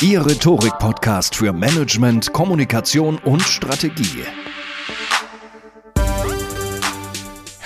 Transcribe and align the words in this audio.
Ihr 0.00 0.24
Rhetorik-Podcast 0.24 1.34
für 1.34 1.52
Management, 1.52 2.32
Kommunikation 2.32 3.18
und 3.18 3.42
Strategie. 3.42 4.22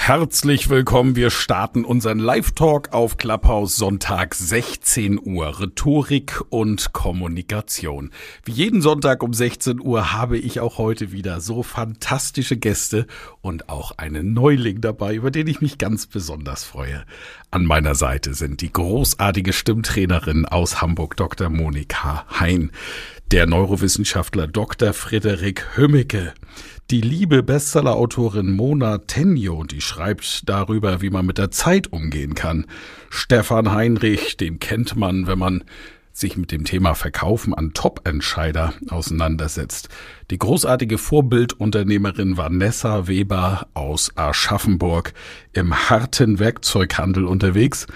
Herzlich 0.05 0.69
willkommen. 0.69 1.15
Wir 1.15 1.31
starten 1.31 1.85
unseren 1.85 2.19
Live-Talk 2.19 2.93
auf 2.93 3.19
Clubhouse 3.19 3.77
Sonntag 3.77 4.35
16 4.35 5.21
Uhr. 5.25 5.61
Rhetorik 5.61 6.41
und 6.49 6.93
Kommunikation. 6.93 8.11
Wie 8.45 8.51
jeden 8.51 8.83
Sonntag 8.83 9.23
um 9.23 9.33
16 9.33 9.81
Uhr 9.81 10.13
habe 10.13 10.39
ich 10.39 10.59
auch 10.59 10.77
heute 10.77 11.13
wieder 11.13 11.41
so 11.41 11.63
fantastische 11.63 12.57
Gäste 12.57 13.07
und 13.43 13.69
auch 13.69 13.93
einen 13.97 14.33
Neuling 14.33 14.81
dabei, 14.81 15.15
über 15.15 15.31
den 15.31 15.47
ich 15.47 15.61
mich 15.61 15.79
ganz 15.79 16.09
besonders 16.09 16.65
freue. 16.65 17.05
An 17.53 17.65
meiner 17.65 17.95
Seite 17.95 18.35
sind 18.35 18.61
die 18.61 18.73
großartige 18.73 19.53
Stimmtrainerin 19.53 20.47
aus 20.47 20.83
Hamburg, 20.83 21.17
Dr. 21.17 21.49
Monika 21.49 22.27
Hein, 22.41 22.73
der 23.31 23.47
Neurowissenschaftler 23.47 24.49
Dr. 24.49 24.95
Frederik 24.95 25.77
Hömmicke, 25.77 26.35
die 26.91 27.01
liebe 27.01 27.43
Bestsellerautorin 27.43 28.51
Mona 28.53 28.99
Tenjo, 28.99 29.65
die 29.65 29.81
schreibt 29.81 30.49
darüber, 30.49 31.01
wie 31.01 31.11
man 31.11 31.25
mit 31.25 31.39
der 31.39 31.51
Zeit 31.51 31.93
umgehen 31.93 32.35
kann. 32.35 32.67
Stefan 33.09 33.73
Heinrich, 33.73 34.37
den 34.37 34.59
kennt 34.59 34.97
man, 34.97 35.27
wenn 35.27 35.39
man 35.39 35.65
sich 36.13 36.37
mit 36.37 36.53
dem 36.53 36.65
Thema 36.65 36.95
Verkaufen 36.95 37.55
an 37.55 37.73
Top-Entscheider 37.73 38.75
auseinandersetzt. 38.91 39.89
Die 40.31 40.39
großartige 40.39 40.99
Vorbildunternehmerin 40.99 42.37
Vanessa 42.37 43.07
Weber 43.09 43.67
aus 43.75 44.13
Aschaffenburg 44.17 45.15
im 45.53 45.89
harten 45.89 46.39
Werkzeughandel 46.39 47.25
unterwegs 47.25 47.87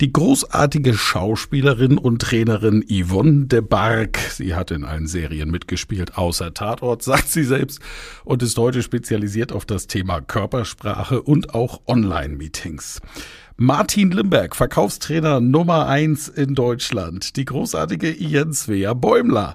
die 0.00 0.12
großartige 0.12 0.94
Schauspielerin 0.94 1.98
und 1.98 2.22
Trainerin 2.22 2.82
Yvonne 2.88 3.46
de 3.46 3.60
Barg. 3.60 4.18
Sie 4.18 4.54
hat 4.54 4.70
in 4.70 4.84
allen 4.84 5.06
Serien 5.06 5.50
mitgespielt, 5.50 6.16
außer 6.16 6.54
Tatort, 6.54 7.02
sagt 7.04 7.28
sie 7.28 7.44
selbst, 7.44 7.80
und 8.24 8.42
ist 8.42 8.56
heute 8.56 8.82
spezialisiert 8.82 9.52
auf 9.52 9.66
das 9.66 9.86
Thema 9.86 10.20
Körpersprache 10.22 11.20
und 11.20 11.54
auch 11.54 11.82
Online-Meetings. 11.86 13.00
Martin 13.58 14.10
Limberg, 14.10 14.56
Verkaufstrainer 14.56 15.38
Nummer 15.40 15.86
eins 15.86 16.28
in 16.28 16.54
Deutschland. 16.54 17.36
Die 17.36 17.44
großartige 17.44 18.10
Jens 18.10 18.62
Svea 18.62 18.94
Bäumler. 18.94 19.54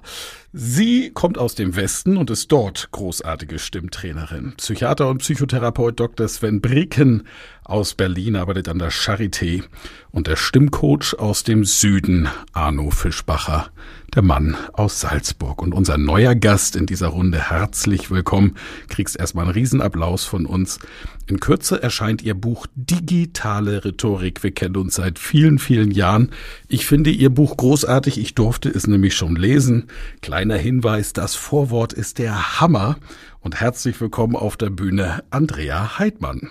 Sie 0.58 1.10
kommt 1.10 1.36
aus 1.36 1.54
dem 1.54 1.76
Westen 1.76 2.16
und 2.16 2.30
ist 2.30 2.50
dort 2.50 2.90
großartige 2.90 3.58
Stimmtrainerin. 3.58 4.54
Psychiater 4.56 5.10
und 5.10 5.18
Psychotherapeut 5.18 6.00
Dr. 6.00 6.26
Sven 6.28 6.62
Bricken 6.62 7.24
aus 7.62 7.94
Berlin 7.94 8.36
arbeitet 8.36 8.68
an 8.68 8.78
der 8.78 8.92
Charité 8.92 9.64
und 10.12 10.28
der 10.28 10.36
Stimmcoach 10.36 11.14
aus 11.18 11.42
dem 11.42 11.64
Süden, 11.64 12.28
Arno 12.52 12.90
Fischbacher, 12.90 13.70
der 14.14 14.22
Mann 14.22 14.56
aus 14.72 15.00
Salzburg. 15.00 15.60
Und 15.60 15.74
unser 15.74 15.98
neuer 15.98 16.36
Gast 16.36 16.76
in 16.76 16.86
dieser 16.86 17.08
Runde, 17.08 17.50
herzlich 17.50 18.10
willkommen. 18.10 18.54
Kriegst 18.88 19.18
erstmal 19.18 19.46
einen 19.46 19.54
Riesenapplaus 19.54 20.24
von 20.24 20.46
uns. 20.46 20.78
In 21.26 21.40
Kürze 21.40 21.82
erscheint 21.82 22.22
ihr 22.22 22.34
Buch 22.34 22.68
Digitale 22.76 23.84
Rhetorik. 23.84 24.44
Wir 24.44 24.52
kennen 24.52 24.76
uns 24.76 24.94
seit 24.94 25.18
vielen, 25.18 25.58
vielen 25.58 25.90
Jahren. 25.90 26.30
Ich 26.68 26.86
finde 26.86 27.10
ihr 27.10 27.30
Buch 27.30 27.56
großartig. 27.56 28.18
Ich 28.18 28.36
durfte 28.36 28.68
es 28.68 28.86
nämlich 28.86 29.16
schon 29.16 29.34
lesen. 29.34 29.88
Kleiner 30.46 30.62
Hinweis, 30.62 31.12
das 31.12 31.34
Vorwort 31.34 31.92
ist 31.92 32.20
der 32.20 32.60
Hammer. 32.60 32.98
Und 33.40 33.60
herzlich 33.60 34.00
willkommen 34.00 34.36
auf 34.36 34.56
der 34.56 34.70
Bühne 34.70 35.24
Andrea 35.30 35.98
Heidmann. 35.98 36.48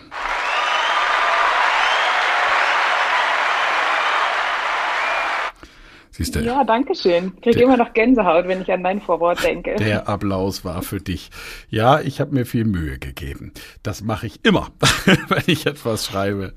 Siehst 6.11 6.35
du? 6.35 6.41
Ja, 6.41 6.65
danke 6.65 6.93
schön. 6.93 7.31
Ich 7.37 7.41
kriege 7.43 7.63
immer 7.63 7.77
noch 7.77 7.93
Gänsehaut, 7.93 8.49
wenn 8.49 8.61
ich 8.61 8.69
an 8.69 8.83
dein 8.83 8.99
Vorwort 8.99 9.41
denke. 9.41 9.75
Der 9.79 10.09
Applaus 10.09 10.65
war 10.65 10.81
für 10.81 10.99
dich. 10.99 11.29
Ja, 11.69 12.01
ich 12.01 12.19
habe 12.19 12.35
mir 12.35 12.45
viel 12.45 12.65
Mühe 12.65 12.99
gegeben. 12.99 13.53
Das 13.81 14.03
mache 14.03 14.27
ich 14.27 14.43
immer, 14.43 14.71
wenn 15.29 15.43
ich 15.47 15.67
etwas 15.67 16.05
schreibe. 16.05 16.53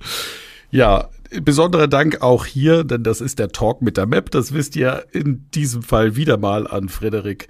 Ja, 0.73 1.09
besonderer 1.31 1.89
Dank 1.89 2.23
auch 2.23 2.47
hier, 2.47 2.85
denn 2.85 3.03
das 3.03 3.21
ist 3.21 3.39
der 3.39 3.51
Talk 3.51 3.83
mit 3.83 3.97
der 3.97 4.07
Map. 4.07 4.31
Das 4.31 4.53
wisst 4.53 4.77
ihr 4.77 5.07
in 5.13 5.51
diesem 5.51 5.83
Fall 5.83 6.17
wieder 6.17 6.39
mal 6.39 6.67
an 6.67 6.89
Frederik 6.89 7.49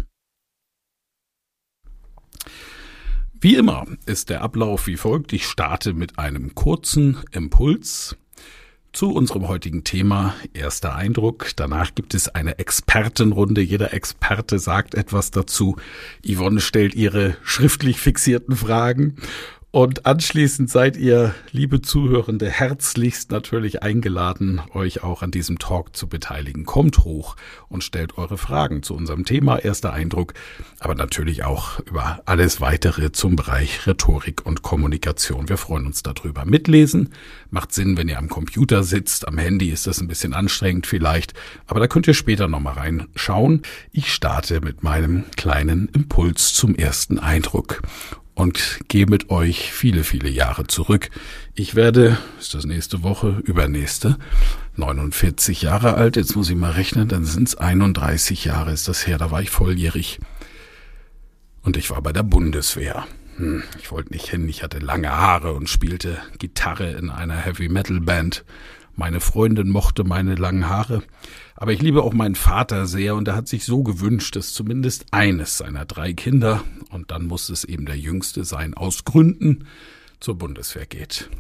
Wie 3.41 3.57
immer 3.57 3.87
ist 4.07 4.31
der 4.31 4.43
Ablauf 4.43 4.87
wie 4.87 4.97
folgt. 4.97 5.33
Ich 5.33 5.47
starte 5.47 5.95
mit 5.95 6.19
einem 6.19 6.55
kurzen 6.55 7.17
Impuls 7.33 8.17
zu 8.93 9.11
unserem 9.13 9.49
heutigen 9.49 9.85
Thema. 9.85 10.35
Erster 10.53 10.95
Eindruck. 10.95 11.51
Danach 11.57 11.95
gibt 11.95 12.15
es 12.15 12.29
eine 12.29 12.59
Expertenrunde. 12.59 13.61
Jeder 13.61 13.95
Experte 13.95 14.59
sagt 14.59 14.95
etwas 14.95 15.31
dazu. 15.31 15.77
Yvonne 16.27 16.61
stellt 16.61 16.95
ihre 16.95 17.37
schriftlich 17.43 17.99
fixierten 17.99 18.57
Fragen 18.57 19.17
und 19.73 20.05
anschließend 20.05 20.69
seid 20.69 20.99
ihr, 20.99 21.35
liebe 21.51 21.81
Zuhörende, 21.81 22.51
herzlichst 22.51 23.31
natürlich 23.31 23.83
eingeladen, 23.83 24.61
euch 24.75 25.03
auch 25.03 25.23
an 25.23 25.31
diesem 25.31 25.59
Talk 25.59 25.97
zu 25.97 26.09
beteiligen. 26.09 26.67
Kommt 26.67 26.99
hoch 26.99 27.37
und 27.71 27.83
stellt 27.83 28.19
eure 28.19 28.37
Fragen 28.37 28.83
zu 28.83 28.95
unserem 28.95 29.25
Thema 29.25 29.57
Erster 29.57 29.95
Eindruck, 29.95 30.35
aber 30.79 30.95
natürlich 30.95 31.45
auch 31.45 31.81
über 31.81 32.21
alles 32.27 32.61
weitere 32.61 33.13
zum 33.13 33.35
Bereich 33.35 33.87
Rhetorik 33.87 34.45
und 34.45 34.61
Kommunikation. 34.61 35.49
Wir 35.49 35.57
freuen 35.57 35.87
uns 35.87 36.03
darüber. 36.03 36.45
Mitlesen 36.45 37.09
macht 37.51 37.73
Sinn, 37.73 37.97
wenn 37.97 38.09
ihr 38.09 38.19
am 38.19 38.29
Computer 38.29 38.83
sitzt. 38.83 39.27
Am 39.27 39.39
Handy 39.39 39.71
ist 39.71 39.87
das 39.87 40.03
ein 40.03 40.09
bisschen 40.09 40.35
anstrengend 40.35 40.87
vielleicht, 40.87 41.33
aber 41.67 41.81
da 41.81 41.87
könnt 41.87 42.07
ihr 42.07 42.15
später 42.15 42.47
nochmal 42.47 42.75
reinschauen. 42.75 43.63
Ich 43.91 44.13
starte 44.13 44.61
mit 44.61 44.83
meinem 44.83 45.25
kleinen 45.35 45.89
Impuls 45.89 46.53
zum 46.53 46.75
ersten 46.75 47.19
Eindruck 47.19 47.81
und 48.35 48.81
gehe 48.89 49.07
mit 49.07 49.31
euch 49.31 49.73
viele, 49.73 50.05
viele 50.05 50.29
Jahre 50.29 50.67
zurück. 50.67 51.11
Ich 51.55 51.75
werde, 51.75 52.19
ist 52.41 52.55
das 52.55 52.65
nächste 52.65 53.03
Woche, 53.03 53.43
übernächste, 53.45 54.17
49 54.77 55.63
Jahre 55.63 55.95
alt. 55.95 56.17
Jetzt 56.17 56.35
muss 56.35 56.49
ich 56.49 56.57
mal 56.57 56.73
rechnen, 56.73 57.09
dann 57.09 57.25
sind 57.25 57.49
es 57.49 57.57
31 57.57 58.45
Jahre 58.45 58.73
ist 58.73 58.89
das 58.89 59.07
her. 59.07 59.19
Da 59.19 59.31
war 59.31 59.43
ich 59.43 59.51
volljährig. 59.51 60.19
Und 61.63 61.77
ich 61.77 61.91
war 61.91 62.03
bei 62.03 62.13
der 62.13 62.23
Bundeswehr. 62.23 63.07
Hm, 63.37 63.63
ich 63.79 63.91
wollte 63.91 64.13
nicht 64.13 64.29
hin, 64.29 64.49
ich 64.49 64.63
hatte 64.63 64.79
lange 64.79 65.11
Haare 65.11 65.53
und 65.53 65.69
spielte 65.69 66.19
Gitarre 66.39 66.91
in 66.93 67.11
einer 67.11 67.37
Heavy 67.37 67.69
Metal 67.69 68.01
Band. 68.01 68.45
Meine 68.95 69.21
Freundin 69.21 69.71
mochte 69.71 70.05
meine 70.05 70.35
langen 70.35 70.69
Haare. 70.69 71.03
Aber 71.57 71.73
ich 71.73 71.81
liebe 71.81 72.03
auch 72.03 72.13
meinen 72.13 72.35
Vater 72.35 72.87
sehr 72.87 73.15
und 73.15 73.29
er 73.29 73.37
hat 73.37 73.49
sich 73.49 73.65
so 73.65 73.83
gewünscht, 73.83 74.37
dass 74.37 74.53
zumindest 74.53 75.07
eines 75.11 75.59
seiner 75.59 75.85
drei 75.85 76.13
Kinder, 76.13 76.63
und 76.91 77.11
dann 77.11 77.27
muss 77.27 77.49
es 77.49 77.65
eben 77.65 77.87
der 77.87 77.99
jüngste 77.99 78.45
sein, 78.45 78.75
aus 78.75 79.05
Gründen 79.05 79.67
zur 80.21 80.37
Bundeswehr 80.37 80.87
geht. 80.87 81.31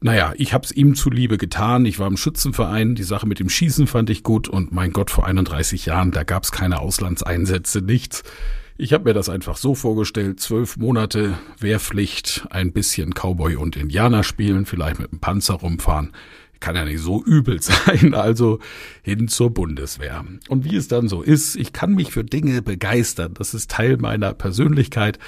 Naja, 0.00 0.32
ich 0.36 0.52
hab's 0.52 0.72
ihm 0.72 0.96
zuliebe 0.96 1.38
getan. 1.38 1.84
Ich 1.84 2.00
war 2.00 2.08
im 2.08 2.16
Schützenverein. 2.16 2.96
Die 2.96 3.04
Sache 3.04 3.28
mit 3.28 3.38
dem 3.38 3.48
Schießen 3.48 3.86
fand 3.86 4.10
ich 4.10 4.24
gut. 4.24 4.48
Und 4.48 4.72
mein 4.72 4.92
Gott, 4.92 5.12
vor 5.12 5.26
31 5.26 5.86
Jahren, 5.86 6.10
da 6.10 6.24
gab's 6.24 6.50
keine 6.50 6.80
Auslandseinsätze, 6.80 7.82
nichts. 7.82 8.24
Ich 8.76 8.92
habe 8.92 9.04
mir 9.04 9.14
das 9.14 9.28
einfach 9.28 9.56
so 9.56 9.76
vorgestellt, 9.76 10.40
zwölf 10.40 10.76
Monate 10.76 11.38
Wehrpflicht, 11.60 12.46
ein 12.50 12.72
bisschen 12.72 13.12
Cowboy 13.14 13.54
und 13.54 13.76
Indianer 13.76 14.24
spielen, 14.24 14.66
vielleicht 14.66 14.98
mit 14.98 15.12
dem 15.12 15.20
Panzer 15.20 15.54
rumfahren. 15.54 16.10
Kann 16.62 16.76
ja 16.76 16.84
nicht 16.84 17.00
so 17.00 17.24
übel 17.24 17.60
sein, 17.62 18.14
also 18.14 18.60
hin 19.02 19.26
zur 19.26 19.50
Bundeswehr. 19.50 20.24
Und 20.48 20.64
wie 20.64 20.76
es 20.76 20.86
dann 20.86 21.08
so 21.08 21.20
ist, 21.20 21.56
ich 21.56 21.72
kann 21.72 21.94
mich 21.94 22.12
für 22.12 22.22
Dinge 22.22 22.62
begeistern, 22.62 23.34
das 23.34 23.52
ist 23.52 23.70
Teil 23.70 23.96
meiner 23.96 24.32
Persönlichkeit 24.32 25.18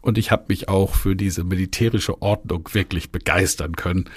und 0.00 0.18
ich 0.18 0.32
habe 0.32 0.46
mich 0.48 0.68
auch 0.68 0.96
für 0.96 1.14
diese 1.14 1.44
militärische 1.44 2.20
Ordnung 2.20 2.68
wirklich 2.72 3.12
begeistern 3.12 3.76
können. 3.76 4.10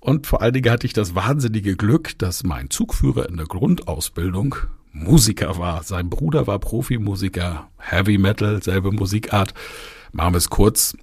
Und 0.00 0.26
vor 0.26 0.42
allen 0.42 0.52
Dingen 0.52 0.70
hatte 0.70 0.86
ich 0.86 0.92
das 0.92 1.14
wahnsinnige 1.14 1.76
Glück, 1.76 2.18
dass 2.18 2.42
mein 2.42 2.70
Zugführer 2.70 3.28
in 3.28 3.36
der 3.36 3.46
Grundausbildung 3.46 4.56
Musiker 4.92 5.58
war. 5.58 5.84
Sein 5.84 6.10
Bruder 6.10 6.48
war 6.48 6.58
Profimusiker, 6.58 7.68
Heavy 7.78 8.18
Metal, 8.18 8.60
selbe 8.62 8.90
Musikart. 8.90 9.54
Machen 10.10 10.34
wir 10.34 10.38
es 10.38 10.50
kurz. 10.50 10.96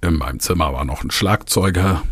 In 0.00 0.14
meinem 0.14 0.38
Zimmer 0.38 0.72
war 0.72 0.84
noch 0.84 1.02
ein 1.02 1.10
Schlagzeuger. 1.10 2.02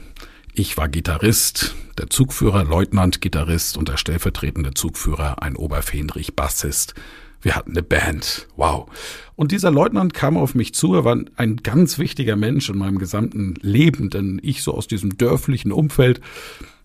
Ich 0.54 0.76
war 0.76 0.90
Gitarrist, 0.90 1.74
der 1.96 2.10
Zugführer 2.10 2.62
Leutnant 2.62 3.22
Gitarrist 3.22 3.78
und 3.78 3.88
der 3.88 3.96
stellvertretende 3.96 4.74
Zugführer 4.74 5.42
ein 5.42 5.56
Oberfähnrich 5.56 6.36
Bassist. 6.36 6.92
Wir 7.40 7.56
hatten 7.56 7.70
eine 7.70 7.82
Band. 7.82 8.48
Wow. 8.56 8.90
Und 9.34 9.50
dieser 9.50 9.70
Leutnant 9.70 10.12
kam 10.12 10.36
auf 10.36 10.54
mich 10.54 10.74
zu. 10.74 10.94
Er 10.94 11.06
war 11.06 11.16
ein 11.36 11.56
ganz 11.56 11.98
wichtiger 11.98 12.36
Mensch 12.36 12.68
in 12.68 12.76
meinem 12.76 12.98
gesamten 12.98 13.54
Leben, 13.62 14.10
denn 14.10 14.40
ich 14.42 14.62
so 14.62 14.74
aus 14.74 14.86
diesem 14.86 15.16
dörflichen 15.16 15.72
Umfeld 15.72 16.20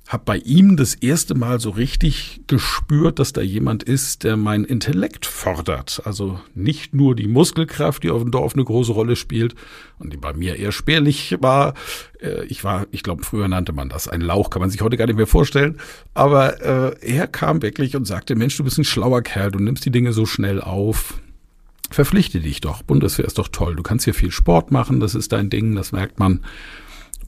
habe 0.08 0.24
bei 0.26 0.38
ihm 0.38 0.78
das 0.78 0.96
erste 0.96 1.36
Mal 1.36 1.60
so 1.60 1.70
richtig 1.70 2.42
gespürt, 2.48 3.20
dass 3.20 3.34
da 3.34 3.42
jemand 3.42 3.84
ist, 3.84 4.24
der 4.24 4.38
mein 4.38 4.64
Intellekt 4.64 5.26
fordert. 5.26 6.02
Also 6.06 6.40
nicht 6.56 6.94
nur 6.94 7.14
die 7.14 7.28
Muskelkraft, 7.28 8.04
die 8.04 8.10
auf 8.10 8.22
dem 8.22 8.32
Dorf 8.32 8.54
eine 8.54 8.64
große 8.64 8.94
Rolle 8.94 9.18
spielt 9.18 9.56
und 10.00 10.14
die 10.14 10.18
bei 10.18 10.32
mir 10.32 10.56
eher 10.56 10.72
spärlich 10.72 11.36
war. 11.42 11.74
Äh, 12.22 12.46
ich 12.46 12.64
war, 12.64 12.88
ich 12.92 13.04
glaube, 13.04 13.24
früher 13.24 13.50
nannte 13.50 13.74
man 13.74 13.90
das 13.90 14.08
ein 14.08 14.22
Lauch, 14.22 14.50
kann 14.50 14.62
man 14.62 14.70
sich 14.70 14.82
heute 14.82 14.96
gar 14.96 15.08
nicht 15.08 15.18
mehr 15.18 15.28
vorstellen. 15.28 15.78
Aber 16.14 16.62
äh, 16.62 16.96
er 17.02 17.28
kam 17.28 17.62
wirklich 17.62 17.98
und 17.98 18.06
sagte, 18.06 18.36
Mensch, 18.36 18.56
du 18.56 18.64
bist 18.64 18.78
ein 18.78 18.86
schlauer 18.86 19.22
Kerl, 19.22 19.52
du 19.52 19.60
nimmst 19.60 19.86
die 19.86 19.92
Dinge 19.92 20.14
so 20.14 20.26
schnell 20.26 20.62
auf. 20.62 21.16
Verpflichte 21.90 22.40
dich 22.40 22.62
doch. 22.62 22.82
Bundeswehr 22.82 23.26
ist 23.26 23.38
doch 23.38 23.48
toll. 23.50 23.76
Du 23.76 23.84
kannst 23.84 24.06
hier 24.06 24.14
viel 24.14 24.32
Sport 24.32 24.72
machen, 24.72 25.02
das 25.02 25.16
ist 25.16 25.34
dein 25.34 25.50
Ding, 25.50 25.76
das 25.76 25.92
merkt 25.92 26.20
man. 26.20 26.42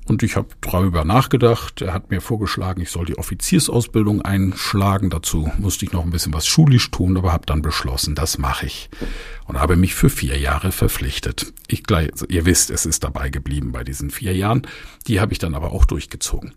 Und 0.09 0.23
ich 0.23 0.35
habe 0.35 0.47
darüber 0.61 1.05
nachgedacht. 1.05 1.83
Er 1.83 1.93
hat 1.93 2.09
mir 2.09 2.19
vorgeschlagen, 2.19 2.81
ich 2.81 2.89
soll 2.89 3.05
die 3.05 3.19
Offiziersausbildung 3.19 4.23
einschlagen. 4.23 5.11
Dazu 5.11 5.51
musste 5.59 5.85
ich 5.85 5.91
noch 5.91 6.03
ein 6.03 6.09
bisschen 6.09 6.33
was 6.33 6.47
schulisch 6.47 6.89
tun, 6.89 7.15
aber 7.15 7.31
habe 7.31 7.45
dann 7.45 7.61
beschlossen, 7.61 8.15
das 8.15 8.39
mache 8.39 8.65
ich. 8.65 8.89
Und 9.45 9.59
habe 9.59 9.75
mich 9.75 9.93
für 9.93 10.09
vier 10.09 10.39
Jahre 10.39 10.71
verpflichtet. 10.71 11.53
Ich 11.67 11.83
gleich, 11.83 12.11
also 12.11 12.25
ihr 12.27 12.45
wisst, 12.45 12.71
es 12.71 12.87
ist 12.87 13.03
dabei 13.03 13.29
geblieben 13.29 13.71
bei 13.71 13.83
diesen 13.83 14.09
vier 14.09 14.35
Jahren. 14.35 14.63
Die 15.05 15.19
habe 15.19 15.31
ich 15.31 15.37
dann 15.37 15.53
aber 15.53 15.73
auch 15.73 15.85
durchgezogen. 15.85 16.55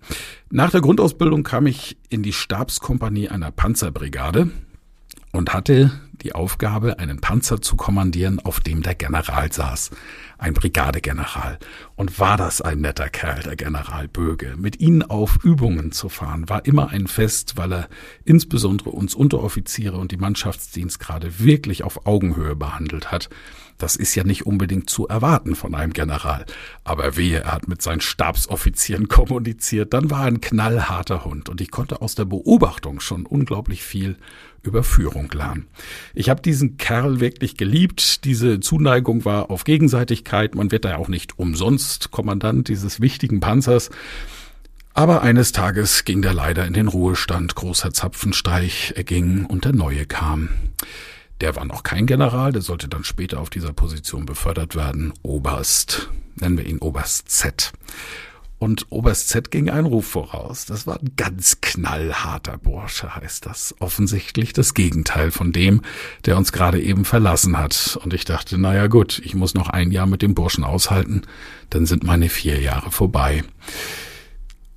Nach 0.50 0.70
der 0.70 0.81
Grundausbildung 0.81 1.43
kam 1.43 1.66
ich 1.66 1.98
in 2.08 2.22
die 2.22 2.32
Stabskompanie 2.32 3.28
einer 3.28 3.50
Panzerbrigade 3.50 4.50
und 5.32 5.52
hatte 5.52 5.90
die 6.22 6.34
Aufgabe, 6.34 6.98
einen 6.98 7.20
Panzer 7.20 7.60
zu 7.60 7.76
kommandieren, 7.76 8.38
auf 8.38 8.60
dem 8.60 8.82
der 8.82 8.94
General 8.94 9.52
saß. 9.52 9.90
Ein 10.42 10.54
Brigadegeneral. 10.54 11.60
Und 11.94 12.18
war 12.18 12.36
das 12.36 12.60
ein 12.60 12.80
netter 12.80 13.08
Kerl, 13.08 13.44
der 13.44 13.54
General 13.54 14.08
Böge. 14.08 14.56
Mit 14.56 14.80
ihnen 14.80 15.04
auf 15.04 15.38
Übungen 15.44 15.92
zu 15.92 16.08
fahren, 16.08 16.48
war 16.48 16.66
immer 16.66 16.88
ein 16.88 17.06
Fest, 17.06 17.56
weil 17.58 17.72
er 17.72 17.88
insbesondere 18.24 18.90
uns 18.90 19.14
Unteroffiziere 19.14 19.96
und 19.96 20.10
die 20.10 20.16
Mannschaftsdienstgrade 20.16 21.38
wirklich 21.38 21.84
auf 21.84 22.08
Augenhöhe 22.08 22.56
behandelt 22.56 23.12
hat. 23.12 23.30
Das 23.82 23.96
ist 23.96 24.14
ja 24.14 24.23
nicht 24.23 24.46
unbedingt 24.46 24.88
zu 24.88 25.08
erwarten 25.08 25.56
von 25.56 25.75
einem 25.75 25.93
General. 25.93 26.46
Aber 26.84 27.17
wehe, 27.17 27.40
er 27.40 27.52
hat 27.52 27.67
mit 27.67 27.82
seinen 27.82 28.00
Stabsoffizieren 28.00 29.08
kommuniziert, 29.08 29.93
dann 29.93 30.08
war 30.08 30.20
er 30.20 30.26
ein 30.26 30.40
knallharter 30.40 31.25
Hund 31.25 31.49
und 31.49 31.61
ich 31.61 31.73
konnte 31.73 32.00
aus 32.00 32.14
der 32.14 32.25
Beobachtung 32.25 33.00
schon 33.00 33.26
unglaublich 33.26 33.82
viel 33.82 34.19
über 34.62 34.84
Führung 34.84 35.32
lernen. 35.32 35.67
Ich 36.14 36.31
habe 36.31 36.40
diesen 36.40 36.76
Kerl 36.76 37.19
wirklich 37.19 37.56
geliebt. 37.56 38.25
Diese 38.25 38.61
Zuneigung 38.61 39.25
war 39.25 39.50
auf 39.50 39.64
Gegenseitigkeit. 39.64 40.55
Man 40.55 40.70
wird 40.70 40.84
da 40.84 40.90
ja 40.90 40.96
auch 40.99 41.08
nicht 41.08 41.40
umsonst 41.40 42.12
Kommandant 42.12 42.69
dieses 42.69 43.00
wichtigen 43.00 43.40
Panzers. 43.40 43.90
Aber 44.94 45.23
eines 45.23 45.50
Tages 45.50 46.05
ging 46.05 46.23
der 46.23 46.34
leider 46.34 46.64
in 46.67 46.75
den 46.75 46.87
Ruhestand. 46.87 47.56
Großer 47.56 47.93
Zapfenstreich 47.93 48.93
erging 48.94 49.44
und 49.44 49.64
der 49.64 49.73
neue 49.73 50.06
kam. 50.06 50.50
Der 51.42 51.56
war 51.56 51.64
noch 51.64 51.82
kein 51.82 52.06
General, 52.06 52.52
der 52.52 52.62
sollte 52.62 52.86
dann 52.86 53.02
später 53.02 53.40
auf 53.40 53.50
dieser 53.50 53.72
Position 53.72 54.26
befördert 54.26 54.76
werden. 54.76 55.12
Oberst, 55.22 56.08
nennen 56.36 56.56
wir 56.56 56.64
ihn 56.64 56.78
Oberst 56.78 57.28
Z. 57.30 57.72
Und 58.60 58.86
Oberst 58.90 59.28
Z 59.28 59.50
ging 59.50 59.68
ein 59.68 59.86
Ruf 59.86 60.06
voraus. 60.06 60.66
Das 60.66 60.86
war 60.86 61.00
ein 61.00 61.14
ganz 61.16 61.60
knallharter 61.60 62.58
Bursche, 62.58 63.16
heißt 63.16 63.44
das. 63.44 63.74
Offensichtlich 63.80 64.52
das 64.52 64.72
Gegenteil 64.74 65.32
von 65.32 65.50
dem, 65.50 65.82
der 66.26 66.36
uns 66.36 66.52
gerade 66.52 66.80
eben 66.80 67.04
verlassen 67.04 67.58
hat. 67.58 67.98
Und 68.04 68.14
ich 68.14 68.24
dachte, 68.24 68.56
naja 68.56 68.86
gut, 68.86 69.20
ich 69.24 69.34
muss 69.34 69.54
noch 69.54 69.68
ein 69.68 69.90
Jahr 69.90 70.06
mit 70.06 70.22
dem 70.22 70.36
Burschen 70.36 70.62
aushalten, 70.62 71.22
dann 71.70 71.86
sind 71.86 72.04
meine 72.04 72.28
vier 72.28 72.60
Jahre 72.60 72.92
vorbei. 72.92 73.42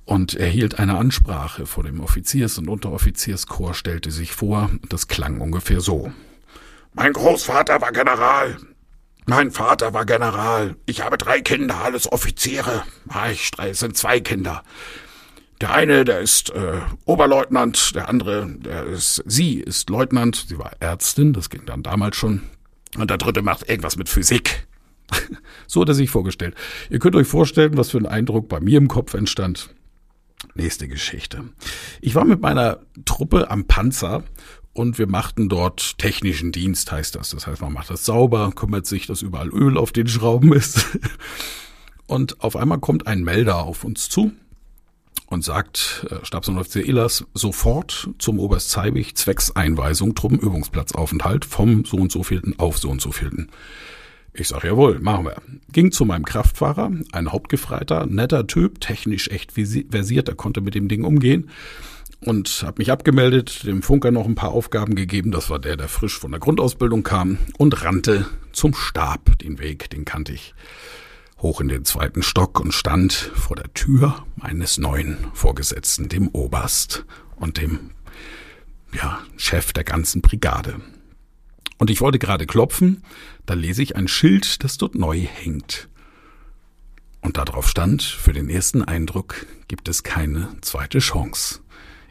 Und 0.04 0.34
er 0.34 0.48
hielt 0.48 0.80
eine 0.80 0.98
Ansprache 0.98 1.64
vor 1.64 1.84
dem 1.84 2.00
Offiziers- 2.00 2.58
und 2.58 2.68
Unteroffizierschor, 2.68 3.72
stellte 3.72 4.10
sich 4.10 4.32
vor, 4.32 4.68
das 4.88 5.06
klang 5.06 5.40
ungefähr 5.40 5.80
so. 5.80 6.10
Mein 6.96 7.12
Großvater 7.12 7.82
war 7.82 7.92
General. 7.92 8.56
Mein 9.26 9.50
Vater 9.50 9.92
war 9.92 10.06
General. 10.06 10.76
Ich 10.86 11.02
habe 11.02 11.18
drei 11.18 11.42
Kinder, 11.42 11.76
alles 11.84 12.10
Offiziere. 12.10 12.84
Ah, 13.08 13.30
ich 13.30 13.50
es 13.58 13.80
sind 13.80 13.98
zwei 13.98 14.18
Kinder. 14.18 14.62
Der 15.60 15.74
eine, 15.74 16.06
der 16.06 16.20
ist 16.20 16.50
äh, 16.50 16.80
Oberleutnant, 17.04 17.94
der 17.94 18.08
andere, 18.08 18.46
der 18.46 18.84
ist, 18.86 19.22
sie 19.26 19.60
ist 19.60 19.90
Leutnant, 19.90 20.46
sie 20.48 20.58
war 20.58 20.72
Ärztin, 20.80 21.34
das 21.34 21.50
ging 21.50 21.66
dann 21.66 21.82
damals 21.82 22.16
schon. 22.16 22.42
Und 22.96 23.10
der 23.10 23.18
dritte 23.18 23.42
macht 23.42 23.68
irgendwas 23.68 23.96
mit 23.96 24.08
Physik. 24.08 24.66
so 25.66 25.82
hat 25.82 25.88
er 25.88 25.94
sich 25.94 26.08
vorgestellt. 26.08 26.54
Ihr 26.88 26.98
könnt 26.98 27.14
euch 27.14 27.28
vorstellen, 27.28 27.76
was 27.76 27.90
für 27.90 27.98
ein 27.98 28.06
Eindruck 28.06 28.48
bei 28.48 28.60
mir 28.60 28.78
im 28.78 28.88
Kopf 28.88 29.12
entstand. 29.12 29.68
Nächste 30.54 30.88
Geschichte. 30.88 31.44
Ich 32.00 32.14
war 32.14 32.24
mit 32.24 32.40
meiner 32.40 32.80
Truppe 33.04 33.50
am 33.50 33.66
Panzer 33.66 34.24
und 34.76 34.98
wir 34.98 35.06
machten 35.06 35.48
dort 35.48 35.96
technischen 35.96 36.52
Dienst, 36.52 36.92
heißt 36.92 37.14
das. 37.14 37.30
Das 37.30 37.46
heißt, 37.46 37.62
man 37.62 37.72
macht 37.72 37.88
das 37.88 38.04
sauber, 38.04 38.52
kümmert 38.54 38.86
sich, 38.86 39.06
dass 39.06 39.22
überall 39.22 39.48
Öl 39.48 39.78
auf 39.78 39.90
den 39.90 40.06
Schrauben 40.06 40.52
ist. 40.52 40.86
Und 42.06 42.40
auf 42.40 42.54
einmal 42.54 42.78
kommt 42.78 43.08
ein 43.08 43.24
Melder 43.24 43.64
auf 43.64 43.82
uns 43.82 44.08
zu 44.08 44.30
und 45.28 45.42
sagt, 45.42 46.06
äh, 46.08 46.24
Stabsunteroffizier 46.24 46.86
Ehlers, 46.86 47.24
sofort 47.34 48.10
zum 48.18 48.38
Oberst 48.38 48.70
Zeibig, 48.70 49.16
zwecks 49.16 49.50
Einweisung, 49.50 50.14
Truppenübungsplatzaufenthalt 50.14 51.44
vom 51.44 51.84
so 51.84 51.96
und 51.96 52.12
so 52.12 52.22
vielten 52.22 52.56
auf 52.60 52.78
so 52.78 52.90
und 52.90 53.00
so 53.00 53.10
vielten. 53.10 53.48
Ich 54.34 54.46
sag, 54.46 54.62
jawohl, 54.62 55.00
machen 55.00 55.24
wir. 55.24 55.42
Ging 55.72 55.90
zu 55.90 56.04
meinem 56.04 56.24
Kraftfahrer, 56.24 56.92
ein 57.10 57.32
Hauptgefreiter, 57.32 58.06
netter 58.06 58.46
Typ, 58.46 58.80
technisch 58.80 59.28
echt 59.30 59.50
versiert, 59.50 60.28
er 60.28 60.36
konnte 60.36 60.60
mit 60.60 60.76
dem 60.76 60.86
Ding 60.86 61.02
umgehen 61.02 61.50
und 62.26 62.62
habe 62.64 62.76
mich 62.78 62.90
abgemeldet, 62.90 63.64
dem 63.64 63.82
Funker 63.82 64.10
noch 64.10 64.26
ein 64.26 64.34
paar 64.34 64.50
Aufgaben 64.50 64.96
gegeben, 64.96 65.30
das 65.30 65.48
war 65.48 65.58
der, 65.58 65.76
der 65.76 65.88
frisch 65.88 66.18
von 66.18 66.32
der 66.32 66.40
Grundausbildung 66.40 67.02
kam 67.02 67.38
und 67.56 67.84
rannte 67.84 68.26
zum 68.52 68.74
Stab. 68.74 69.38
Den 69.38 69.58
Weg, 69.58 69.90
den 69.90 70.04
kannte 70.04 70.32
ich. 70.32 70.54
Hoch 71.38 71.60
in 71.60 71.68
den 71.68 71.84
zweiten 71.84 72.22
Stock 72.22 72.58
und 72.60 72.72
stand 72.72 73.12
vor 73.12 73.56
der 73.56 73.72
Tür 73.74 74.24
meines 74.36 74.78
neuen 74.78 75.18
Vorgesetzten, 75.34 76.08
dem 76.08 76.28
Oberst 76.28 77.04
und 77.36 77.58
dem 77.58 77.90
ja, 78.92 79.20
Chef 79.36 79.72
der 79.72 79.84
ganzen 79.84 80.22
Brigade. 80.22 80.80
Und 81.78 81.90
ich 81.90 82.00
wollte 82.00 82.18
gerade 82.18 82.46
klopfen, 82.46 83.04
da 83.44 83.54
lese 83.54 83.82
ich 83.82 83.96
ein 83.96 84.08
Schild, 84.08 84.64
das 84.64 84.78
dort 84.78 84.94
neu 84.94 85.20
hängt. 85.20 85.88
Und 87.20 87.36
darauf 87.36 87.68
stand, 87.68 88.02
für 88.02 88.32
den 88.32 88.48
ersten 88.48 88.82
Eindruck 88.82 89.46
gibt 89.68 89.88
es 89.88 90.02
keine 90.02 90.56
zweite 90.62 91.00
Chance. 91.00 91.60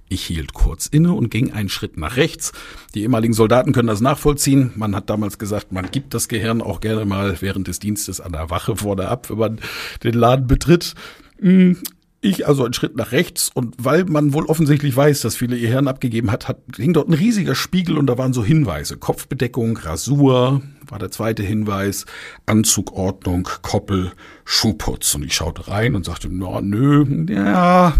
Ich 0.08 0.24
hielt 0.24 0.54
kurz 0.54 0.86
inne 0.86 1.14
und 1.14 1.32
ging 1.32 1.52
einen 1.52 1.70
Schritt 1.70 1.98
nach 1.98 2.16
rechts. 2.16 2.52
Die 2.94 3.02
ehemaligen 3.02 3.34
Soldaten 3.34 3.74
können 3.74 3.88
das 3.88 4.02
nachvollziehen. 4.02 4.72
Man 4.76 4.96
hat 4.96 5.10
damals 5.10 5.40
gesagt, 5.40 5.72
man 5.72 5.90
gibt 5.92 6.14
das 6.14 6.28
Gehirn 6.28 6.62
auch 6.62 6.80
gerne 6.80 7.06
mal 7.06 7.38
während 7.42 7.68
des 7.68 7.80
Dienstes 7.80 8.22
an 8.22 8.32
der 8.32 8.50
Wache 8.50 8.76
vorne 8.76 9.08
ab, 9.08 9.30
wenn 9.30 9.38
man 9.38 9.60
den 10.04 10.14
Laden 10.14 10.46
betritt. 10.48 10.94
Hm, 11.40 11.78
Ich 12.22 12.48
also 12.48 12.64
einen 12.64 12.74
Schritt 12.74 12.96
nach 12.96 13.12
rechts 13.12 13.52
und 13.54 13.76
weil 13.78 14.06
man 14.06 14.34
wohl 14.34 14.46
offensichtlich 14.46 14.96
weiß, 14.96 15.22
dass 15.22 15.36
viele 15.36 15.58
ihr 15.58 15.70
Hirn 15.70 15.88
abgegeben 15.88 16.32
hat, 16.32 16.48
hat, 16.48 16.60
hing 16.76 16.92
dort 16.94 17.08
ein 17.08 17.14
riesiger 17.14 17.54
Spiegel 17.54 17.98
und 18.00 18.08
da 18.08 18.18
waren 18.18 18.34
so 18.34 18.44
Hinweise. 18.44 18.98
Kopfbedeckung, 18.98 19.78
Rasur 19.78 20.62
war 20.88 21.00
der 21.00 21.12
zweite 21.12 21.44
Hinweis, 21.44 22.06
Anzugordnung, 22.48 23.48
Koppel, 23.62 24.12
Schuhputz. 24.44 25.14
Und 25.16 25.24
ich 25.24 25.36
schaute 25.36 25.68
rein 25.68 25.94
und 25.96 26.06
sagte, 26.06 26.30
no, 26.30 26.62
nö, 26.62 27.06
ja, 27.30 27.94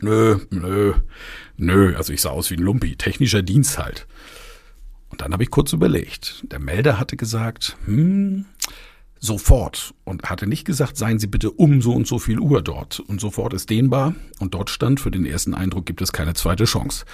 nö, 0.00 0.38
nö, 0.50 0.94
nö. 1.56 1.96
Also 1.96 2.12
ich 2.12 2.20
sah 2.20 2.30
aus 2.30 2.50
wie 2.50 2.56
ein 2.56 2.62
Lumpi, 2.62 2.96
technischer 2.96 3.42
Dienst 3.42 3.78
halt. 3.78 4.06
Und 5.08 5.20
dann 5.20 5.32
habe 5.32 5.42
ich 5.42 5.50
kurz 5.50 5.72
überlegt. 5.72 6.44
Der 6.50 6.60
Melder 6.60 6.98
hatte 6.98 7.16
gesagt, 7.16 7.76
hm, 7.84 8.46
sofort 9.18 9.92
und 10.04 10.30
hatte 10.30 10.46
nicht 10.46 10.64
gesagt, 10.64 10.96
seien 10.96 11.18
Sie 11.18 11.26
bitte 11.26 11.50
um 11.50 11.82
so 11.82 11.92
und 11.92 12.06
so 12.06 12.18
viel 12.18 12.38
Uhr 12.38 12.62
dort. 12.62 13.00
Und 13.00 13.20
sofort 13.20 13.52
ist 13.52 13.68
dehnbar 13.68 14.14
und 14.38 14.54
dort 14.54 14.70
stand, 14.70 15.00
für 15.00 15.10
den 15.10 15.26
ersten 15.26 15.54
Eindruck 15.54 15.86
gibt 15.86 16.00
es 16.00 16.12
keine 16.12 16.34
zweite 16.34 16.64
Chance. 16.64 17.04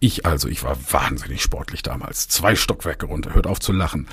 Ich 0.00 0.26
also, 0.26 0.48
ich 0.48 0.64
war 0.64 0.76
wahnsinnig 0.90 1.42
sportlich 1.42 1.82
damals. 1.82 2.28
Zwei 2.28 2.56
Stockwerke 2.56 3.06
runter, 3.06 3.34
hört 3.34 3.46
auf 3.46 3.60
zu 3.60 3.72
lachen 3.72 4.08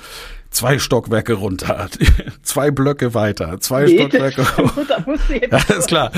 zwei 0.50 0.78
Stockwerke 0.78 1.34
runter, 1.34 1.88
zwei 2.42 2.70
Blöcke 2.70 3.14
weiter, 3.14 3.60
zwei 3.60 3.84
nee, 3.84 3.98
Stockwerke 3.98 4.42
runter. 4.58 5.06
Ja, 5.50 5.76
ist 5.76 5.88
klar. 5.88 6.12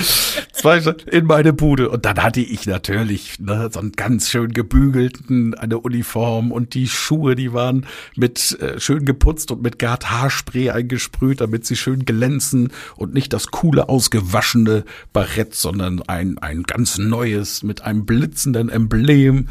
Zwei 0.52 0.78
in 1.06 1.26
meine 1.26 1.52
Bude. 1.52 1.90
Und 1.90 2.04
dann 2.04 2.22
hatte 2.22 2.40
ich 2.40 2.66
natürlich 2.66 3.38
ne, 3.38 3.68
so 3.72 3.80
einen 3.80 3.92
ganz 3.92 4.30
schön 4.30 4.52
gebügelten, 4.52 5.54
eine 5.54 5.78
Uniform 5.78 6.52
und 6.52 6.74
die 6.74 6.88
Schuhe, 6.88 7.34
die 7.34 7.52
waren 7.52 7.86
mit 8.16 8.58
äh, 8.60 8.80
schön 8.80 9.04
geputzt 9.04 9.50
und 9.50 9.62
mit 9.62 9.78
Gard 9.78 10.10
Haarspray 10.10 10.70
eingesprüht, 10.70 11.40
damit 11.40 11.66
sie 11.66 11.76
schön 11.76 12.04
glänzen 12.04 12.72
und 12.96 13.14
nicht 13.14 13.32
das 13.32 13.48
coole, 13.48 13.88
ausgewaschene 13.88 14.84
Barett, 15.12 15.54
sondern 15.54 16.02
ein, 16.02 16.38
ein 16.38 16.62
ganz 16.62 16.98
neues 16.98 17.62
mit 17.62 17.82
einem 17.82 18.06
blitzenden 18.06 18.68
Emblem 18.68 19.48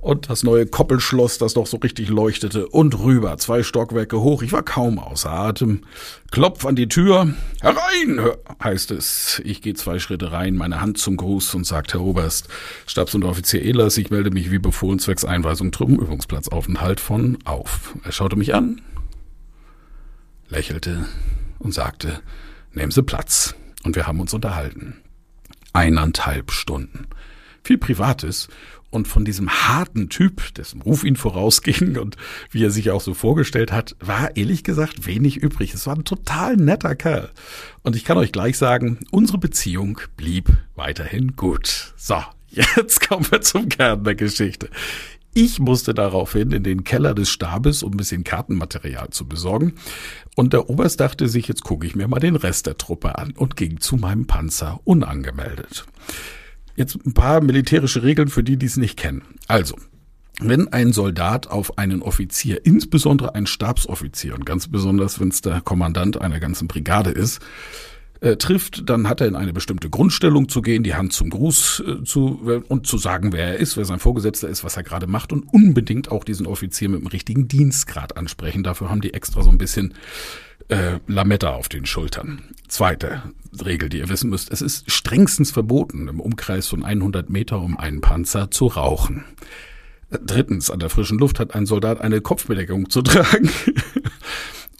und 0.00 0.30
das 0.30 0.42
neue 0.42 0.66
Koppelschloss, 0.66 1.38
das 1.38 1.54
noch 1.54 1.66
so 1.66 1.76
richtig 1.78 2.08
leuchtete 2.08 2.68
und 2.68 2.98
rüber, 2.98 3.36
zwei 3.38 3.62
Stockwerke 3.62 4.20
hoch. 4.20 4.42
Ich 4.42 4.52
war 4.52 4.62
kaum 4.62 4.98
außer 4.98 5.30
Atem. 5.30 5.82
Klopf 6.30 6.64
an 6.64 6.76
die 6.76 6.88
Tür. 6.88 7.34
Herein, 7.60 8.20
heißt 8.62 8.90
es. 8.90 9.40
Ich 9.44 9.62
gehe 9.62 9.74
zwei 9.74 9.98
Schritte 9.98 10.32
rein, 10.32 10.56
meine 10.56 10.80
Hand 10.80 10.98
zum 10.98 11.16
Gruß 11.16 11.54
und 11.54 11.64
sagt 11.64 11.94
Herr 11.94 12.00
Oberst, 12.00 12.48
Stabs- 12.86 13.14
und 13.14 13.24
Offizier 13.24 13.62
Ehlers, 13.62 13.96
ich 13.98 14.10
melde 14.10 14.30
mich 14.30 14.50
wie 14.50 14.58
befohlen 14.58 14.98
zwecks 14.98 15.24
Einweisung 15.24 15.72
Truppenübungsplatzaufenthalt 15.72 17.00
von 17.00 17.38
auf. 17.44 17.94
Er 18.04 18.12
schaute 18.12 18.36
mich 18.36 18.54
an, 18.54 18.80
lächelte 20.48 21.06
und 21.58 21.74
sagte, 21.74 22.20
nehmen 22.72 22.92
Sie 22.92 23.02
Platz. 23.02 23.54
Und 23.84 23.96
wir 23.96 24.06
haben 24.06 24.20
uns 24.20 24.34
unterhalten. 24.34 25.00
Eineinhalb 25.72 26.50
Stunden. 26.50 27.06
Viel 27.62 27.78
Privates 27.78 28.48
und 28.90 29.08
von 29.08 29.24
diesem 29.24 29.48
harten 29.50 30.08
Typ, 30.08 30.54
dessen 30.54 30.82
Ruf 30.82 31.04
ihn 31.04 31.16
vorausging 31.16 31.98
und 31.98 32.16
wie 32.50 32.64
er 32.64 32.70
sich 32.70 32.90
auch 32.90 33.00
so 33.00 33.14
vorgestellt 33.14 33.72
hat, 33.72 33.96
war 34.00 34.36
ehrlich 34.36 34.64
gesagt 34.64 35.06
wenig 35.06 35.36
übrig. 35.36 35.74
Es 35.74 35.86
war 35.86 35.96
ein 35.96 36.04
total 36.04 36.56
netter 36.56 36.94
Kerl. 36.94 37.30
Und 37.82 37.96
ich 37.96 38.04
kann 38.04 38.18
euch 38.18 38.32
gleich 38.32 38.56
sagen, 38.56 38.98
unsere 39.10 39.38
Beziehung 39.38 40.00
blieb 40.16 40.50
weiterhin 40.74 41.36
gut. 41.36 41.92
So, 41.96 42.22
jetzt 42.48 43.00
kommen 43.08 43.26
wir 43.30 43.40
zum 43.42 43.68
Kern 43.68 44.04
der 44.04 44.14
Geschichte. 44.14 44.70
Ich 45.34 45.60
musste 45.60 45.94
daraufhin 45.94 46.50
in 46.50 46.64
den 46.64 46.82
Keller 46.82 47.14
des 47.14 47.28
Stabes, 47.28 47.82
um 47.82 47.92
ein 47.92 47.96
bisschen 47.96 48.24
Kartenmaterial 48.24 49.10
zu 49.10 49.28
besorgen. 49.28 49.74
Und 50.34 50.52
der 50.52 50.68
Oberst 50.68 50.98
dachte 50.98 51.28
sich, 51.28 51.46
jetzt 51.46 51.62
gucke 51.62 51.86
ich 51.86 51.94
mir 51.94 52.08
mal 52.08 52.18
den 52.18 52.34
Rest 52.34 52.66
der 52.66 52.78
Truppe 52.78 53.18
an 53.18 53.32
und 53.32 53.54
ging 53.54 53.80
zu 53.80 53.96
meinem 53.96 54.26
Panzer 54.26 54.80
unangemeldet. 54.84 55.86
Jetzt 56.78 56.96
ein 57.04 57.12
paar 57.12 57.40
militärische 57.40 58.04
Regeln 58.04 58.28
für 58.28 58.44
die, 58.44 58.56
die 58.56 58.66
es 58.66 58.76
nicht 58.76 58.96
kennen. 58.96 59.22
Also, 59.48 59.74
wenn 60.38 60.68
ein 60.68 60.92
Soldat 60.92 61.48
auf 61.48 61.76
einen 61.76 62.02
Offizier, 62.02 62.64
insbesondere 62.64 63.34
ein 63.34 63.48
Stabsoffizier 63.48 64.36
und 64.36 64.46
ganz 64.46 64.68
besonders, 64.68 65.18
wenn 65.18 65.30
es 65.30 65.40
der 65.40 65.60
Kommandant 65.60 66.20
einer 66.20 66.38
ganzen 66.38 66.68
Brigade 66.68 67.10
ist, 67.10 67.40
äh, 68.20 68.36
trifft, 68.36 68.88
dann 68.88 69.08
hat 69.08 69.20
er 69.20 69.26
in 69.26 69.34
eine 69.34 69.52
bestimmte 69.52 69.90
Grundstellung 69.90 70.48
zu 70.48 70.62
gehen, 70.62 70.84
die 70.84 70.94
Hand 70.94 71.12
zum 71.12 71.30
Gruß 71.30 71.82
äh, 71.84 72.04
zu 72.04 72.62
und 72.68 72.86
zu 72.86 72.96
sagen, 72.96 73.32
wer 73.32 73.46
er 73.46 73.56
ist, 73.56 73.76
wer 73.76 73.84
sein 73.84 73.98
Vorgesetzter 73.98 74.48
ist, 74.48 74.62
was 74.62 74.76
er 74.76 74.84
gerade 74.84 75.08
macht 75.08 75.32
und 75.32 75.52
unbedingt 75.52 76.12
auch 76.12 76.22
diesen 76.22 76.46
Offizier 76.46 76.90
mit 76.90 77.00
dem 77.00 77.08
richtigen 77.08 77.48
Dienstgrad 77.48 78.16
ansprechen. 78.16 78.62
Dafür 78.62 78.88
haben 78.88 79.00
die 79.00 79.14
extra 79.14 79.42
so 79.42 79.50
ein 79.50 79.58
bisschen 79.58 79.94
äh, 80.68 80.98
Lametta 81.06 81.54
auf 81.54 81.68
den 81.68 81.86
Schultern. 81.86 82.42
Zweite 82.68 83.22
Regel, 83.64 83.88
die 83.88 83.98
ihr 83.98 84.08
wissen 84.08 84.30
müsst. 84.30 84.50
Es 84.52 84.60
ist 84.60 84.90
strengstens 84.90 85.50
verboten, 85.50 86.08
im 86.08 86.20
Umkreis 86.20 86.68
von 86.68 86.84
100 86.84 87.30
Meter 87.30 87.60
um 87.60 87.76
einen 87.76 88.00
Panzer 88.00 88.50
zu 88.50 88.66
rauchen. 88.66 89.24
Drittens, 90.10 90.70
an 90.70 90.78
der 90.80 90.90
frischen 90.90 91.18
Luft 91.18 91.38
hat 91.38 91.54
ein 91.54 91.66
Soldat 91.66 92.00
eine 92.00 92.20
Kopfbedeckung 92.20 92.88
zu 92.90 93.02
tragen. 93.02 93.50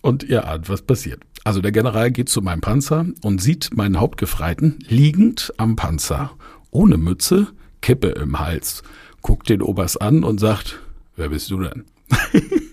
und 0.02 0.22
ihr 0.22 0.46
ahnt, 0.46 0.68
was 0.68 0.82
passiert. 0.82 1.20
Also 1.44 1.60
der 1.60 1.72
General 1.72 2.10
geht 2.10 2.28
zu 2.28 2.42
meinem 2.42 2.60
Panzer 2.60 3.06
und 3.22 3.40
sieht 3.40 3.76
meinen 3.76 4.00
Hauptgefreiten 4.00 4.78
liegend 4.86 5.52
am 5.56 5.76
Panzer, 5.76 6.32
ohne 6.70 6.98
Mütze, 6.98 7.48
Kippe 7.80 8.08
im 8.08 8.38
Hals, 8.38 8.82
guckt 9.22 9.48
den 9.48 9.62
Oberst 9.62 10.00
an 10.00 10.24
und 10.24 10.40
sagt, 10.40 10.80
wer 11.16 11.30
bist 11.30 11.50
du 11.50 11.60
denn? 11.60 11.84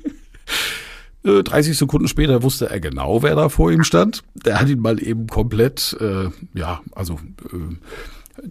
30 1.26 1.72
äh, 1.72 1.76
Sekunden 1.76 2.08
später 2.08 2.44
wusste 2.44 2.70
er 2.70 2.80
genau, 2.80 3.24
wer 3.24 3.36
da 3.36 3.50
vor 3.50 3.72
ihm 3.72 3.84
stand. 3.84 4.24
Der 4.34 4.60
hat 4.60 4.70
ihn 4.70 4.80
mal 4.80 5.02
eben 5.02 5.28
komplett, 5.28 5.98
äh, 6.00 6.30
ja, 6.54 6.82
also 6.94 7.20
äh, 7.52 8.44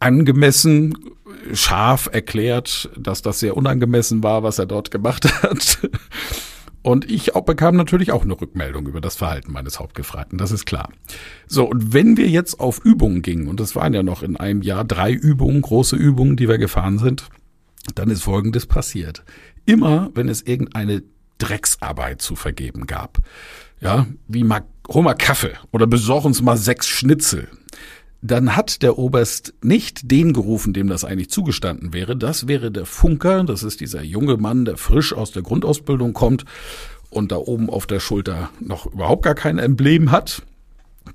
angemessen, 0.00 0.96
scharf 1.52 2.08
erklärt, 2.12 2.90
dass 2.96 3.22
das 3.22 3.40
sehr 3.40 3.56
unangemessen 3.56 4.22
war, 4.22 4.42
was 4.42 4.58
er 4.58 4.66
dort 4.66 4.90
gemacht 4.90 5.30
hat. 5.42 5.78
Und 6.82 7.10
ich 7.10 7.34
auch 7.34 7.44
bekam 7.44 7.76
natürlich 7.76 8.12
auch 8.12 8.24
eine 8.24 8.38
Rückmeldung 8.38 8.86
über 8.86 9.00
das 9.00 9.16
Verhalten 9.16 9.52
meines 9.52 9.80
Hauptgefragten, 9.80 10.38
das 10.38 10.52
ist 10.52 10.66
klar. 10.66 10.90
So, 11.46 11.64
und 11.64 11.94
wenn 11.94 12.18
wir 12.18 12.28
jetzt 12.28 12.60
auf 12.60 12.84
Übungen 12.84 13.22
gingen, 13.22 13.48
und 13.48 13.58
das 13.58 13.74
waren 13.74 13.94
ja 13.94 14.02
noch 14.02 14.22
in 14.22 14.36
einem 14.36 14.60
Jahr 14.60 14.84
drei 14.84 15.12
Übungen, 15.12 15.62
große 15.62 15.96
Übungen, 15.96 16.36
die 16.36 16.48
wir 16.48 16.58
gefahren 16.58 16.98
sind, 16.98 17.28
dann 17.94 18.10
ist 18.10 18.22
Folgendes 18.22 18.66
passiert. 18.66 19.24
Immer, 19.64 20.10
wenn 20.14 20.28
es 20.28 20.42
irgendeine 20.42 21.02
Drecksarbeit 21.38 22.22
zu 22.22 22.36
vergeben 22.36 22.86
gab. 22.86 23.18
Ja, 23.80 24.06
wie 24.28 24.44
mal, 24.44 24.62
hol 24.88 25.02
mal 25.02 25.14
Kaffee 25.14 25.54
oder 25.72 25.86
besorg 25.86 26.24
uns 26.24 26.40
mal 26.40 26.56
sechs 26.56 26.88
Schnitzel. 26.88 27.48
Dann 28.22 28.56
hat 28.56 28.82
der 28.82 28.96
Oberst 28.96 29.52
nicht 29.62 30.10
den 30.10 30.32
gerufen, 30.32 30.72
dem 30.72 30.88
das 30.88 31.04
eigentlich 31.04 31.28
zugestanden 31.28 31.92
wäre. 31.92 32.16
Das 32.16 32.48
wäre 32.48 32.70
der 32.70 32.86
Funker. 32.86 33.44
Das 33.44 33.62
ist 33.62 33.80
dieser 33.80 34.02
junge 34.02 34.38
Mann, 34.38 34.64
der 34.64 34.78
frisch 34.78 35.12
aus 35.12 35.32
der 35.32 35.42
Grundausbildung 35.42 36.14
kommt 36.14 36.46
und 37.10 37.32
da 37.32 37.36
oben 37.36 37.68
auf 37.68 37.86
der 37.86 38.00
Schulter 38.00 38.48
noch 38.60 38.86
überhaupt 38.86 39.24
gar 39.24 39.34
kein 39.34 39.58
Emblem 39.58 40.10
hat. 40.10 40.42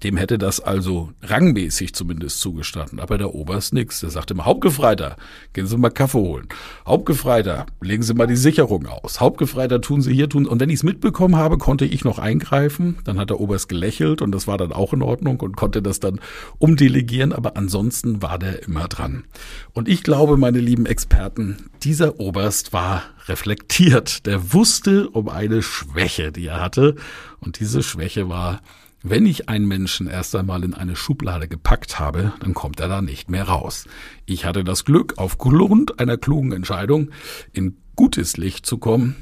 Dem 0.04 0.16
hätte 0.16 0.38
das 0.38 0.60
also 0.62 1.12
rangmäßig 1.22 1.94
zumindest 1.94 2.40
zugestanden. 2.40 3.00
Aber 3.00 3.18
der 3.18 3.36
Oberst 3.36 3.74
nix. 3.74 4.00
Der 4.00 4.10
sagte 4.10 4.34
immer, 4.34 4.46
Hauptgefreiter, 4.46 5.18
gehen 5.54 5.68
Sie 5.68 5.78
mal 5.78 5.90
Kaffee 5.90 6.20
holen. 6.20 6.48
Hauptgefreiter, 6.86 7.66
legen 7.82 8.04
Sie 8.04 8.14
mal 8.14 8.28
die 8.28 8.38
Sicherung 8.38 8.86
aus. 8.88 9.20
Hauptgefreiter, 9.20 9.82
tun 9.82 10.02
Sie 10.02 10.14
hier, 10.14 10.30
tun. 10.30 10.46
Und 10.46 10.62
wenn 10.62 10.70
ich 10.70 10.78
es 10.78 10.84
mitbekommen 10.84 11.36
habe, 11.36 11.58
konnte 11.58 11.86
ich 11.86 12.06
noch 12.06 12.18
eingreifen. 12.18 12.98
Dann 13.04 13.20
hat 13.20 13.30
der 13.30 13.40
Oberst 13.40 13.68
gelächelt 13.68 14.22
und 14.22 14.32
das 14.32 14.48
war 14.48 14.58
dann 14.58 14.72
auch 14.72 14.94
in 14.94 15.02
Ordnung 15.02 15.40
und 15.42 15.58
konnte 15.58 15.82
das 15.82 16.00
dann 16.00 16.20
umdelegieren. 16.60 17.34
Aber 17.34 17.58
ansonsten 17.58 18.22
war 18.22 18.40
der 18.40 18.64
immer 18.64 18.88
dran. 18.88 19.26
Und 19.74 19.90
ich 19.90 20.04
glaube, 20.04 20.38
meine 20.38 20.60
lieben 20.60 20.86
Experten, 20.86 21.58
dieser 21.84 22.20
Oberst 22.20 22.72
war 22.72 23.04
reflektiert. 23.28 24.26
Der 24.26 24.54
wusste 24.54 25.10
um 25.10 25.30
eine 25.30 25.62
Schwäche, 25.62 26.32
die 26.32 26.48
er 26.48 26.62
hatte. 26.62 26.96
Und 27.40 27.60
diese 27.60 27.84
Schwäche 27.84 28.30
war, 28.30 28.62
wenn 29.02 29.26
ich 29.26 29.48
einen 29.48 29.68
Menschen 29.68 30.08
erst 30.08 30.36
einmal 30.36 30.64
in 30.64 30.74
eine 30.74 30.96
Schublade 30.96 31.48
gepackt 31.48 32.00
habe, 32.00 32.34
dann 32.42 32.54
kommt 32.54 32.82
er 32.82 32.90
da 32.90 33.02
nicht 33.02 33.30
mehr 33.30 33.44
raus. 33.44 33.88
Ich 34.26 34.44
hatte 34.44 34.66
das 34.66 34.84
Glück, 34.84 35.14
aufgrund 35.18 36.00
einer 36.00 36.18
klugen 36.18 36.52
Entscheidung 36.52 37.12
in 37.54 37.78
gutes 37.96 38.36
Licht 38.36 38.66
zu 38.66 38.78
kommen. 38.78 39.16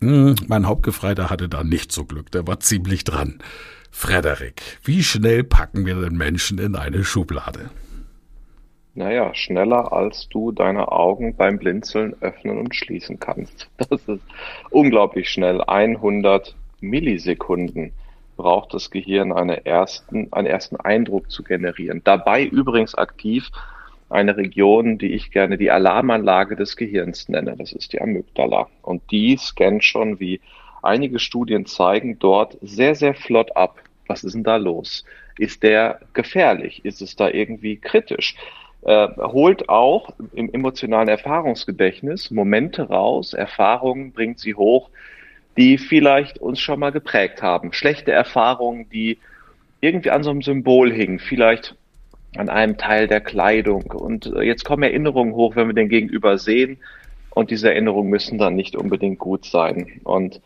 Hm, 0.00 0.34
mein 0.48 0.66
Hauptgefreiter 0.66 1.30
hatte 1.30 1.48
da 1.48 1.62
nicht 1.62 1.92
so 1.92 2.04
Glück, 2.04 2.32
der 2.32 2.46
war 2.46 2.58
ziemlich 2.58 3.04
dran. 3.04 3.38
Frederik, 3.90 4.62
wie 4.82 5.02
schnell 5.02 5.44
packen 5.44 5.86
wir 5.86 5.94
den 6.00 6.16
Menschen 6.16 6.58
in 6.58 6.74
eine 6.74 7.04
Schublade? 7.04 7.70
Naja, 8.94 9.32
schneller 9.32 9.92
als 9.92 10.28
du 10.28 10.50
deine 10.50 10.90
Augen 10.90 11.36
beim 11.36 11.58
Blinzeln 11.58 12.16
öffnen 12.20 12.58
und 12.58 12.74
schließen 12.74 13.20
kannst. 13.20 13.70
Das 13.88 14.02
ist 14.08 14.24
unglaublich 14.70 15.30
schnell. 15.30 15.62
100 15.62 16.56
Millisekunden 16.80 17.92
braucht 18.38 18.72
das 18.72 18.90
Gehirn 18.90 19.32
eine 19.32 19.66
ersten, 19.66 20.32
einen 20.32 20.46
ersten 20.46 20.76
Eindruck 20.76 21.30
zu 21.30 21.42
generieren. 21.42 22.00
Dabei 22.04 22.44
übrigens 22.44 22.94
aktiv 22.94 23.50
eine 24.08 24.38
Region, 24.38 24.96
die 24.96 25.12
ich 25.12 25.30
gerne 25.30 25.58
die 25.58 25.70
Alarmanlage 25.70 26.56
des 26.56 26.76
Gehirns 26.76 27.28
nenne. 27.28 27.54
Das 27.58 27.72
ist 27.72 27.92
die 27.92 28.00
Amygdala. 28.00 28.68
Und 28.80 29.02
die 29.10 29.36
scannt 29.36 29.84
schon, 29.84 30.18
wie 30.20 30.40
einige 30.82 31.18
Studien 31.18 31.66
zeigen, 31.66 32.18
dort 32.18 32.56
sehr, 32.62 32.94
sehr 32.94 33.12
flott 33.12 33.54
ab. 33.56 33.76
Was 34.06 34.24
ist 34.24 34.34
denn 34.34 34.44
da 34.44 34.56
los? 34.56 35.04
Ist 35.36 35.62
der 35.62 36.00
gefährlich? 36.14 36.84
Ist 36.84 37.02
es 37.02 37.16
da 37.16 37.28
irgendwie 37.28 37.76
kritisch? 37.76 38.34
Äh, 38.82 39.08
holt 39.18 39.68
auch 39.68 40.10
im 40.32 40.52
emotionalen 40.54 41.08
Erfahrungsgedächtnis 41.08 42.30
Momente 42.30 42.88
raus, 42.88 43.34
Erfahrungen 43.34 44.12
bringt 44.12 44.38
sie 44.38 44.54
hoch, 44.54 44.88
die 45.58 45.76
vielleicht 45.76 46.38
uns 46.38 46.60
schon 46.60 46.78
mal 46.78 46.92
geprägt 46.92 47.42
haben. 47.42 47.72
Schlechte 47.72 48.12
Erfahrungen, 48.12 48.88
die 48.90 49.18
irgendwie 49.80 50.10
an 50.10 50.22
so 50.22 50.30
einem 50.30 50.40
Symbol 50.40 50.92
hingen, 50.92 51.18
vielleicht 51.18 51.74
an 52.36 52.48
einem 52.48 52.78
Teil 52.78 53.08
der 53.08 53.20
Kleidung. 53.20 53.90
Und 53.90 54.26
äh, 54.26 54.42
jetzt 54.42 54.64
kommen 54.64 54.84
Erinnerungen 54.84 55.34
hoch, 55.34 55.56
wenn 55.56 55.66
wir 55.66 55.74
den 55.74 55.88
Gegenüber 55.88 56.38
sehen. 56.38 56.78
Und 57.30 57.50
diese 57.50 57.70
Erinnerungen 57.70 58.08
müssen 58.08 58.38
dann 58.38 58.54
nicht 58.54 58.76
unbedingt 58.76 59.18
gut 59.18 59.46
sein. 59.46 60.00
Und 60.04 60.40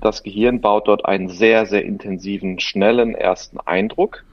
das 0.00 0.22
Gehirn 0.22 0.62
baut 0.62 0.88
dort 0.88 1.04
einen 1.04 1.28
sehr, 1.28 1.66
sehr 1.66 1.84
intensiven, 1.84 2.58
schnellen 2.58 3.14
ersten 3.14 3.60
Eindruck. 3.60 4.24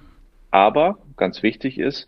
Aber 0.50 0.98
ganz 1.18 1.44
wichtig 1.44 1.78
ist, 1.78 2.08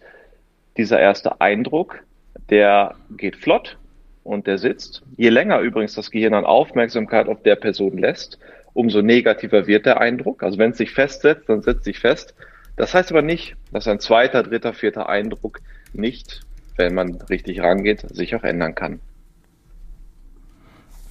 dieser 0.77 0.99
erste 0.99 1.41
Eindruck, 1.41 2.03
der 2.49 2.95
geht 3.17 3.35
flott 3.35 3.77
und 4.23 4.47
der 4.47 4.57
sitzt. 4.57 5.03
Je 5.17 5.29
länger 5.29 5.59
übrigens 5.59 5.93
das 5.93 6.11
Gehirn 6.11 6.33
an 6.33 6.45
Aufmerksamkeit 6.45 7.27
auf 7.27 7.43
der 7.43 7.55
Person 7.55 7.97
lässt, 7.97 8.39
umso 8.73 9.01
negativer 9.01 9.67
wird 9.67 9.85
der 9.85 9.99
Eindruck. 9.99 10.43
Also 10.43 10.57
wenn 10.57 10.71
es 10.71 10.77
sich 10.77 10.91
festsetzt, 10.91 11.49
dann 11.49 11.61
setzt 11.61 11.83
sich 11.83 11.99
fest. 11.99 12.33
Das 12.75 12.93
heißt 12.93 13.11
aber 13.11 13.21
nicht, 13.21 13.55
dass 13.71 13.87
ein 13.87 13.99
zweiter, 13.99 14.43
dritter, 14.43 14.73
vierter 14.73 15.09
Eindruck 15.09 15.59
nicht, 15.93 16.41
wenn 16.75 16.95
man 16.95 17.21
richtig 17.29 17.61
rangeht, 17.61 18.01
sich 18.15 18.35
auch 18.35 18.43
ändern 18.43 18.73
kann. 18.73 18.99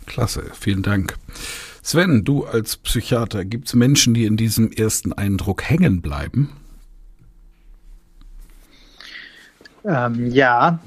Klasse, 0.06 0.50
vielen 0.54 0.82
Dank. 0.82 1.14
Sven, 1.82 2.24
du 2.24 2.44
als 2.44 2.76
Psychiater, 2.76 3.44
gibt 3.44 3.68
es 3.68 3.74
Menschen, 3.74 4.14
die 4.14 4.24
in 4.24 4.36
diesem 4.36 4.72
ersten 4.72 5.12
Eindruck 5.12 5.68
hängen 5.68 6.00
bleiben? 6.02 6.50
Ähm, 9.84 10.30
ja, 10.30 10.78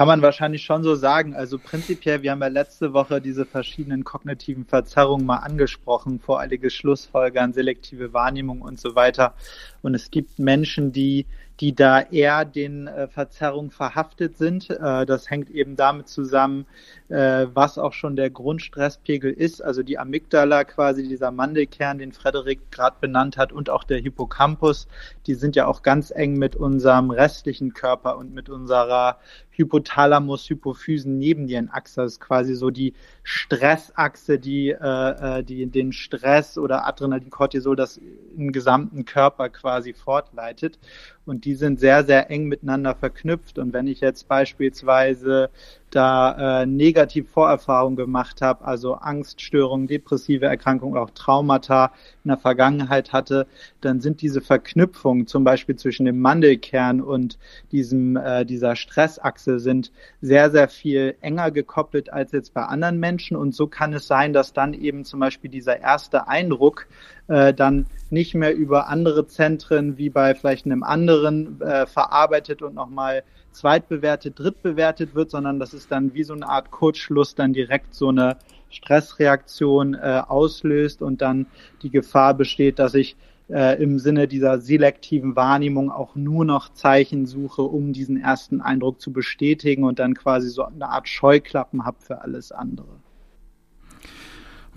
kann 0.00 0.08
man 0.08 0.22
wahrscheinlich 0.22 0.62
schon 0.62 0.82
so 0.82 0.94
sagen. 0.94 1.34
Also 1.34 1.58
prinzipiell, 1.58 2.22
wir 2.22 2.30
haben 2.30 2.40
ja 2.40 2.46
letzte 2.48 2.94
Woche 2.94 3.20
diese 3.20 3.44
verschiedenen 3.44 4.02
kognitiven 4.02 4.64
Verzerrungen 4.64 5.26
mal 5.26 5.40
angesprochen, 5.40 6.20
voreilige 6.20 6.70
Schlussfolgern, 6.70 7.52
selektive 7.52 8.14
Wahrnehmung 8.14 8.62
und 8.62 8.80
so 8.80 8.94
weiter. 8.94 9.34
Und 9.82 9.94
es 9.94 10.10
gibt 10.10 10.38
Menschen, 10.38 10.90
die 10.90 11.26
die 11.60 11.74
da 11.74 12.00
eher 12.00 12.46
den 12.46 12.86
äh, 12.86 13.06
Verzerrungen 13.06 13.70
verhaftet 13.70 14.38
sind. 14.38 14.70
Äh, 14.70 15.04
das 15.04 15.30
hängt 15.30 15.50
eben 15.50 15.76
damit 15.76 16.08
zusammen, 16.08 16.66
äh, 17.08 17.46
was 17.52 17.76
auch 17.76 17.92
schon 17.92 18.16
der 18.16 18.30
Grundstresspegel 18.30 19.30
ist, 19.30 19.62
also 19.62 19.82
die 19.82 19.98
Amygdala 19.98 20.64
quasi, 20.64 21.06
dieser 21.06 21.30
Mandelkern, 21.30 21.98
den 21.98 22.12
Frederik 22.12 22.70
gerade 22.70 22.96
benannt 23.00 23.36
hat, 23.36 23.52
und 23.52 23.68
auch 23.68 23.84
der 23.84 23.98
Hippocampus, 23.98 24.88
die 25.26 25.34
sind 25.34 25.54
ja 25.54 25.66
auch 25.66 25.82
ganz 25.82 26.10
eng 26.10 26.38
mit 26.38 26.56
unserem 26.56 27.10
restlichen 27.10 27.74
Körper 27.74 28.16
und 28.16 28.32
mit 28.32 28.48
unserer 28.48 29.18
Hypothalamus, 29.60 30.48
Hypophysen, 30.48 31.18
Nebennierenachse. 31.18 32.02
Das 32.02 32.12
ist 32.12 32.20
quasi 32.20 32.54
so 32.54 32.70
die 32.70 32.94
Stressachse, 33.22 34.38
die, 34.38 34.70
äh, 34.70 35.38
äh, 35.38 35.44
die 35.44 35.66
den 35.66 35.92
Stress 35.92 36.58
oder 36.58 36.86
Adrenalin, 36.86 37.30
Cortisol, 37.30 37.76
das 37.76 38.00
im 38.36 38.52
gesamten 38.52 39.04
Körper 39.04 39.48
quasi 39.48 39.92
fortleitet. 39.92 40.78
Und 41.26 41.44
die 41.44 41.54
sind 41.54 41.78
sehr, 41.78 42.04
sehr 42.04 42.30
eng 42.30 42.46
miteinander 42.46 42.94
verknüpft. 42.94 43.58
Und 43.58 43.72
wenn 43.72 43.86
ich 43.86 44.00
jetzt 44.00 44.26
beispielsweise 44.26 45.50
da 45.90 46.62
äh, 46.62 46.66
negativ 46.66 47.28
Vorerfahrungen 47.30 47.96
gemacht 47.96 48.42
habe, 48.42 48.64
also 48.64 48.94
Angststörungen, 48.94 49.86
depressive 49.86 50.46
Erkrankungen, 50.46 50.96
auch 50.96 51.10
Traumata 51.10 51.92
in 52.24 52.28
der 52.28 52.38
Vergangenheit 52.38 53.12
hatte, 53.12 53.46
dann 53.80 54.00
sind 54.00 54.22
diese 54.22 54.40
Verknüpfungen 54.40 55.26
zum 55.26 55.44
Beispiel 55.44 55.76
zwischen 55.76 56.06
dem 56.06 56.20
Mandelkern 56.20 57.00
und 57.00 57.38
diesem 57.72 58.16
äh, 58.16 58.44
dieser 58.44 58.76
Stressachse 58.76 59.58
sind 59.58 59.90
sehr 60.20 60.50
sehr 60.50 60.68
viel 60.68 61.16
enger 61.20 61.50
gekoppelt 61.50 62.12
als 62.12 62.32
jetzt 62.32 62.54
bei 62.54 62.62
anderen 62.62 62.98
Menschen 62.98 63.36
und 63.36 63.54
so 63.54 63.66
kann 63.66 63.92
es 63.92 64.06
sein, 64.06 64.32
dass 64.32 64.52
dann 64.52 64.74
eben 64.74 65.04
zum 65.04 65.20
Beispiel 65.20 65.50
dieser 65.50 65.80
erste 65.80 66.28
Eindruck 66.28 66.86
äh, 67.26 67.52
dann 67.52 67.86
nicht 68.10 68.34
mehr 68.34 68.54
über 68.54 68.88
andere 68.88 69.26
Zentren 69.26 69.96
wie 69.98 70.10
bei 70.10 70.34
vielleicht 70.34 70.66
einem 70.66 70.82
anderen 70.82 71.60
äh, 71.60 71.86
verarbeitet 71.86 72.62
und 72.62 72.74
nochmal 72.74 73.22
zweitbewertet, 73.52 74.38
drittbewertet 74.38 75.14
wird, 75.14 75.30
sondern 75.30 75.58
das 75.58 75.74
ist 75.74 75.90
dann 75.90 76.14
wie 76.14 76.24
so 76.24 76.34
eine 76.34 76.48
Art 76.48 76.70
Kurzschluss 76.70 77.34
dann 77.34 77.52
direkt 77.52 77.94
so 77.94 78.08
eine 78.08 78.36
Stressreaktion 78.70 79.94
äh, 79.94 80.22
auslöst 80.26 81.02
und 81.02 81.20
dann 81.20 81.46
die 81.82 81.90
Gefahr 81.90 82.34
besteht, 82.34 82.78
dass 82.78 82.94
ich 82.94 83.16
äh, 83.48 83.82
im 83.82 83.98
Sinne 83.98 84.28
dieser 84.28 84.60
selektiven 84.60 85.34
Wahrnehmung 85.34 85.90
auch 85.90 86.14
nur 86.14 86.44
noch 86.44 86.72
Zeichen 86.72 87.26
suche, 87.26 87.62
um 87.62 87.92
diesen 87.92 88.20
ersten 88.20 88.60
Eindruck 88.60 89.00
zu 89.00 89.12
bestätigen 89.12 89.84
und 89.84 89.98
dann 89.98 90.14
quasi 90.14 90.48
so 90.48 90.64
eine 90.64 90.88
Art 90.88 91.08
Scheuklappen 91.08 91.84
habe 91.84 91.96
für 92.00 92.22
alles 92.22 92.52
andere. 92.52 92.86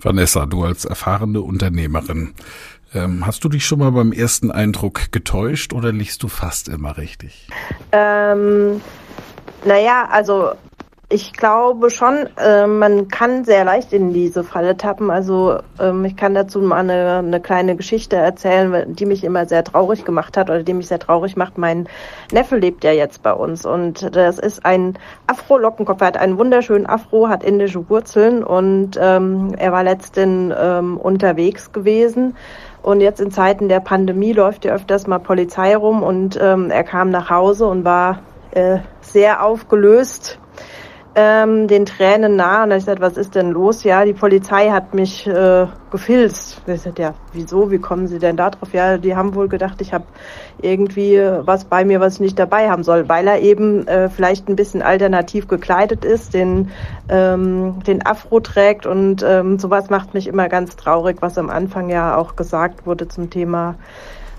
Vanessa, 0.00 0.44
du 0.44 0.64
als 0.64 0.84
erfahrene 0.84 1.40
Unternehmerin, 1.40 2.34
ähm, 2.94 3.26
hast 3.26 3.44
du 3.44 3.48
dich 3.48 3.66
schon 3.66 3.80
mal 3.80 3.90
beim 3.92 4.12
ersten 4.12 4.50
Eindruck 4.50 5.12
getäuscht 5.12 5.72
oder 5.72 5.92
liegst 5.92 6.22
du 6.22 6.28
fast 6.28 6.68
immer 6.68 6.96
richtig? 6.96 7.48
Ähm, 7.92 8.80
naja, 9.64 10.08
also 10.10 10.52
ich 11.10 11.32
glaube 11.32 11.90
schon, 11.90 12.28
äh, 12.38 12.66
man 12.66 13.08
kann 13.08 13.44
sehr 13.44 13.64
leicht 13.64 13.92
in 13.92 14.12
diese 14.12 14.42
Falle 14.42 14.76
tappen. 14.76 15.10
Also 15.10 15.58
ähm, 15.78 16.04
ich 16.04 16.16
kann 16.16 16.34
dazu 16.34 16.60
mal 16.60 16.78
eine, 16.78 17.18
eine 17.18 17.40
kleine 17.40 17.76
Geschichte 17.76 18.16
erzählen, 18.16 18.94
die 18.94 19.06
mich 19.06 19.22
immer 19.22 19.46
sehr 19.46 19.62
traurig 19.64 20.04
gemacht 20.04 20.36
hat 20.36 20.48
oder 20.48 20.62
die 20.62 20.72
mich 20.72 20.88
sehr 20.88 20.98
traurig 20.98 21.36
macht. 21.36 21.58
Mein 21.58 21.88
Neffe 22.32 22.56
lebt 22.56 22.84
ja 22.84 22.92
jetzt 22.92 23.22
bei 23.22 23.32
uns 23.32 23.66
und 23.66 24.16
das 24.16 24.38
ist 24.38 24.64
ein 24.64 24.98
Afro-Lockenkopf. 25.26 26.00
Er 26.00 26.06
hat 26.08 26.16
einen 26.16 26.38
wunderschönen 26.38 26.86
Afro, 26.86 27.28
hat 27.28 27.44
indische 27.44 27.88
Wurzeln 27.88 28.42
und 28.42 28.98
ähm, 29.00 29.54
er 29.58 29.72
war 29.72 29.84
letztens 29.84 30.54
ähm, 30.58 30.96
unterwegs 30.96 31.70
gewesen 31.72 32.34
und 32.84 33.00
jetzt 33.00 33.20
in 33.20 33.30
Zeiten 33.30 33.68
der 33.68 33.80
Pandemie 33.80 34.32
läuft 34.32 34.66
ja 34.66 34.74
öfters 34.74 35.06
mal 35.06 35.18
Polizei 35.18 35.74
rum 35.74 36.02
und 36.02 36.38
ähm, 36.40 36.70
er 36.70 36.84
kam 36.84 37.08
nach 37.10 37.30
Hause 37.30 37.66
und 37.66 37.84
war 37.84 38.20
äh, 38.50 38.78
sehr 39.00 39.42
aufgelöst, 39.42 40.38
ähm, 41.14 41.68
den 41.68 41.86
Tränen 41.86 42.36
nah. 42.36 42.64
Und 42.64 42.72
ich 42.72 42.84
sagte, 42.84 43.02
was 43.02 43.16
ist 43.16 43.34
denn 43.34 43.50
los? 43.50 43.84
Ja, 43.84 44.04
die 44.04 44.12
Polizei 44.12 44.70
hat 44.70 44.94
mich 44.94 45.26
äh, 45.26 45.66
gefilzt. 45.90 46.62
Ich 46.66 46.82
sagte, 46.82 47.02
ja, 47.02 47.14
wieso? 47.32 47.70
Wie 47.70 47.78
kommen 47.78 48.08
Sie 48.08 48.18
denn 48.18 48.36
da 48.36 48.50
drauf? 48.50 48.72
Ja, 48.72 48.98
die 48.98 49.14
haben 49.14 49.34
wohl 49.34 49.48
gedacht, 49.48 49.80
ich 49.80 49.92
habe 49.92 50.04
irgendwie 50.60 51.18
was 51.18 51.64
bei 51.64 51.84
mir, 51.84 52.00
was 52.00 52.14
ich 52.14 52.20
nicht 52.20 52.38
dabei 52.38 52.70
haben 52.70 52.82
soll, 52.82 53.08
weil 53.08 53.26
er 53.26 53.40
eben 53.40 53.86
äh, 53.86 54.08
vielleicht 54.08 54.48
ein 54.48 54.56
bisschen 54.56 54.82
alternativ 54.82 55.48
gekleidet 55.48 56.04
ist, 56.04 56.34
den, 56.34 56.70
ähm, 57.08 57.82
den 57.86 58.04
Afro 58.04 58.40
trägt 58.40 58.86
und 58.86 59.22
ähm, 59.22 59.58
sowas 59.58 59.90
macht 59.90 60.14
mich 60.14 60.26
immer 60.26 60.48
ganz 60.48 60.76
traurig, 60.76 61.18
was 61.20 61.38
am 61.38 61.50
Anfang 61.50 61.90
ja 61.90 62.16
auch 62.16 62.36
gesagt 62.36 62.86
wurde 62.86 63.08
zum 63.08 63.30
Thema 63.30 63.76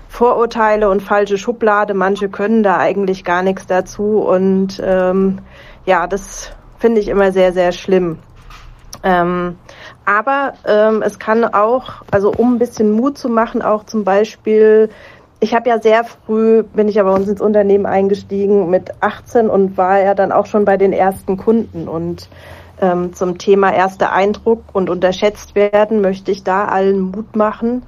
Vorurteile 0.08 0.88
und 0.88 1.02
falsche 1.02 1.36
Schublade. 1.36 1.92
Manche 1.92 2.28
können 2.28 2.62
da 2.62 2.78
eigentlich 2.78 3.24
gar 3.24 3.42
nichts 3.42 3.66
dazu 3.66 4.20
und 4.20 4.80
ähm, 4.82 5.40
ja, 5.84 6.06
das 6.06 6.55
finde 6.78 7.00
ich 7.00 7.08
immer 7.08 7.32
sehr, 7.32 7.52
sehr 7.52 7.72
schlimm. 7.72 8.18
Ähm, 9.02 9.56
aber 10.04 10.54
ähm, 10.66 11.02
es 11.02 11.18
kann 11.18 11.44
auch, 11.44 12.02
also 12.10 12.32
um 12.32 12.54
ein 12.54 12.58
bisschen 12.58 12.92
Mut 12.92 13.18
zu 13.18 13.28
machen, 13.28 13.62
auch 13.62 13.84
zum 13.84 14.04
Beispiel, 14.04 14.88
ich 15.40 15.54
habe 15.54 15.68
ja 15.68 15.80
sehr 15.80 16.04
früh, 16.04 16.62
bin 16.62 16.88
ich 16.88 16.96
ja 16.96 17.02
bei 17.02 17.12
uns 17.12 17.28
ins 17.28 17.40
Unternehmen 17.40 17.86
eingestiegen 17.86 18.70
mit 18.70 18.90
18 19.00 19.48
und 19.48 19.76
war 19.76 20.00
ja 20.00 20.14
dann 20.14 20.32
auch 20.32 20.46
schon 20.46 20.64
bei 20.64 20.76
den 20.76 20.92
ersten 20.92 21.36
Kunden. 21.36 21.88
Und 21.88 22.28
ähm, 22.80 23.12
zum 23.14 23.38
Thema 23.38 23.72
erster 23.72 24.12
Eindruck 24.12 24.62
und 24.72 24.90
unterschätzt 24.90 25.54
werden 25.54 26.00
möchte 26.00 26.30
ich 26.30 26.44
da 26.44 26.66
allen 26.66 27.00
Mut 27.00 27.36
machen, 27.36 27.82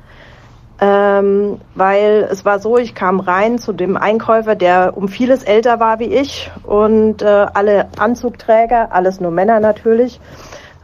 ähm, 0.80 1.60
weil 1.74 2.28
es 2.30 2.44
war 2.44 2.60
so, 2.60 2.76
ich 2.76 2.94
kam 2.94 3.20
rein 3.20 3.58
zu 3.58 3.72
dem 3.72 3.96
Einkäufer, 3.96 4.54
der 4.54 4.96
um 4.96 5.08
vieles 5.08 5.42
älter 5.42 5.80
war 5.80 5.98
wie 5.98 6.14
ich 6.14 6.50
und 6.64 7.22
äh, 7.22 7.46
alle 7.52 7.88
Anzugträger, 7.98 8.92
alles 8.92 9.20
nur 9.20 9.30
Männer 9.32 9.58
natürlich. 9.60 10.20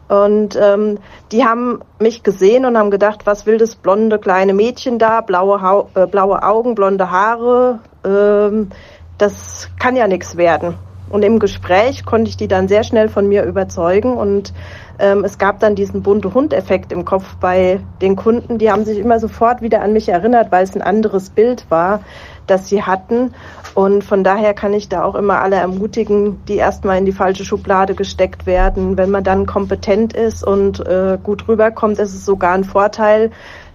Und 0.09 0.59
ähm, 0.61 0.99
die 1.33 1.45
haben 1.45 1.81
mich 1.99 2.23
gesehen 2.23 2.67
und 2.67 2.77
haben 2.77 2.91
gedacht, 2.91 3.25
was 3.25 3.47
will 3.47 3.57
das 3.57 3.77
blonde 3.77 4.19
kleine 4.19 4.53
Mädchen 4.53 4.99
da, 4.99 5.21
blaue, 5.21 5.63
ha 5.63 5.87
äh, 5.95 6.07
blaue 6.07 6.43
Augen, 6.43 6.75
blonde 6.75 7.11
Haare, 7.11 7.81
ähm, 8.05 8.69
das 9.17 9.71
kann 9.79 9.97
ja 9.97 10.07
nichts 10.07 10.37
werden. 10.37 10.75
Und 11.11 11.23
im 11.23 11.39
Gespräch 11.39 12.05
konnte 12.05 12.31
ich 12.31 12.37
die 12.37 12.49
dann 12.49 12.67
sehr 12.67 12.83
schnell 12.83 13.09
von 13.09 13.29
mir 13.29 13.45
überzeugen 13.45 14.15
und 14.15 14.53
ähm, 14.99 15.25
es 15.25 15.39
gab 15.39 15.61
dann 15.61 15.75
diesen 15.75 16.03
bunte 16.03 16.35
Hund-Effekt 16.35 16.93
im 16.93 17.05
Kopf 17.05 17.37
bei 17.37 17.81
den 18.01 18.17
Kunden. 18.17 18.59
Die 18.59 18.71
haben 18.71 18.85
sich 18.85 18.99
immer 18.99 19.19
sofort 19.19 19.61
wieder 19.61 19.83
an 19.83 19.93
mich 19.93 20.09
erinnert, 20.09 20.51
weil 20.53 20.65
es 20.65 20.75
ein 20.75 20.83
anderes 20.83 21.31
Bild 21.31 21.67
war, 21.69 22.01
das 22.47 22.69
sie 22.69 22.83
hatten. 22.83 23.35
Und 23.75 24.05
von 24.05 24.23
daher 24.23 24.55
kann 24.55 24.73
ich 24.73 24.89
da 24.89 25.05
auch 25.05 25.17
immer 25.17 25.41
alle 25.43 25.57
ermutigen, 25.57 26.45
die 26.47 26.57
erstmal 26.57 26.99
in 26.99 27.05
die 27.05 27.13
falsche 27.13 27.45
Schublade 27.45 27.95
gesteckt 27.95 28.47
werden. 28.47 28.97
Wenn 28.97 29.11
man 29.11 29.25
dann 29.25 29.47
kompetent 29.47 30.13
ist 30.13 30.47
und 30.47 30.81
äh, 30.87 31.19
gut 31.23 31.49
rüberkommt, 31.49 31.99
ist 31.99 32.15
es 32.15 32.25
sogar 32.25 32.55
ein 32.55 32.65
Vorteil, 32.65 33.31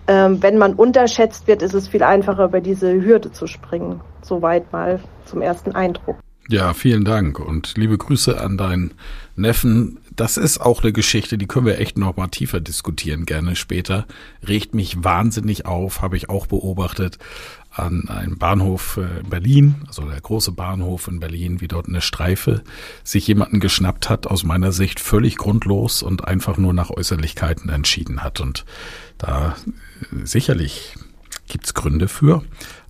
ähm, 0.08 0.42
wenn 0.42 0.58
man 0.58 0.74
unterschätzt 0.74 1.48
wird, 1.48 1.62
ist 1.62 1.76
es 1.76 1.88
viel 1.88 2.02
einfacher, 2.02 2.46
über 2.46 2.62
diese 2.62 2.92
Hürde 2.92 3.32
zu 3.32 3.46
springen. 3.46 4.02
Soweit 4.24 4.72
mal 4.72 5.00
zum 5.26 5.42
ersten 5.42 5.76
Eindruck. 5.76 6.15
Ja, 6.52 6.74
vielen 6.74 7.06
Dank 7.06 7.38
und 7.38 7.78
liebe 7.78 7.96
Grüße 7.96 8.42
an 8.42 8.58
deinen 8.58 8.96
Neffen. 9.36 10.00
Das 10.16 10.36
ist 10.36 10.60
auch 10.60 10.82
eine 10.82 10.92
Geschichte, 10.92 11.38
die 11.38 11.46
können 11.46 11.68
wir 11.68 11.78
echt 11.78 11.96
noch 12.00 12.18
mal 12.18 12.28
tiefer 12.28 12.60
diskutieren, 12.60 13.28
gerne 13.28 13.56
später. 13.56 14.08
Regt 14.48 14.74
mich 14.74 15.04
wahnsinnig 15.04 15.68
auf, 15.68 16.02
habe 16.02 16.18
ich 16.18 16.28
auch 16.28 16.48
beobachtet 16.48 17.20
an 17.70 18.10
einem 18.10 18.40
Bahnhof 18.40 18.98
äh, 18.98 19.20
in 19.20 19.30
Berlin, 19.30 19.76
also 19.86 20.10
der 20.10 20.20
große 20.20 20.52
Bahnhof 20.52 21.08
in 21.08 21.20
Berlin, 21.20 21.62
wie 21.62 21.68
dort 21.68 21.88
eine 21.88 22.02
Streife 22.02 22.64
sich 23.04 23.28
jemanden 23.28 23.60
geschnappt 23.60 24.10
hat, 24.10 24.26
aus 24.26 24.44
meiner 24.44 24.72
Sicht 24.72 25.00
völlig 25.00 25.38
grundlos 25.38 26.02
und 26.02 26.28
einfach 26.28 26.58
nur 26.58 26.74
nach 26.74 26.90
Äußerlichkeiten 26.90 27.70
entschieden 27.70 28.24
hat. 28.24 28.40
Und 28.40 28.66
da 29.20 29.56
äh, 30.12 30.26
sicherlich 30.26 30.96
gibt's 31.48 31.76
Gründe 31.76 32.08
für. 32.08 32.44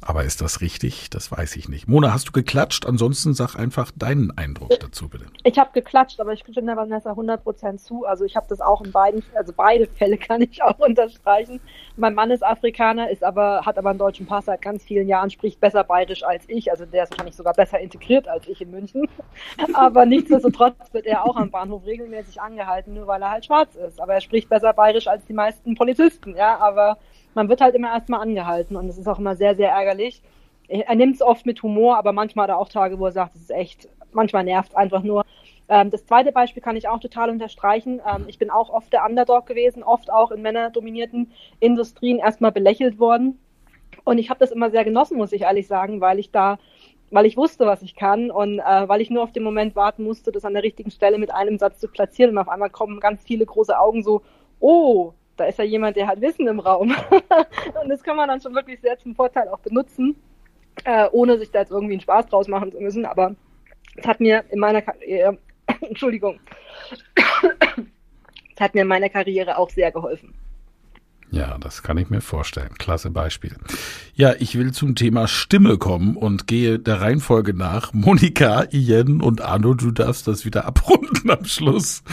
Aber 0.10 0.24
ist 0.24 0.42
das 0.42 0.60
richtig? 0.62 1.12
Das 1.12 1.32
weiß 1.32 1.56
ich 1.56 1.70
nicht. 1.70 1.88
Mona, 1.88 2.12
hast 2.12 2.30
du 2.30 2.32
geklatscht? 2.32 2.88
Ansonsten 2.88 3.36
sag 3.36 3.56
einfach 3.56 3.92
deinen 3.96 4.36
Eindruck 4.36 4.72
dazu, 4.80 5.08
bitte. 5.08 5.26
Ich 5.44 5.60
habe 5.60 5.70
geklatscht, 5.72 6.20
aber 6.20 6.34
ich 6.34 6.40
stimme 6.40 6.76
Vanessa 6.76 7.12
100% 7.12 7.78
zu. 7.78 8.06
Also 8.06 8.26
ich 8.26 8.36
habe 8.36 8.48
das 8.50 8.60
auch 8.60 8.82
in 8.82 8.92
beiden, 8.92 9.22
also 9.36 9.54
beide 9.56 9.86
Fälle 9.86 10.18
kann 10.18 10.42
ich 10.42 10.64
auch 10.64 10.80
unterstreichen. 10.80 11.62
Mein 11.96 12.16
Mann 12.16 12.32
ist 12.32 12.44
Afrikaner, 12.44 13.12
ist 13.12 13.24
aber, 13.24 13.68
hat 13.68 13.78
aber 13.78 13.92
einen 13.92 14.00
deutschen 14.00 14.26
Pass 14.26 14.46
seit 14.46 14.64
ganz 14.64 14.84
vielen 14.84 15.08
Jahren, 15.08 15.30
spricht 15.30 15.60
besser 15.60 15.84
bayerisch 15.84 16.24
als 16.24 16.44
ich. 16.48 16.72
Also 16.72 16.88
der 16.88 17.04
ist 17.04 17.12
wahrscheinlich 17.12 17.36
sogar 17.36 17.54
besser 17.54 17.80
integriert 17.80 18.28
als 18.28 18.48
ich 18.48 18.62
in 18.62 18.72
München. 18.72 19.08
aber 19.74 20.08
nichtsdestotrotz 20.08 20.92
wird 20.92 21.06
er 21.06 21.24
auch 21.24 21.36
am 21.36 21.52
Bahnhof 21.52 21.86
regelmäßig 21.86 22.42
angehalten, 22.42 22.96
nur 22.96 23.06
weil 23.06 23.22
er 23.22 23.30
halt 23.30 23.46
schwarz 23.46 23.76
ist. 23.76 24.02
Aber 24.02 24.16
er 24.16 24.22
spricht 24.22 24.50
besser 24.50 24.74
bayerisch 24.74 25.06
als 25.06 25.24
die 25.28 25.34
meisten 25.34 25.76
Polizisten, 25.76 26.36
ja, 26.36 26.58
aber 26.58 26.98
man 27.40 27.48
wird 27.48 27.62
halt 27.62 27.74
immer 27.74 27.94
erstmal 27.94 28.20
angehalten 28.20 28.76
und 28.76 28.90
es 28.90 28.98
ist 28.98 29.08
auch 29.08 29.18
immer 29.18 29.38
sehr, 29.38 29.56
sehr 29.56 29.70
ärgerlich. 29.70 30.22
Er 30.68 30.94
nimmt 30.96 31.16
es 31.16 31.22
oft 31.22 31.46
mit 31.46 31.64
Humor, 31.64 31.98
aber 31.98 32.12
manchmal 32.12 32.44
hat 32.44 32.50
er 32.50 32.58
auch 32.58 32.68
Tage, 32.68 33.00
wo 33.00 33.06
er 33.06 33.14
sagt, 33.14 33.34
es 33.36 33.44
ist 33.44 33.52
echt, 33.52 33.88
manchmal 34.12 34.44
nervt 34.44 34.76
einfach 34.76 35.04
nur. 35.04 35.24
Ähm, 35.70 35.90
das 35.90 36.06
zweite 36.06 36.34
Beispiel 36.34 36.62
kann 36.62 36.76
ich 36.76 36.90
auch 36.90 37.00
total 37.00 37.30
unterstreichen. 37.30 38.02
Ähm, 38.06 38.26
ich 38.28 38.40
bin 38.40 38.50
auch 38.50 38.70
oft 38.70 38.92
der 38.92 39.06
Underdog 39.06 39.46
gewesen, 39.46 39.84
oft 39.84 40.12
auch 40.12 40.32
in 40.32 40.42
männerdominierten 40.42 41.32
Industrien 41.62 42.20
erstmal 42.20 42.52
belächelt 42.52 43.00
worden. 43.00 43.40
Und 44.04 44.18
ich 44.18 44.30
habe 44.30 44.42
das 44.42 44.52
immer 44.52 44.70
sehr 44.70 44.84
genossen, 44.84 45.18
muss 45.18 45.32
ich 45.32 45.44
ehrlich 45.44 45.68
sagen, 45.68 46.02
weil 46.02 46.20
ich 46.20 46.32
da, 46.32 46.60
weil 47.10 47.26
ich 47.26 47.38
wusste, 47.38 47.66
was 47.66 47.82
ich 47.84 47.96
kann 47.96 48.32
und 48.32 48.60
äh, 48.60 48.90
weil 48.90 49.00
ich 49.00 49.12
nur 49.12 49.24
auf 49.24 49.32
den 49.32 49.44
Moment 49.44 49.78
warten 49.78 50.04
musste, 50.04 50.34
das 50.34 50.44
an 50.44 50.56
der 50.56 50.64
richtigen 50.64 50.92
Stelle 50.92 51.18
mit 51.18 51.34
einem 51.34 51.58
Satz 51.58 51.80
zu 51.80 51.88
platzieren. 51.88 52.32
Und 52.32 52.38
auf 52.38 52.50
einmal 52.50 52.70
kommen 52.70 53.00
ganz 53.00 53.24
viele 53.24 53.46
große 53.46 53.80
Augen 53.80 54.04
so, 54.04 54.24
oh, 54.60 55.14
da 55.40 55.46
ist 55.46 55.60
ja 55.60 55.66
jemand, 55.66 55.96
der 55.96 56.08
hat 56.08 56.22
Wissen 56.22 56.48
im 56.48 56.60
Raum. 56.60 56.96
und 57.82 57.90
das 57.90 58.04
kann 58.04 58.18
man 58.18 58.28
dann 58.28 58.42
schon 58.42 58.56
wirklich 58.56 58.82
sehr 58.82 58.98
zum 58.98 59.16
Vorteil 59.16 59.48
auch 59.48 59.60
benutzen, 59.60 60.16
äh, 60.84 61.08
ohne 61.12 61.38
sich 61.38 61.52
da 61.52 61.60
jetzt 61.60 61.72
irgendwie 61.72 61.94
einen 61.94 62.02
Spaß 62.02 62.28
draus 62.28 62.48
machen 62.48 62.72
zu 62.72 62.80
müssen. 62.80 63.06
Aber 63.06 63.36
es 63.96 64.06
hat 64.06 64.20
mir 64.20 64.44
in 64.52 64.60
meiner 64.60 64.82
Karriere, 64.82 65.38
Entschuldigung, 65.82 66.40
es 68.56 68.62
hat 68.62 68.74
mir 68.74 68.82
in 68.82 68.88
meiner 68.88 69.10
Karriere 69.10 69.58
auch 69.58 69.70
sehr 69.70 69.92
geholfen. 69.92 70.34
Ja, 71.32 71.58
das 71.60 71.84
kann 71.84 71.98
ich 71.98 72.10
mir 72.10 72.22
vorstellen. 72.22 72.74
Klasse 72.80 73.12
Beispiel. 73.12 73.56
Ja, 74.16 74.34
ich 74.40 74.58
will 74.58 74.72
zum 74.72 74.96
Thema 74.96 75.28
Stimme 75.28 75.78
kommen 75.78 76.18
und 76.18 76.48
gehe 76.48 76.80
der 76.80 77.02
Reihenfolge 77.02 77.54
nach. 77.54 77.94
Monika, 77.94 78.66
Ian 78.72 79.22
und 79.22 79.42
Arno, 79.42 79.76
du 79.76 79.92
darfst 79.92 80.28
das 80.28 80.44
wieder 80.46 80.66
abrunden 80.66 81.30
am 81.30 81.46
Schluss. 81.46 82.04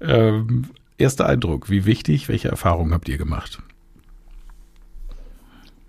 Ähm, 0.00 0.66
erster 1.00 1.26
Eindruck, 1.26 1.70
wie 1.70 1.84
wichtig, 1.86 2.28
welche 2.28 2.48
Erfahrungen 2.48 2.92
habt 2.92 3.08
ihr 3.08 3.18
gemacht? 3.18 3.62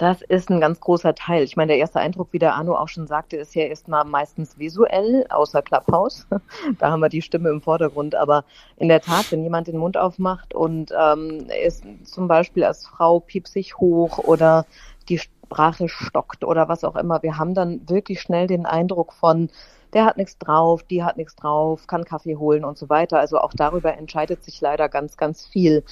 Das 0.02 0.24
ist 0.24 0.50
ein 0.50 0.60
ganz 0.60 0.80
großer 0.80 1.13
Teil. 1.13 1.43
Ich 1.43 1.56
meine, 1.56 1.74
der 1.74 1.78
erste 1.78 2.00
Eindruck, 2.00 2.30
wie 2.32 2.39
der 2.39 2.56
Arno 2.56 2.74
auch 2.74 2.88
schon 2.88 3.06
sagte, 3.06 3.38
ist 3.38 3.54
ja 3.54 3.65
erstmal 3.65 4.04
meistens 4.04 4.58
visuell, 4.58 5.28
außer 5.30 5.62
Clubhouse. 5.62 6.26
da 6.80 6.89
haben 6.89 7.02
wir 7.02 7.10
die 7.10 7.21
Stimme 7.21 7.50
im 7.50 7.62
Vordergrund. 7.62 8.15
Aber 8.15 8.43
in 8.78 8.88
der 8.88 9.02
Tat, 9.02 9.32
wenn 9.32 9.43
jemand 9.43 9.67
den 9.67 9.78
Mund 9.78 9.97
aufmacht 9.97 10.56
und 10.56 10.91
ähm, 11.00 11.45
ist 11.63 11.84
zum 12.04 12.28
Beispiel 12.28 12.63
als 12.63 12.88
Frau 12.88 13.19
piepsig 13.19 13.78
hoch 13.78 14.17
oder 14.17 14.65
die 15.08 15.19
Sprache 15.19 15.88
stockt 15.88 16.43
oder 16.43 16.67
was 16.67 16.84
auch 16.84 16.95
immer, 16.95 17.21
wir 17.21 17.38
haben 17.38 17.54
dann 17.54 17.88
wirklich 17.88 18.21
schnell 18.21 18.47
den 18.47 18.65
Eindruck 18.65 19.13
von, 19.13 19.52
der 19.93 20.06
hat 20.06 20.17
nichts 20.17 20.38
drauf, 20.38 20.84
die 20.84 21.04
hat 21.04 21.17
nichts 21.17 21.36
drauf, 21.36 21.88
kann 21.88 22.06
Kaffee 22.06 22.38
holen 22.38 22.63
und 22.63 22.77
so 22.77 22.89
weiter. 22.89 23.19
Also 23.19 23.39
auch 23.39 23.54
darüber 23.54 23.97
entscheidet 23.97 24.43
sich 24.43 24.62
leider 24.62 24.89
ganz, 24.89 25.17
ganz 25.17 25.45
viel. 25.45 25.84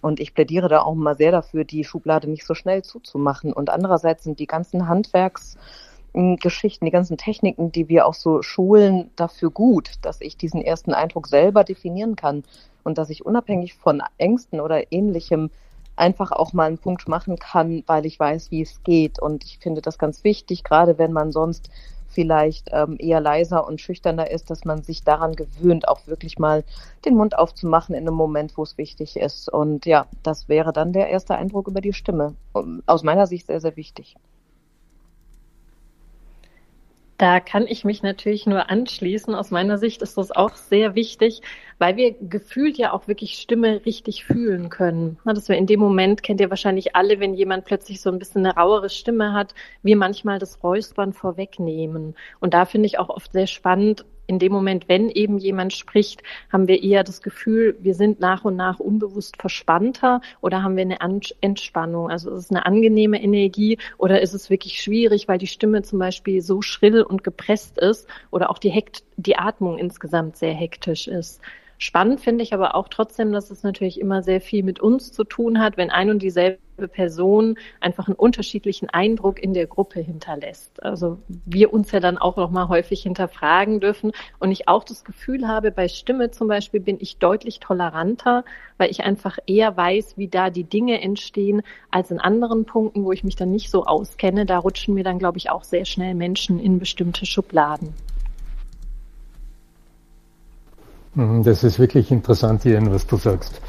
Und 0.00 0.20
ich 0.20 0.34
plädiere 0.34 0.68
da 0.68 0.82
auch 0.82 0.94
mal 0.94 1.16
sehr 1.16 1.32
dafür, 1.32 1.64
die 1.64 1.84
Schublade 1.84 2.28
nicht 2.30 2.46
so 2.46 2.54
schnell 2.54 2.82
zuzumachen. 2.82 3.52
Und 3.52 3.70
andererseits 3.70 4.24
sind 4.24 4.38
die 4.38 4.46
ganzen 4.46 4.86
Handwerksgeschichten, 4.88 6.86
die 6.86 6.92
ganzen 6.92 7.16
Techniken, 7.16 7.72
die 7.72 7.88
wir 7.88 8.06
auch 8.06 8.14
so 8.14 8.42
schulen, 8.42 9.10
dafür 9.16 9.50
gut, 9.50 9.94
dass 10.02 10.20
ich 10.20 10.36
diesen 10.36 10.62
ersten 10.62 10.94
Eindruck 10.94 11.26
selber 11.26 11.64
definieren 11.64 12.14
kann 12.14 12.44
und 12.84 12.96
dass 12.96 13.10
ich 13.10 13.26
unabhängig 13.26 13.74
von 13.74 14.02
Ängsten 14.18 14.60
oder 14.60 14.92
ähnlichem 14.92 15.50
einfach 15.96 16.30
auch 16.30 16.52
mal 16.52 16.66
einen 16.66 16.78
Punkt 16.78 17.08
machen 17.08 17.38
kann, 17.38 17.82
weil 17.86 18.06
ich 18.06 18.20
weiß, 18.20 18.52
wie 18.52 18.62
es 18.62 18.82
geht. 18.84 19.20
Und 19.20 19.44
ich 19.44 19.58
finde 19.58 19.82
das 19.82 19.98
ganz 19.98 20.22
wichtig, 20.22 20.62
gerade 20.62 20.96
wenn 20.96 21.12
man 21.12 21.32
sonst 21.32 21.70
vielleicht 22.18 22.70
ähm, 22.72 22.96
eher 22.98 23.20
leiser 23.20 23.64
und 23.64 23.80
schüchterner 23.80 24.28
ist, 24.28 24.50
dass 24.50 24.64
man 24.64 24.82
sich 24.82 25.04
daran 25.04 25.36
gewöhnt, 25.36 25.86
auch 25.86 26.04
wirklich 26.08 26.36
mal 26.36 26.64
den 27.04 27.14
Mund 27.14 27.38
aufzumachen 27.38 27.94
in 27.94 28.08
einem 28.08 28.16
Moment, 28.16 28.58
wo 28.58 28.64
es 28.64 28.76
wichtig 28.76 29.16
ist. 29.16 29.48
Und 29.48 29.86
ja, 29.86 30.08
das 30.24 30.48
wäre 30.48 30.72
dann 30.72 30.92
der 30.92 31.10
erste 31.10 31.36
Eindruck 31.36 31.68
über 31.68 31.80
die 31.80 31.92
Stimme. 31.92 32.34
Aus 32.86 33.04
meiner 33.04 33.28
Sicht 33.28 33.46
sehr, 33.46 33.60
sehr 33.60 33.76
wichtig. 33.76 34.16
Da 37.18 37.40
kann 37.40 37.66
ich 37.66 37.84
mich 37.84 38.04
natürlich 38.04 38.46
nur 38.46 38.70
anschließen. 38.70 39.34
Aus 39.34 39.50
meiner 39.50 39.76
Sicht 39.76 40.02
ist 40.02 40.16
das 40.16 40.30
auch 40.30 40.54
sehr 40.54 40.94
wichtig, 40.94 41.42
weil 41.78 41.96
wir 41.96 42.12
gefühlt 42.12 42.78
ja 42.78 42.92
auch 42.92 43.08
wirklich 43.08 43.38
Stimme 43.38 43.84
richtig 43.84 44.24
fühlen 44.24 44.68
können. 44.70 45.18
Dass 45.24 45.48
wir 45.48 45.56
in 45.56 45.66
dem 45.66 45.80
Moment, 45.80 46.22
kennt 46.22 46.40
ihr 46.40 46.48
wahrscheinlich 46.48 46.94
alle, 46.94 47.18
wenn 47.18 47.34
jemand 47.34 47.64
plötzlich 47.64 48.00
so 48.00 48.10
ein 48.10 48.20
bisschen 48.20 48.46
eine 48.46 48.54
rauere 48.54 48.88
Stimme 48.88 49.32
hat, 49.32 49.52
wir 49.82 49.96
manchmal 49.96 50.38
das 50.38 50.62
Räuspern 50.62 51.12
vorwegnehmen. 51.12 52.14
Und 52.38 52.54
da 52.54 52.64
finde 52.66 52.86
ich 52.86 53.00
auch 53.00 53.08
oft 53.08 53.32
sehr 53.32 53.48
spannend, 53.48 54.04
in 54.28 54.38
dem 54.38 54.52
Moment, 54.52 54.88
wenn 54.88 55.08
eben 55.08 55.38
jemand 55.38 55.72
spricht, 55.72 56.22
haben 56.52 56.68
wir 56.68 56.82
eher 56.82 57.02
das 57.02 57.22
Gefühl, 57.22 57.76
wir 57.80 57.94
sind 57.94 58.20
nach 58.20 58.44
und 58.44 58.56
nach 58.56 58.78
unbewusst 58.78 59.38
verspannter 59.38 60.20
oder 60.42 60.62
haben 60.62 60.76
wir 60.76 60.82
eine 60.82 60.98
Entspannung? 61.40 62.10
Also 62.10 62.30
ist 62.30 62.44
es 62.44 62.50
eine 62.50 62.66
angenehme 62.66 63.20
Energie 63.20 63.78
oder 63.96 64.20
ist 64.20 64.34
es 64.34 64.50
wirklich 64.50 64.80
schwierig, 64.80 65.28
weil 65.28 65.38
die 65.38 65.46
Stimme 65.46 65.82
zum 65.82 65.98
Beispiel 65.98 66.42
so 66.42 66.60
schrill 66.60 67.02
und 67.02 67.24
gepresst 67.24 67.78
ist 67.78 68.06
oder 68.30 68.50
auch 68.50 68.58
die, 68.58 68.70
Hekt 68.70 69.02
die 69.16 69.36
Atmung 69.36 69.78
insgesamt 69.78 70.36
sehr 70.36 70.52
hektisch 70.52 71.08
ist? 71.08 71.40
Spannend 71.80 72.20
finde 72.20 72.42
ich 72.42 72.52
aber 72.52 72.74
auch 72.74 72.88
trotzdem, 72.88 73.32
dass 73.32 73.50
es 73.50 73.62
natürlich 73.62 74.00
immer 74.00 74.24
sehr 74.24 74.40
viel 74.40 74.64
mit 74.64 74.80
uns 74.80 75.12
zu 75.12 75.22
tun 75.22 75.60
hat, 75.60 75.76
wenn 75.76 75.90
ein 75.90 76.10
und 76.10 76.20
dieselbe 76.20 76.58
Person 76.88 77.56
einfach 77.80 78.08
einen 78.08 78.16
unterschiedlichen 78.16 78.90
Eindruck 78.90 79.40
in 79.40 79.54
der 79.54 79.68
Gruppe 79.68 80.00
hinterlässt. 80.00 80.82
Also 80.82 81.18
wir 81.44 81.72
uns 81.72 81.92
ja 81.92 82.00
dann 82.00 82.18
auch 82.18 82.36
noch 82.36 82.50
mal 82.50 82.68
häufig 82.68 83.02
hinterfragen 83.02 83.78
dürfen 83.78 84.10
und 84.40 84.50
ich 84.50 84.66
auch 84.66 84.82
das 84.82 85.04
Gefühl 85.04 85.46
habe, 85.46 85.70
bei 85.70 85.86
Stimme 85.86 86.32
zum 86.32 86.48
Beispiel 86.48 86.80
bin 86.80 86.98
ich 87.00 87.18
deutlich 87.18 87.60
toleranter, 87.60 88.44
weil 88.76 88.90
ich 88.90 89.04
einfach 89.04 89.38
eher 89.46 89.76
weiß, 89.76 90.16
wie 90.16 90.28
da 90.28 90.50
die 90.50 90.64
Dinge 90.64 91.00
entstehen, 91.00 91.62
als 91.92 92.10
in 92.10 92.18
anderen 92.18 92.64
Punkten, 92.64 93.04
wo 93.04 93.12
ich 93.12 93.22
mich 93.22 93.36
dann 93.36 93.52
nicht 93.52 93.70
so 93.70 93.84
auskenne. 93.84 94.46
Da 94.46 94.58
rutschen 94.58 94.94
mir 94.94 95.04
dann, 95.04 95.20
glaube 95.20 95.38
ich, 95.38 95.50
auch 95.50 95.62
sehr 95.62 95.84
schnell 95.84 96.14
Menschen 96.14 96.58
in 96.58 96.80
bestimmte 96.80 97.24
Schubladen. 97.24 97.94
Das 101.18 101.64
ist 101.64 101.80
wirklich 101.80 102.12
interessant, 102.12 102.64
Ian, 102.64 102.92
was 102.92 103.04
du 103.06 103.16
sagst. 103.16 103.60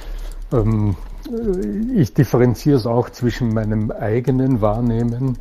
Ähm, 0.54 0.96
ich 1.96 2.14
differenziere 2.14 2.78
es 2.78 2.86
auch 2.86 3.10
zwischen 3.10 3.52
meinem 3.54 3.90
eigenen 3.90 4.62
Wahrnehmen, 4.62 5.40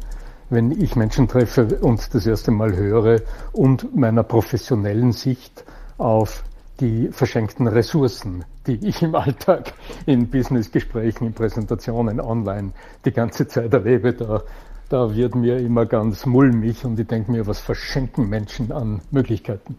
wenn 0.48 0.70
ich 0.70 0.96
Menschen 0.96 1.28
treffe 1.28 1.66
und 1.82 2.14
das 2.14 2.26
erste 2.26 2.50
Mal 2.50 2.74
höre, 2.74 3.20
und 3.52 3.94
meiner 3.94 4.22
professionellen 4.22 5.12
Sicht 5.12 5.64
auf 5.98 6.44
die 6.80 7.08
verschenkten 7.08 7.66
Ressourcen, 7.66 8.44
die 8.66 8.86
ich 8.86 9.02
im 9.02 9.14
Alltag 9.14 9.74
in 10.06 10.30
Businessgesprächen, 10.30 11.26
in 11.26 11.32
Präsentationen 11.34 12.20
online 12.20 12.72
die 13.04 13.12
ganze 13.12 13.48
Zeit 13.48 13.74
erlebe. 13.74 14.14
Da, 14.14 14.42
da 14.88 15.14
wird 15.14 15.34
mir 15.34 15.58
immer 15.58 15.84
ganz 15.84 16.24
mulmig 16.24 16.86
und 16.86 16.98
ich 16.98 17.06
denke 17.06 17.32
mir, 17.32 17.46
was 17.46 17.58
verschenken 17.58 18.30
Menschen 18.30 18.72
an 18.72 19.02
Möglichkeiten. 19.10 19.76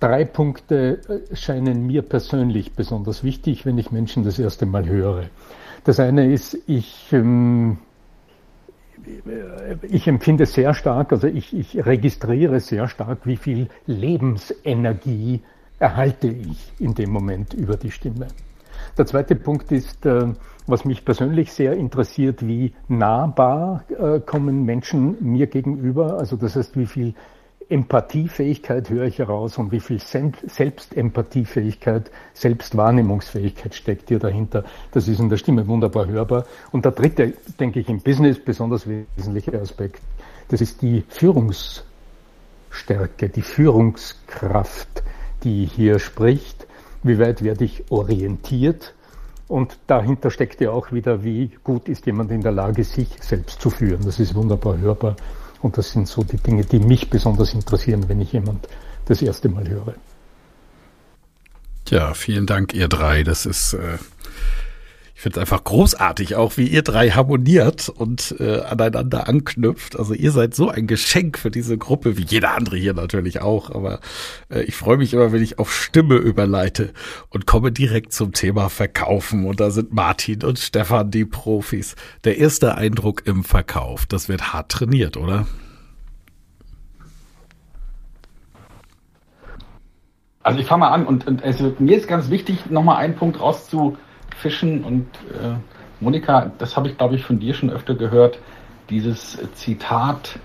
Drei 0.00 0.24
Punkte 0.24 1.00
äh, 1.08 1.36
scheinen 1.36 1.86
mir 1.86 2.02
persönlich 2.02 2.72
besonders 2.74 3.24
wichtig, 3.24 3.64
wenn 3.64 3.78
ich 3.78 3.90
Menschen 3.90 4.24
das 4.24 4.38
erste 4.38 4.66
Mal 4.66 4.88
höre. 4.88 5.24
Das 5.84 6.00
eine 6.00 6.32
ist, 6.32 6.58
ich, 6.66 7.12
ähm, 7.12 7.78
ich 9.82 10.06
empfinde 10.08 10.46
sehr 10.46 10.74
stark, 10.74 11.12
also 11.12 11.26
ich, 11.26 11.54
ich 11.54 11.84
registriere 11.84 12.60
sehr 12.60 12.88
stark, 12.88 13.26
wie 13.26 13.36
viel 13.36 13.68
Lebensenergie 13.86 15.42
erhalte 15.78 16.28
ich 16.28 16.72
in 16.78 16.94
dem 16.94 17.10
Moment 17.10 17.54
über 17.54 17.76
die 17.76 17.90
Stimme. 17.90 18.28
Der 18.96 19.06
zweite 19.06 19.34
Punkt 19.34 19.72
ist, 19.72 20.06
äh, 20.06 20.32
was 20.66 20.84
mich 20.84 21.04
persönlich 21.04 21.52
sehr 21.52 21.74
interessiert, 21.74 22.46
wie 22.46 22.72
nahbar 22.88 23.84
äh, 23.88 24.20
kommen 24.20 24.64
Menschen 24.64 25.16
mir 25.20 25.46
gegenüber. 25.46 26.18
Also 26.18 26.36
das 26.36 26.56
heißt, 26.56 26.78
wie 26.78 26.86
viel 26.86 27.14
Empathiefähigkeit 27.68 28.88
höre 28.90 29.06
ich 29.06 29.18
heraus 29.18 29.58
und 29.58 29.72
wie 29.72 29.80
viel 29.80 30.00
Selbstempathiefähigkeit, 30.00 32.10
Selbstwahrnehmungsfähigkeit 32.32 33.74
steckt 33.74 34.08
hier 34.08 34.18
dahinter. 34.18 34.64
Das 34.92 35.08
ist 35.08 35.20
in 35.20 35.28
der 35.28 35.36
Stimme 35.36 35.66
wunderbar 35.66 36.06
hörbar. 36.06 36.46
Und 36.72 36.84
der 36.84 36.92
dritte, 36.92 37.34
denke 37.58 37.80
ich, 37.80 37.88
im 37.88 38.00
Business 38.00 38.38
besonders 38.38 38.86
wesentliche 38.86 39.60
Aspekt, 39.60 40.00
das 40.48 40.60
ist 40.60 40.82
die 40.82 41.04
Führungsstärke, 41.08 43.28
die 43.28 43.42
Führungskraft, 43.42 45.02
die 45.42 45.66
hier 45.66 45.98
spricht. 45.98 46.66
Wie 47.02 47.18
weit 47.18 47.42
werde 47.42 47.64
ich 47.64 47.90
orientiert? 47.90 48.94
Und 49.48 49.78
dahinter 49.86 50.30
steckt 50.30 50.60
ja 50.60 50.70
auch 50.70 50.92
wieder, 50.92 51.22
wie 51.22 51.50
gut 51.62 51.88
ist 51.88 52.06
jemand 52.06 52.30
in 52.30 52.40
der 52.40 52.52
Lage, 52.52 52.84
sich 52.84 53.08
selbst 53.20 53.60
zu 53.60 53.70
führen. 53.70 54.04
Das 54.04 54.18
ist 54.18 54.34
wunderbar 54.34 54.78
hörbar. 54.78 55.16
Und 55.64 55.78
das 55.78 55.92
sind 55.92 56.06
so 56.06 56.22
die 56.22 56.36
Dinge, 56.36 56.62
die 56.66 56.78
mich 56.78 57.08
besonders 57.08 57.54
interessieren, 57.54 58.06
wenn 58.06 58.20
ich 58.20 58.32
jemand 58.32 58.68
das 59.06 59.22
erste 59.22 59.48
Mal 59.48 59.66
höre. 59.66 59.94
Ja, 61.88 62.12
vielen 62.12 62.44
Dank, 62.44 62.74
ihr 62.74 62.86
drei. 62.86 63.22
Das 63.22 63.46
ist, 63.46 63.72
äh, 63.72 63.96
ich 65.14 65.20
finde 65.20 65.38
es 65.38 65.40
einfach 65.42 65.62
großartig, 65.62 66.34
auch 66.34 66.56
wie 66.56 66.66
ihr 66.66 66.82
drei 66.82 67.10
harmoniert 67.10 67.88
und 67.88 68.34
äh, 68.40 68.60
aneinander 68.62 69.28
anknüpft. 69.28 69.96
Also 69.96 70.12
ihr 70.12 70.32
seid 70.32 70.54
so 70.54 70.68
ein 70.68 70.88
Geschenk 70.88 71.38
für 71.38 71.52
diese 71.52 71.78
Gruppe, 71.78 72.18
wie 72.18 72.24
jeder 72.24 72.54
andere 72.54 72.76
hier 72.76 72.94
natürlich 72.94 73.40
auch. 73.40 73.70
Aber 73.70 74.00
äh, 74.50 74.62
ich 74.62 74.74
freue 74.74 74.96
mich 74.96 75.14
immer, 75.14 75.30
wenn 75.30 75.42
ich 75.42 75.60
auf 75.60 75.72
Stimme 75.72 76.16
überleite 76.16 76.92
und 77.30 77.46
komme 77.46 77.70
direkt 77.70 78.12
zum 78.12 78.32
Thema 78.32 78.68
Verkaufen. 78.68 79.46
Und 79.46 79.60
da 79.60 79.70
sind 79.70 79.92
Martin 79.92 80.42
und 80.42 80.58
Stefan 80.58 81.12
die 81.12 81.24
Profis. 81.24 81.94
Der 82.24 82.38
erste 82.38 82.74
Eindruck 82.74 83.24
im 83.24 83.44
Verkauf, 83.44 84.06
das 84.06 84.28
wird 84.28 84.52
hart 84.52 84.72
trainiert, 84.72 85.16
oder? 85.16 85.46
Also 90.42 90.58
ich 90.58 90.66
fange 90.66 90.80
mal 90.80 90.90
an 90.90 91.06
und, 91.06 91.26
und 91.26 91.42
also 91.42 91.74
mir 91.78 91.96
ist 91.96 92.08
ganz 92.08 92.30
wichtig, 92.30 92.68
nochmal 92.68 92.96
einen 92.96 93.14
Punkt 93.14 93.40
rauszufischen 94.34 94.84
und 94.84 95.06
äh, 95.30 95.54
Monika, 96.00 96.50
das 96.58 96.76
habe 96.76 96.88
ich 96.88 96.98
glaube 96.98 97.14
ich 97.14 97.24
von 97.24 97.38
dir 97.38 97.54
schon 97.54 97.70
öfter 97.70 97.94
gehört, 97.94 98.38
dieses 98.90 99.38
Zitat 99.54 100.38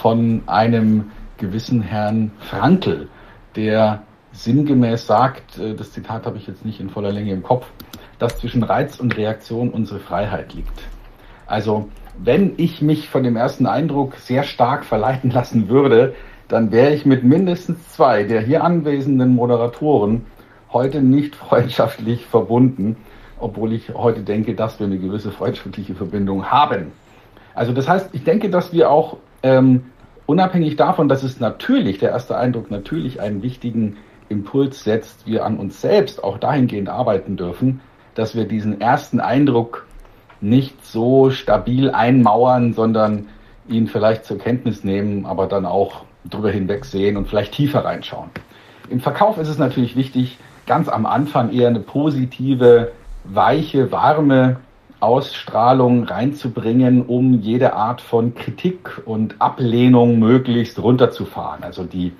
von 0.00 0.42
einem 0.46 1.10
gewissen 1.36 1.82
Herrn 1.82 2.30
Frankl, 2.38 3.08
der 3.56 4.02
sinngemäß 4.32 5.06
sagt, 5.06 5.58
äh, 5.58 5.74
das 5.74 5.92
Zitat 5.92 6.26
habe 6.26 6.38
ich 6.38 6.46
jetzt 6.46 6.64
nicht 6.64 6.80
in 6.80 6.90
voller 6.90 7.12
Länge 7.12 7.32
im 7.32 7.42
Kopf, 7.42 7.66
dass 8.18 8.38
zwischen 8.38 8.62
Reiz 8.62 8.98
und 9.00 9.16
Reaktion 9.16 9.70
unsere 9.70 10.00
Freiheit 10.00 10.54
liegt. 10.54 10.82
Also 11.46 11.88
wenn 12.16 12.54
ich 12.56 12.80
mich 12.80 13.08
von 13.08 13.24
dem 13.24 13.36
ersten 13.36 13.66
Eindruck 13.66 14.16
sehr 14.16 14.44
stark 14.44 14.84
verleiten 14.84 15.30
lassen 15.30 15.68
würde, 15.68 16.14
dann 16.48 16.70
wäre 16.70 16.94
ich 16.94 17.04
mit 17.04 17.24
mindestens 17.24 17.90
zwei 17.90 18.22
der 18.22 18.40
hier 18.40 18.62
anwesenden 18.62 19.34
Moderatoren 19.34 20.24
heute 20.72 21.02
nicht 21.02 21.34
freundschaftlich 21.36 22.24
verbunden, 22.26 22.96
obwohl 23.44 23.74
ich 23.74 23.92
heute 23.94 24.22
denke, 24.22 24.54
dass 24.54 24.80
wir 24.80 24.86
eine 24.86 24.98
gewisse 24.98 25.30
freundschaftliche 25.30 25.94
Verbindung 25.94 26.50
haben. 26.50 26.92
Also 27.54 27.74
das 27.74 27.86
heißt, 27.86 28.08
ich 28.12 28.24
denke, 28.24 28.48
dass 28.48 28.72
wir 28.72 28.90
auch 28.90 29.18
ähm, 29.42 29.84
unabhängig 30.24 30.76
davon, 30.76 31.08
dass 31.08 31.22
es 31.22 31.40
natürlich, 31.40 31.98
der 31.98 32.10
erste 32.10 32.38
Eindruck 32.38 32.70
natürlich 32.70 33.20
einen 33.20 33.42
wichtigen 33.42 33.98
Impuls 34.30 34.82
setzt, 34.82 35.26
wir 35.26 35.44
an 35.44 35.58
uns 35.58 35.82
selbst 35.82 36.24
auch 36.24 36.38
dahingehend 36.38 36.88
arbeiten 36.88 37.36
dürfen, 37.36 37.82
dass 38.14 38.34
wir 38.34 38.46
diesen 38.46 38.80
ersten 38.80 39.20
Eindruck 39.20 39.86
nicht 40.40 40.82
so 40.86 41.28
stabil 41.28 41.90
einmauern, 41.90 42.72
sondern 42.72 43.28
ihn 43.68 43.88
vielleicht 43.88 44.24
zur 44.24 44.38
Kenntnis 44.38 44.84
nehmen, 44.84 45.26
aber 45.26 45.46
dann 45.48 45.66
auch 45.66 46.04
drüber 46.24 46.50
hinwegsehen 46.50 47.18
und 47.18 47.28
vielleicht 47.28 47.52
tiefer 47.52 47.84
reinschauen. 47.84 48.30
Im 48.88 49.00
Verkauf 49.00 49.36
ist 49.36 49.48
es 49.48 49.58
natürlich 49.58 49.96
wichtig, 49.96 50.38
ganz 50.66 50.88
am 50.88 51.04
Anfang 51.04 51.52
eher 51.52 51.68
eine 51.68 51.80
positive, 51.80 52.92
weiche, 53.24 53.90
warme 53.90 54.60
Ausstrahlung 55.00 56.04
reinzubringen, 56.04 57.02
um 57.02 57.40
jede 57.40 57.74
Art 57.74 58.00
von 58.00 58.34
Kritik 58.34 59.02
und 59.04 59.40
Ablehnung 59.40 60.18
möglichst 60.18 60.78
runterzufahren. 60.78 61.62
Also 61.62 61.84
die, 61.84 62.12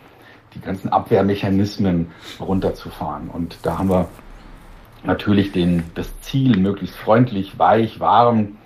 die 0.55 0.61
ganzen 0.61 0.91
Abwehrmechanismen 0.91 2.11
runterzufahren. 2.41 3.29
Und 3.29 3.59
da 3.63 3.79
haben 3.79 3.89
wir 3.89 4.09
natürlich 5.03 5.53
den, 5.53 5.85
das 5.95 6.21
Ziel, 6.21 6.59
möglichst 6.59 6.97
freundlich, 6.97 7.59
weich, 7.59 8.01
warm 8.01 8.57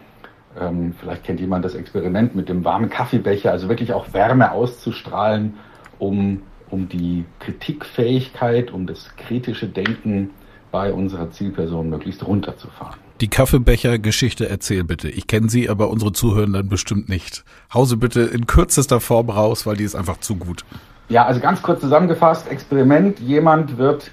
ähm, 0.59 0.95
vielleicht 0.99 1.25
kennt 1.25 1.41
jemand 1.41 1.65
das 1.65 1.75
Experiment 1.75 2.35
mit 2.35 2.49
dem 2.49 2.65
warmen 2.65 2.91
Kaffeebecher, 2.91 3.53
also 3.53 3.69
wirklich 3.69 3.93
auch 3.93 4.13
Wärme 4.13 4.53
auszustrahlen, 4.53 5.55
um, 5.99 6.43
um 6.71 6.89
die 6.89 7.25
Kritikfähigkeit, 7.39 8.73
um 8.73 8.87
das 8.87 9.15
kritische 9.17 9.67
Denken 9.67 10.31
bei 10.71 10.93
unserer 10.93 11.31
Zielperson 11.31 11.91
möglichst 11.91 12.27
runterzufahren. 12.27 12.99
Die 13.21 13.29
Kaffeebecher-Geschichte 13.29 14.49
erzähl 14.49 14.85
bitte. 14.85 15.09
Ich 15.09 15.27
kenne 15.27 15.49
sie, 15.49 15.69
aber 15.69 15.91
unsere 15.91 16.13
Zuhörenden 16.13 16.69
bestimmt 16.69 17.09
nicht. 17.09 17.45
Hause 17.75 17.97
bitte 17.97 18.21
in 18.21 18.47
kürzester 18.47 19.01
Form 19.01 19.31
raus, 19.31 19.67
weil 19.67 19.77
die 19.77 19.85
ist 19.85 19.97
einfach 19.97 20.19
zu 20.21 20.37
gut. 20.37 20.65
Ja, 21.09 21.27
also 21.27 21.41
ganz 21.41 21.63
kurz 21.63 21.81
zusammengefasst, 21.81 22.51
Experiment, 22.51 23.19
jemand 23.19 23.79
wird 23.79 24.11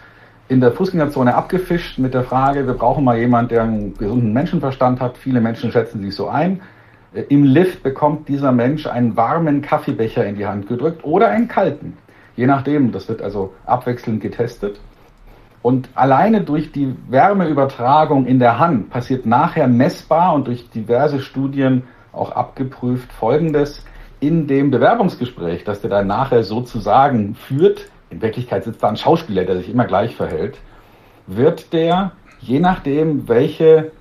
in 0.47 0.61
der 0.61 0.71
Fußgängerzone 0.71 1.35
abgefischt 1.35 1.97
mit 1.97 2.13
der 2.13 2.23
Frage, 2.23 2.67
wir 2.67 2.73
brauchen 2.75 3.03
mal 3.03 3.17
jemanden, 3.17 3.49
der 3.49 3.63
einen 3.63 3.97
gesunden 3.97 4.31
Menschenverstand 4.31 4.99
hat. 5.01 5.17
Viele 5.17 5.41
Menschen 5.41 5.71
schätzen 5.71 6.01
sich 6.01 6.15
so 6.15 6.27
ein. 6.27 6.61
Äh, 7.13 7.23
Im 7.29 7.43
Lift 7.43 7.83
bekommt 7.83 8.27
dieser 8.29 8.51
Mensch 8.51 8.85
einen 8.85 9.17
warmen 9.17 9.61
Kaffeebecher 9.61 10.25
in 10.25 10.35
die 10.35 10.45
Hand 10.45 10.67
gedrückt 10.67 11.03
oder 11.03 11.29
einen 11.29 11.47
kalten. 11.47 11.97
Je 12.35 12.45
nachdem, 12.45 12.91
das 12.91 13.07
wird 13.07 13.21
also 13.21 13.53
abwechselnd 13.65 14.21
getestet. 14.21 14.79
Und 15.65 15.89
alleine 15.95 16.41
durch 16.41 16.71
die 16.71 16.95
Wärmeübertragung 17.09 18.27
in 18.27 18.37
der 18.37 18.59
Hand 18.59 18.91
passiert 18.91 19.25
nachher 19.25 19.67
messbar 19.67 20.35
und 20.35 20.45
durch 20.45 20.69
diverse 20.69 21.19
Studien 21.19 21.85
auch 22.11 22.33
abgeprüft 22.33 23.11
Folgendes. 23.11 23.83
In 24.19 24.45
dem 24.45 24.69
Bewerbungsgespräch, 24.69 25.63
das 25.63 25.81
der 25.81 25.89
dann 25.89 26.05
nachher 26.05 26.43
sozusagen 26.43 27.33
führt, 27.33 27.89
in 28.11 28.21
Wirklichkeit 28.21 28.63
sitzt 28.63 28.83
da 28.83 28.89
ein 28.89 28.95
Schauspieler, 28.95 29.43
der 29.43 29.57
sich 29.57 29.67
immer 29.67 29.85
gleich 29.85 30.15
verhält, 30.15 30.59
wird 31.25 31.73
der, 31.73 32.11
je 32.41 32.59
nachdem, 32.59 33.27
welche 33.27 33.91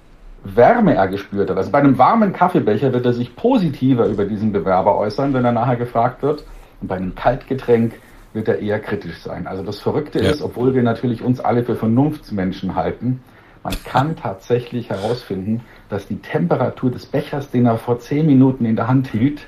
Wärme 0.44 0.94
er 0.96 1.08
gespürt 1.08 1.48
hat, 1.48 1.56
also 1.56 1.70
bei 1.70 1.78
einem 1.78 1.96
warmen 1.96 2.34
Kaffeebecher 2.34 2.92
wird 2.92 3.06
er 3.06 3.14
sich 3.14 3.36
positiver 3.36 4.04
über 4.04 4.26
diesen 4.26 4.52
Bewerber 4.52 4.98
äußern, 4.98 5.32
wenn 5.32 5.46
er 5.46 5.52
nachher 5.52 5.76
gefragt 5.76 6.22
wird. 6.22 6.44
Und 6.82 6.88
bei 6.88 6.96
einem 6.96 7.14
Kaltgetränk 7.14 7.94
wird 8.34 8.48
er 8.48 8.58
eher 8.58 8.80
kritisch 8.80 9.18
sein. 9.18 9.46
Also 9.46 9.62
das 9.62 9.80
Verrückte 9.80 10.22
ja. 10.22 10.30
ist, 10.30 10.42
obwohl 10.42 10.74
wir 10.74 10.82
natürlich 10.82 11.22
uns 11.22 11.40
alle 11.40 11.64
für 11.64 11.76
Vernunftsmenschen 11.76 12.74
halten, 12.74 13.22
man 13.62 13.74
kann 13.84 14.16
tatsächlich 14.22 14.90
herausfinden, 14.90 15.62
dass 15.88 16.06
die 16.06 16.16
Temperatur 16.16 16.90
des 16.90 17.06
Bechers, 17.06 17.50
den 17.50 17.66
er 17.66 17.78
vor 17.78 17.98
zehn 18.00 18.26
Minuten 18.26 18.66
in 18.66 18.76
der 18.76 18.88
Hand 18.88 19.08
hielt, 19.08 19.46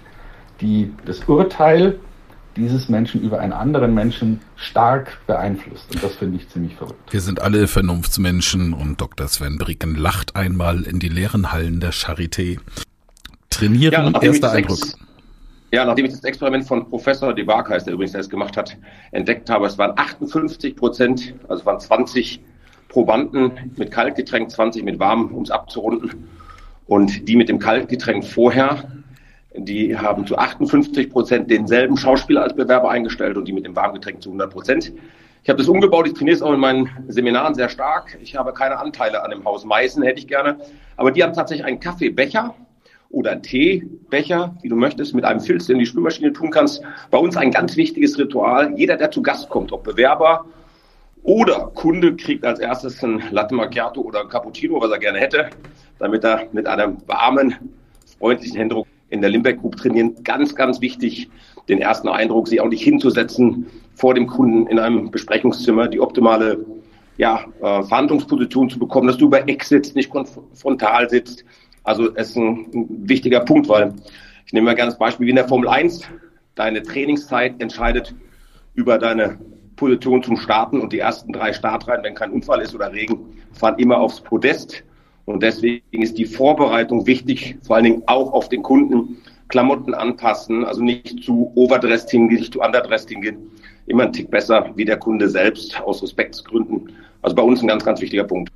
die, 0.60 0.92
das 1.04 1.24
Urteil 1.24 1.98
dieses 2.56 2.88
Menschen 2.88 3.20
über 3.20 3.40
einen 3.40 3.52
anderen 3.52 3.92
Menschen 3.92 4.40
stark 4.56 5.18
beeinflusst. 5.26 5.94
Und 5.94 6.02
das 6.02 6.16
finde 6.16 6.38
ich 6.38 6.48
ziemlich 6.48 6.74
verrückt. 6.74 7.12
Wir 7.12 7.20
sind 7.20 7.42
alle 7.42 7.68
Vernunftsmenschen 7.68 8.72
und 8.72 8.98
Dr. 9.00 9.28
Sven 9.28 9.58
Bricken 9.58 9.94
lacht 9.94 10.36
einmal 10.36 10.84
in 10.84 10.98
die 10.98 11.10
leeren 11.10 11.52
Hallen 11.52 11.80
der 11.80 11.92
Charité. 11.92 12.58
Trainieren, 13.50 14.14
ja, 14.14 14.22
erster 14.22 14.52
Eindruck. 14.52 14.78
Ja, 15.72 15.84
nachdem 15.84 16.06
ich 16.06 16.12
das 16.12 16.24
Experiment 16.24 16.64
von 16.64 16.88
Professor 16.88 17.34
De 17.34 17.44
Barkheis, 17.44 17.84
der 17.84 17.94
übrigens 17.94 18.12
das 18.12 18.30
gemacht 18.30 18.56
hat, 18.56 18.76
entdeckt 19.10 19.50
habe, 19.50 19.66
es 19.66 19.76
waren 19.78 19.92
58 19.96 20.76
Prozent, 20.76 21.34
also 21.48 21.60
es 21.60 21.66
waren 21.66 21.80
20 21.80 22.40
Probanden 22.88 23.72
mit 23.76 23.90
Kaltgetränk, 23.90 24.50
20 24.50 24.84
mit 24.84 24.98
warm, 24.98 25.34
um 25.34 25.42
es 25.42 25.50
abzurunden. 25.50 26.28
Und 26.86 27.28
die 27.28 27.36
mit 27.36 27.48
dem 27.48 27.58
Kaltgetränk 27.58 28.24
vorher 28.24 28.84
die 29.58 29.96
haben 29.96 30.26
zu 30.26 30.36
58 30.36 31.10
Prozent 31.10 31.50
denselben 31.50 31.96
Schauspieler 31.96 32.42
als 32.42 32.54
Bewerber 32.54 32.90
eingestellt 32.90 33.36
und 33.36 33.46
die 33.46 33.52
mit 33.52 33.64
dem 33.64 33.74
Warmgetränk 33.74 34.22
zu 34.22 34.30
100 34.30 34.50
Prozent. 34.50 34.92
Ich 35.42 35.48
habe 35.48 35.58
das 35.58 35.68
umgebaut, 35.68 36.06
ich 36.06 36.14
trainiere 36.14 36.36
es 36.36 36.42
auch 36.42 36.52
in 36.52 36.60
meinen 36.60 36.90
Seminaren 37.08 37.54
sehr 37.54 37.68
stark. 37.68 38.18
Ich 38.20 38.36
habe 38.36 38.52
keine 38.52 38.78
Anteile 38.78 39.22
an 39.22 39.30
dem 39.30 39.44
Haus 39.44 39.64
Meißen, 39.64 40.02
hätte 40.02 40.18
ich 40.18 40.26
gerne. 40.26 40.58
Aber 40.96 41.12
die 41.12 41.22
haben 41.22 41.32
tatsächlich 41.32 41.64
einen 41.64 41.80
Kaffeebecher 41.80 42.54
oder 43.16 43.40
Teebecher, 43.40 44.54
wie 44.60 44.68
du 44.68 44.76
möchtest, 44.76 45.14
mit 45.14 45.24
einem 45.24 45.40
Filz, 45.40 45.70
in 45.70 45.78
die 45.78 45.86
Spülmaschine 45.86 46.34
tun 46.34 46.50
kannst. 46.50 46.82
Bei 47.10 47.16
uns 47.16 47.34
ein 47.34 47.50
ganz 47.50 47.74
wichtiges 47.74 48.18
Ritual. 48.18 48.74
Jeder, 48.76 48.98
der 48.98 49.10
zu 49.10 49.22
Gast 49.22 49.48
kommt, 49.48 49.72
ob 49.72 49.84
Bewerber 49.84 50.44
oder 51.22 51.72
Kunde, 51.74 52.14
kriegt 52.14 52.44
als 52.44 52.58
erstes 52.58 53.02
ein 53.02 53.22
Latte 53.30 53.54
Macchiato 53.54 54.02
oder 54.02 54.20
ein 54.20 54.28
Cappuccino, 54.28 54.82
was 54.82 54.90
er 54.90 54.98
gerne 54.98 55.18
hätte, 55.18 55.48
damit 55.98 56.24
er 56.24 56.46
mit 56.52 56.66
einem 56.66 56.98
warmen, 57.06 57.54
freundlichen 58.18 58.58
Händedruck 58.58 58.86
in 59.08 59.22
der 59.22 59.30
Limbeck 59.30 59.60
Group 59.62 59.76
trainieren. 59.76 60.22
Ganz, 60.22 60.54
ganz 60.54 60.82
wichtig, 60.82 61.30
den 61.70 61.80
ersten 61.80 62.08
Eindruck, 62.08 62.48
sich 62.48 62.60
auch 62.60 62.68
nicht 62.68 62.82
hinzusetzen 62.82 63.66
vor 63.94 64.12
dem 64.12 64.26
Kunden 64.26 64.66
in 64.66 64.78
einem 64.78 65.10
Besprechungszimmer, 65.10 65.88
die 65.88 66.00
optimale 66.00 66.66
ja, 67.16 67.46
äh, 67.62 67.82
Verhandlungsposition 67.82 68.68
zu 68.68 68.78
bekommen, 68.78 69.06
dass 69.06 69.16
du 69.16 69.24
über 69.24 69.42
sitzt, 69.62 69.96
nicht 69.96 70.12
frontal 70.52 71.08
sitzt. 71.08 71.46
Also 71.86 72.12
es 72.16 72.30
ist 72.30 72.36
ein, 72.36 72.66
wichtiger 73.08 73.40
Punkt, 73.40 73.68
weil 73.68 73.94
ich 74.44 74.52
nehme 74.52 74.66
mal 74.66 74.74
gerne 74.74 74.90
das 74.90 74.98
Beispiel 74.98 75.26
wie 75.26 75.30
in 75.30 75.36
der 75.36 75.48
Formel 75.48 75.68
1. 75.68 76.02
Deine 76.56 76.82
Trainingszeit 76.82 77.60
entscheidet 77.60 78.12
über 78.74 78.98
deine 78.98 79.38
Position 79.76 80.22
zum 80.22 80.36
Starten 80.36 80.80
und 80.80 80.92
die 80.92 80.98
ersten 80.98 81.32
drei 81.32 81.52
Startreihen, 81.52 82.02
wenn 82.02 82.14
kein 82.14 82.32
Unfall 82.32 82.60
ist 82.60 82.74
oder 82.74 82.92
Regen, 82.92 83.38
fahren 83.52 83.78
immer 83.78 83.98
aufs 83.98 84.20
Podest. 84.20 84.82
Und 85.26 85.42
deswegen 85.42 86.02
ist 86.02 86.18
die 86.18 86.24
Vorbereitung 86.24 87.06
wichtig, 87.06 87.56
vor 87.62 87.76
allen 87.76 87.84
Dingen 87.84 88.02
auch 88.06 88.32
auf 88.32 88.48
den 88.48 88.62
Kunden. 88.62 89.18
Klamotten 89.48 89.94
anpassen, 89.94 90.64
also 90.64 90.82
nicht 90.82 91.22
zu 91.22 91.52
overdressed 91.54 92.10
hingehen, 92.10 92.40
nicht 92.40 92.52
zu 92.52 92.62
underdressed 92.62 93.08
hingehen. 93.08 93.48
Immer 93.86 94.04
ein 94.04 94.12
Tick 94.12 94.28
besser 94.28 94.72
wie 94.74 94.84
der 94.84 94.96
Kunde 94.96 95.28
selbst 95.28 95.80
aus 95.82 96.02
Respektsgründen. 96.02 96.90
Also 97.22 97.36
bei 97.36 97.42
uns 97.42 97.62
ein 97.62 97.68
ganz, 97.68 97.84
ganz 97.84 98.00
wichtiger 98.00 98.24
Punkt. 98.24 98.50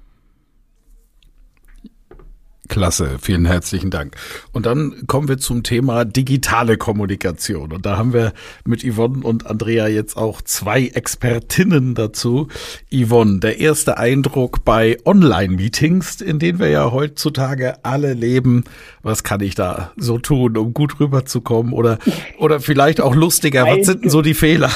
Klasse, 2.70 3.18
vielen 3.20 3.46
herzlichen 3.46 3.90
Dank. 3.90 4.14
Und 4.52 4.64
dann 4.64 5.08
kommen 5.08 5.28
wir 5.28 5.38
zum 5.38 5.64
Thema 5.64 6.04
digitale 6.04 6.78
Kommunikation. 6.78 7.72
Und 7.72 7.84
da 7.84 7.98
haben 7.98 8.12
wir 8.12 8.32
mit 8.64 8.84
Yvonne 8.84 9.24
und 9.24 9.44
Andrea 9.46 9.88
jetzt 9.88 10.16
auch 10.16 10.40
zwei 10.40 10.86
Expertinnen 10.86 11.96
dazu. 11.96 12.46
Yvonne, 12.94 13.40
der 13.40 13.58
erste 13.58 13.98
Eindruck 13.98 14.64
bei 14.64 14.96
Online-Meetings, 15.04 16.20
in 16.20 16.38
denen 16.38 16.60
wir 16.60 16.68
ja 16.68 16.92
heutzutage 16.92 17.84
alle 17.84 18.14
leben. 18.14 18.62
Was 19.02 19.24
kann 19.24 19.40
ich 19.40 19.56
da 19.56 19.90
so 19.96 20.18
tun, 20.18 20.56
um 20.56 20.72
gut 20.72 21.00
rüberzukommen? 21.00 21.72
Oder, 21.72 21.98
oder 22.38 22.60
vielleicht 22.60 23.00
auch 23.00 23.16
lustiger, 23.16 23.66
was 23.66 23.86
sind 23.86 24.04
denn 24.04 24.10
so 24.10 24.22
die 24.22 24.34
Fehler? 24.34 24.70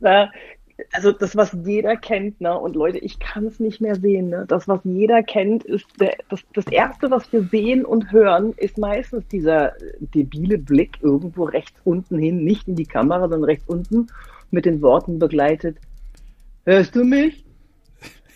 Na, 0.00 0.30
also 0.92 1.12
das, 1.12 1.36
was 1.36 1.56
jeder 1.64 1.96
kennt, 1.96 2.40
ne? 2.40 2.56
Und 2.56 2.76
Leute, 2.76 2.98
ich 2.98 3.18
kann 3.18 3.46
es 3.46 3.58
nicht 3.58 3.80
mehr 3.80 3.96
sehen. 3.96 4.28
Ne? 4.28 4.44
Das, 4.46 4.68
was 4.68 4.80
jeder 4.84 5.22
kennt, 5.22 5.64
ist 5.64 5.86
der, 6.00 6.16
das, 6.28 6.40
das 6.54 6.66
Erste, 6.66 7.10
was 7.10 7.32
wir 7.32 7.42
sehen 7.44 7.84
und 7.84 8.12
hören, 8.12 8.54
ist 8.56 8.78
meistens 8.78 9.26
dieser 9.28 9.72
debile 10.00 10.58
Blick 10.58 10.98
irgendwo 11.00 11.44
rechts 11.44 11.80
unten 11.84 12.18
hin, 12.18 12.44
nicht 12.44 12.68
in 12.68 12.76
die 12.76 12.86
Kamera, 12.86 13.22
sondern 13.22 13.44
rechts 13.44 13.66
unten, 13.66 14.06
mit 14.50 14.64
den 14.64 14.80
Worten 14.80 15.18
begleitet. 15.18 15.78
Hörst 16.64 16.94
du 16.94 17.04
mich? 17.04 17.44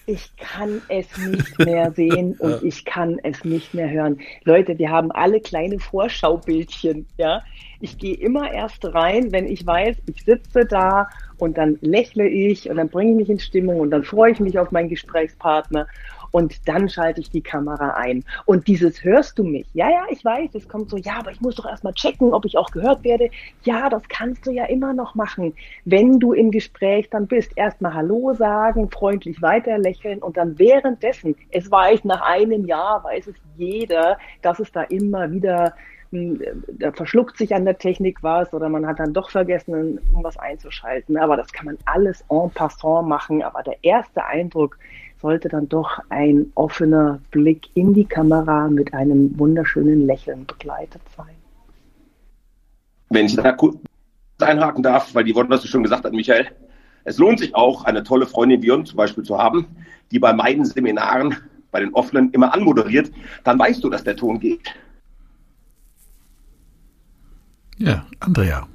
Ich 0.07 0.37
kann 0.37 0.83
es 0.89 1.07
nicht 1.17 1.59
mehr 1.61 1.93
sehen 1.93 2.35
und 2.41 2.65
ich 2.65 2.85
kann 2.85 3.21
es 3.23 3.45
nicht 3.45 3.73
mehr 3.73 3.89
hören. 3.89 4.21
Leute, 4.45 4.79
wir 4.79 4.91
haben 4.91 5.13
alle 5.13 5.41
kleine 5.41 5.79
Vorschaubildchen, 5.79 7.07
ja. 7.19 7.43
Ich 7.83 7.99
gehe 7.99 8.15
immer 8.15 8.53
erst 8.53 8.85
rein, 8.95 9.33
wenn 9.33 9.49
ich 9.49 9.67
weiß, 9.67 9.97
ich 10.07 10.25
sitze 10.25 10.65
da 10.65 11.09
und 11.39 11.59
dann 11.59 11.79
lächle 11.81 12.29
ich 12.29 12.71
und 12.71 12.77
dann 12.77 12.89
bringe 12.89 13.11
ich 13.11 13.17
mich 13.17 13.31
in 13.31 13.41
Stimmung 13.41 13.81
und 13.81 13.91
dann 13.91 14.05
freue 14.05 14.31
ich 14.31 14.39
mich 14.39 14.57
auf 14.57 14.71
meinen 14.71 14.89
Gesprächspartner 14.89 15.89
und 16.31 16.69
dann 16.69 16.89
schalte 16.89 17.21
ich 17.21 17.29
die 17.29 17.41
Kamera 17.41 17.95
ein. 17.95 18.25
Und 18.47 18.69
dieses 18.69 19.03
hörst 19.03 19.37
du 19.37 19.43
mich? 19.43 19.67
Ja, 19.75 19.91
ja, 19.91 20.05
ich 20.11 20.25
weiß, 20.25 20.55
es 20.55 20.69
kommt 20.69 20.91
so, 20.91 20.97
ja, 20.97 21.19
aber 21.19 21.33
ich 21.33 21.41
muss 21.41 21.57
doch 21.57 21.67
erstmal 21.67 21.93
checken, 21.95 22.33
ob 22.33 22.45
ich 22.45 22.57
auch 22.57 22.71
gehört 22.71 23.03
werde. 23.03 23.31
Ja, 23.65 23.89
das 23.89 24.09
kannst 24.09 24.47
du 24.47 24.53
ja 24.53 24.67
immer 24.67 24.95
noch 24.95 25.17
machen, 25.17 25.53
wenn 25.85 26.21
du 26.21 26.35
im 26.35 26.53
Gespräch 26.53 27.11
dann 27.11 27.27
bist. 27.27 27.51
Erstmal 27.57 27.95
Hallo 27.95 28.33
sagen, 28.33 28.89
freundlich 28.91 29.43
weiter 29.43 29.77
lächeln 29.77 30.21
und 30.21 30.37
dann 30.37 30.57
währenddessen, 30.57 31.35
es 31.51 31.69
weiß 31.69 32.05
nach 32.05 32.23
einem 32.23 32.65
Jahr, 32.65 33.03
weiß 33.03 33.27
es 33.27 33.37
jeder, 33.57 34.19
dass 34.41 34.61
es 34.61 34.71
da 34.71 34.83
immer 34.83 35.33
wieder 35.33 35.75
da 36.13 36.93
verschluckt 36.93 37.39
sich 37.39 37.55
an 37.55 37.65
der 37.65 37.79
Technik 37.79 38.23
was 38.23 38.53
oder 38.53 38.69
man 38.69 38.87
hat 38.87 39.01
dann 39.01 39.15
doch 39.15 39.31
vergessen, 39.31 39.99
irgendwas 40.09 40.39
einzuschalten. 40.39 41.17
Aber 41.17 41.37
das 41.37 41.53
kann 41.53 41.67
man 41.67 41.79
alles 41.87 42.23
en 42.29 42.51
passant 42.51 43.09
machen. 43.09 43.43
Aber 43.43 43.63
der 43.63 43.83
erste 43.83 44.25
Eindruck 44.25 44.79
sollte 45.21 45.49
dann 45.49 45.69
doch 45.69 46.01
ein 46.11 46.53
offener 46.55 47.21
Blick 47.31 47.69
in 47.75 47.95
die 47.95 48.05
Kamera 48.05 48.69
mit 48.69 48.93
einem 48.93 49.39
wunderschönen 49.39 50.07
Lächeln 50.07 50.45
begleitet 50.47 51.03
sein. 51.17 51.35
Wenn 53.09 53.27
ich 53.27 53.37
da 53.37 53.53
kurz 53.53 53.79
einhaken 54.41 54.83
darf, 54.83 55.15
weil 55.15 55.25
die 55.25 55.35
Worte, 55.35 55.51
was 55.51 55.63
du 55.63 55.69
schon 55.69 55.83
gesagt 55.83 56.05
hast, 56.05 56.13
Michael, 56.13 56.49
es 57.05 57.19
lohnt 57.19 57.39
sich 57.39 57.55
auch, 57.55 57.85
eine 57.85 58.03
tolle 58.03 58.27
Freundin 58.27 58.63
wie 58.63 58.71
uns 58.71 58.91
zum 58.91 58.97
Beispiel 58.97 59.25
zu 59.25 59.39
haben, 59.39 59.67
die 60.11 60.19
bei 60.19 60.33
meinen 60.33 60.65
Seminaren, 60.65 61.37
bei 61.71 61.81
den 61.81 61.95
offenen 61.95 62.31
immer 62.33 62.53
anmoderiert, 62.53 63.11
dann 63.45 63.59
weißt 63.59 63.83
du, 63.83 63.89
dass 63.89 64.05
der 64.05 64.17
Ton 64.17 64.41
geht. 64.41 64.61
Ja, 67.83 68.07
Andrea. 68.21 68.69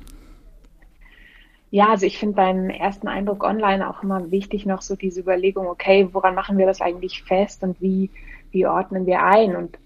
Ja, 1.70 1.90
also 1.92 2.06
ich 2.06 2.18
finde 2.18 2.36
beim 2.36 2.70
ersten 2.70 3.08
Eindruck 3.08 3.44
online 3.44 3.90
auch 3.90 4.04
immer 4.04 4.32
wichtig 4.32 4.66
noch 4.66 4.82
so 4.82 4.98
diese 4.98 5.22
Überlegung, 5.22 5.68
okay, 5.68 6.10
woran 6.12 6.36
machen 6.36 6.58
wir 6.58 6.66
das 6.66 6.82
eigentlich 6.82 7.24
fest 7.24 7.64
und 7.64 7.82
wie, 7.82 8.10
wie 8.52 8.68
ordnen 8.68 9.06
wir 9.06 9.24
ein? 9.24 9.56
Und 9.56 9.78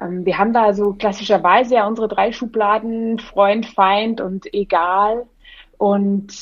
ähm, 0.00 0.26
wir 0.26 0.36
haben 0.36 0.52
da 0.52 0.74
so 0.74 0.92
klassischerweise 0.92 1.76
ja 1.76 1.86
unsere 1.86 2.08
drei 2.08 2.32
Schubladen, 2.32 3.18
Freund, 3.18 3.64
Feind 3.64 4.20
und 4.20 4.52
egal. 4.52 5.24
Und 5.78 6.34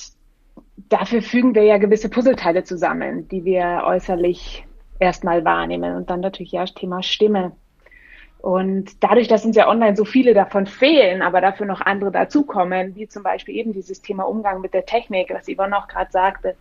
dafür 0.89 1.23
fügen 1.23 1.55
wir 1.55 1.63
ja 1.63 1.79
gewisse 1.79 2.09
Puzzleteile 2.09 2.65
zusammen, 2.65 3.29
die 3.29 3.45
wir 3.45 3.85
äußerlich 3.87 4.67
erstmal 4.99 5.45
wahrnehmen. 5.45 5.95
Und 5.95 6.11
dann 6.11 6.21
natürlich 6.21 6.53
ja 6.53 6.65
Thema 6.65 7.05
Stimme. 7.05 7.53
Und 8.43 9.03
dadurch, 9.03 9.29
dass 9.29 9.45
uns 9.45 9.57
ja 9.57 9.69
online 9.69 9.97
so 9.97 10.05
viele 10.05 10.33
davon 10.33 10.67
fehlen, 10.67 11.21
aber 11.21 11.41
dafür 11.41 11.67
noch 11.67 11.81
andere 11.83 12.11
dazukommen, 12.11 12.97
wie 12.97 13.07
zum 13.07 13.23
Beispiel 13.23 13.55
eben 13.57 13.73
dieses 13.73 14.01
Thema 14.01 14.25
Umgang 14.25 14.61
mit 14.61 14.73
der 14.73 14.87
Technik, 14.87 15.31
was 15.31 15.47
Yvonne 15.47 15.77
auch 15.77 15.89
gerade 15.89 16.11
sagte, 16.11 16.57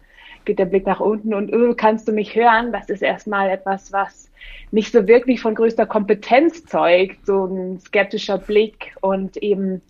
geht 0.45 0.59
der 0.59 0.65
Blick 0.65 0.85
nach 0.85 0.99
unten 0.99 1.33
und 1.33 1.51
öh, 1.53 1.73
kannst 1.75 2.07
du 2.07 2.11
mich 2.11 2.35
hören? 2.35 2.71
Das 2.71 2.89
ist 2.89 3.01
erstmal 3.01 3.49
etwas, 3.49 3.93
was 3.93 4.29
nicht 4.71 4.91
so 4.91 5.07
wirklich 5.07 5.41
von 5.41 5.55
größter 5.55 5.85
Kompetenz 5.85 6.65
zeugt, 6.65 7.25
so 7.25 7.45
ein 7.45 7.79
skeptischer 7.79 8.37
Blick 8.37 8.95
und 9.01 9.37
eben 9.37 9.81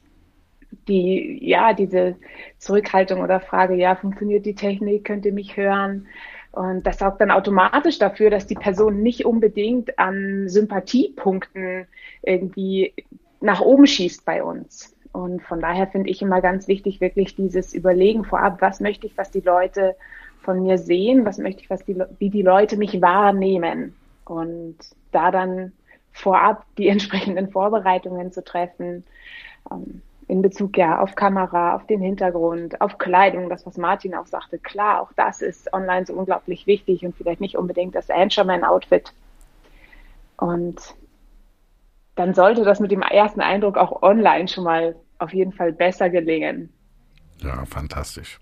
die, 0.88 1.40
ja, 1.42 1.74
diese 1.74 2.16
Zurückhaltung 2.58 3.22
oder 3.22 3.40
Frage, 3.40 3.76
ja, 3.76 3.96
funktioniert 3.96 4.46
die 4.46 4.56
Technik, 4.56 5.06
könnt 5.06 5.26
ihr 5.26 5.34
mich 5.34 5.58
hören? 5.58 6.08
Und 6.52 6.86
das 6.88 7.00
sorgt 7.00 7.22
dann 7.22 7.32
automatisch 7.32 8.00
dafür, 8.00 8.30
dass 8.30 8.48
die 8.48 8.56
Person 8.56 9.02
nicht 9.02 9.26
unbedingt 9.26 10.00
an 10.00 10.50
Sympathiepunkten 10.50 11.88
irgendwie 12.24 12.94
nach 13.40 13.62
oben 13.62 13.86
schießt 13.86 14.26
bei 14.26 14.44
uns. 14.44 14.96
Und 15.12 15.42
von 15.44 15.60
daher 15.60 15.88
finde 15.88 16.10
ich 16.10 16.22
immer 16.22 16.42
ganz 16.42 16.68
wichtig, 16.68 17.02
wirklich 17.02 17.36
dieses 17.36 17.74
Überlegen 17.74 18.24
vorab, 18.24 18.62
was 18.62 18.80
möchte 18.80 19.08
ich, 19.08 19.18
was 19.18 19.32
die 19.32 19.42
Leute 19.42 19.96
von 20.42 20.64
mir 20.64 20.78
sehen, 20.78 21.26
was 21.26 21.38
möchte 21.38 21.62
ich, 21.62 21.70
was 21.70 21.84
die, 21.86 22.02
wie 22.20 22.30
die 22.30 22.42
Leute 22.42 22.78
mich 22.78 23.02
wahrnehmen. 23.02 23.96
Und 24.26 24.78
da 25.12 25.32
dann 25.32 25.74
vorab 26.12 26.66
die 26.78 26.88
entsprechenden 26.90 27.50
Vorbereitungen 27.50 28.32
zu 28.32 28.44
treffen, 28.44 29.04
ähm, 29.72 30.02
in 30.30 30.44
Bezug 30.44 30.78
ja 30.78 31.02
auf 31.02 31.16
Kamera, 31.16 31.76
auf 31.76 31.88
den 31.88 32.02
Hintergrund, 32.02 32.80
auf 32.82 33.00
Kleidung, 33.00 33.50
das 33.50 33.66
was 33.66 33.78
Martin 33.78 34.14
auch 34.14 34.28
sagte, 34.28 34.60
klar, 34.60 35.02
auch 35.02 35.12
das 35.14 35.42
ist 35.42 35.74
online 35.74 36.06
so 36.06 36.14
unglaublich 36.14 36.68
wichtig 36.68 37.04
und 37.04 37.16
vielleicht 37.18 37.42
nicht 37.42 37.58
unbedingt 37.58 37.96
das 37.96 38.12
Anchorman-Outfit. 38.12 39.12
Und 40.38 40.96
dann 42.14 42.36
sollte 42.36 42.64
das 42.64 42.80
mit 42.80 42.92
dem 42.92 43.02
ersten 43.02 43.42
Eindruck 43.42 43.76
auch 43.78 44.04
online 44.04 44.48
schon 44.48 44.66
mal 44.66 44.96
auf 45.18 45.34
jeden 45.34 45.52
Fall 45.52 45.74
besser 45.74 46.12
gelingen. 46.12 46.72
Ja, 47.42 47.66
fantastisch. 47.66 48.40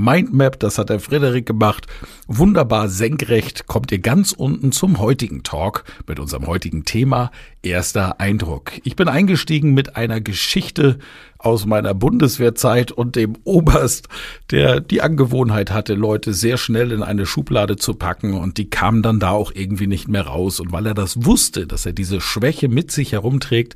Mindmap, 0.00 0.58
das 0.58 0.78
hat 0.78 0.88
der 0.88 0.98
Frederik 0.98 1.44
gemacht. 1.44 1.86
Wunderbar 2.26 2.88
senkrecht 2.88 3.66
kommt 3.66 3.92
ihr 3.92 3.98
ganz 3.98 4.32
unten 4.32 4.72
zum 4.72 4.98
heutigen 4.98 5.42
Talk 5.42 5.84
mit 6.06 6.18
unserem 6.18 6.46
heutigen 6.46 6.84
Thema 6.84 7.30
Erster 7.62 8.18
Eindruck. 8.18 8.72
Ich 8.84 8.96
bin 8.96 9.08
eingestiegen 9.08 9.74
mit 9.74 9.96
einer 9.96 10.22
Geschichte 10.22 10.98
aus 11.42 11.66
meiner 11.66 11.94
Bundeswehrzeit 11.94 12.92
und 12.92 13.16
dem 13.16 13.36
Oberst, 13.44 14.08
der 14.50 14.80
die 14.80 15.02
Angewohnheit 15.02 15.70
hatte, 15.70 15.94
Leute 15.94 16.34
sehr 16.34 16.58
schnell 16.58 16.92
in 16.92 17.02
eine 17.02 17.26
Schublade 17.26 17.76
zu 17.76 17.94
packen 17.94 18.34
und 18.34 18.58
die 18.58 18.68
kamen 18.68 19.02
dann 19.02 19.20
da 19.20 19.30
auch 19.30 19.52
irgendwie 19.54 19.86
nicht 19.86 20.08
mehr 20.08 20.26
raus. 20.26 20.60
Und 20.60 20.72
weil 20.72 20.86
er 20.86 20.94
das 20.94 21.24
wusste, 21.24 21.66
dass 21.66 21.86
er 21.86 21.92
diese 21.92 22.20
Schwäche 22.20 22.68
mit 22.68 22.90
sich 22.90 23.12
herumträgt, 23.12 23.74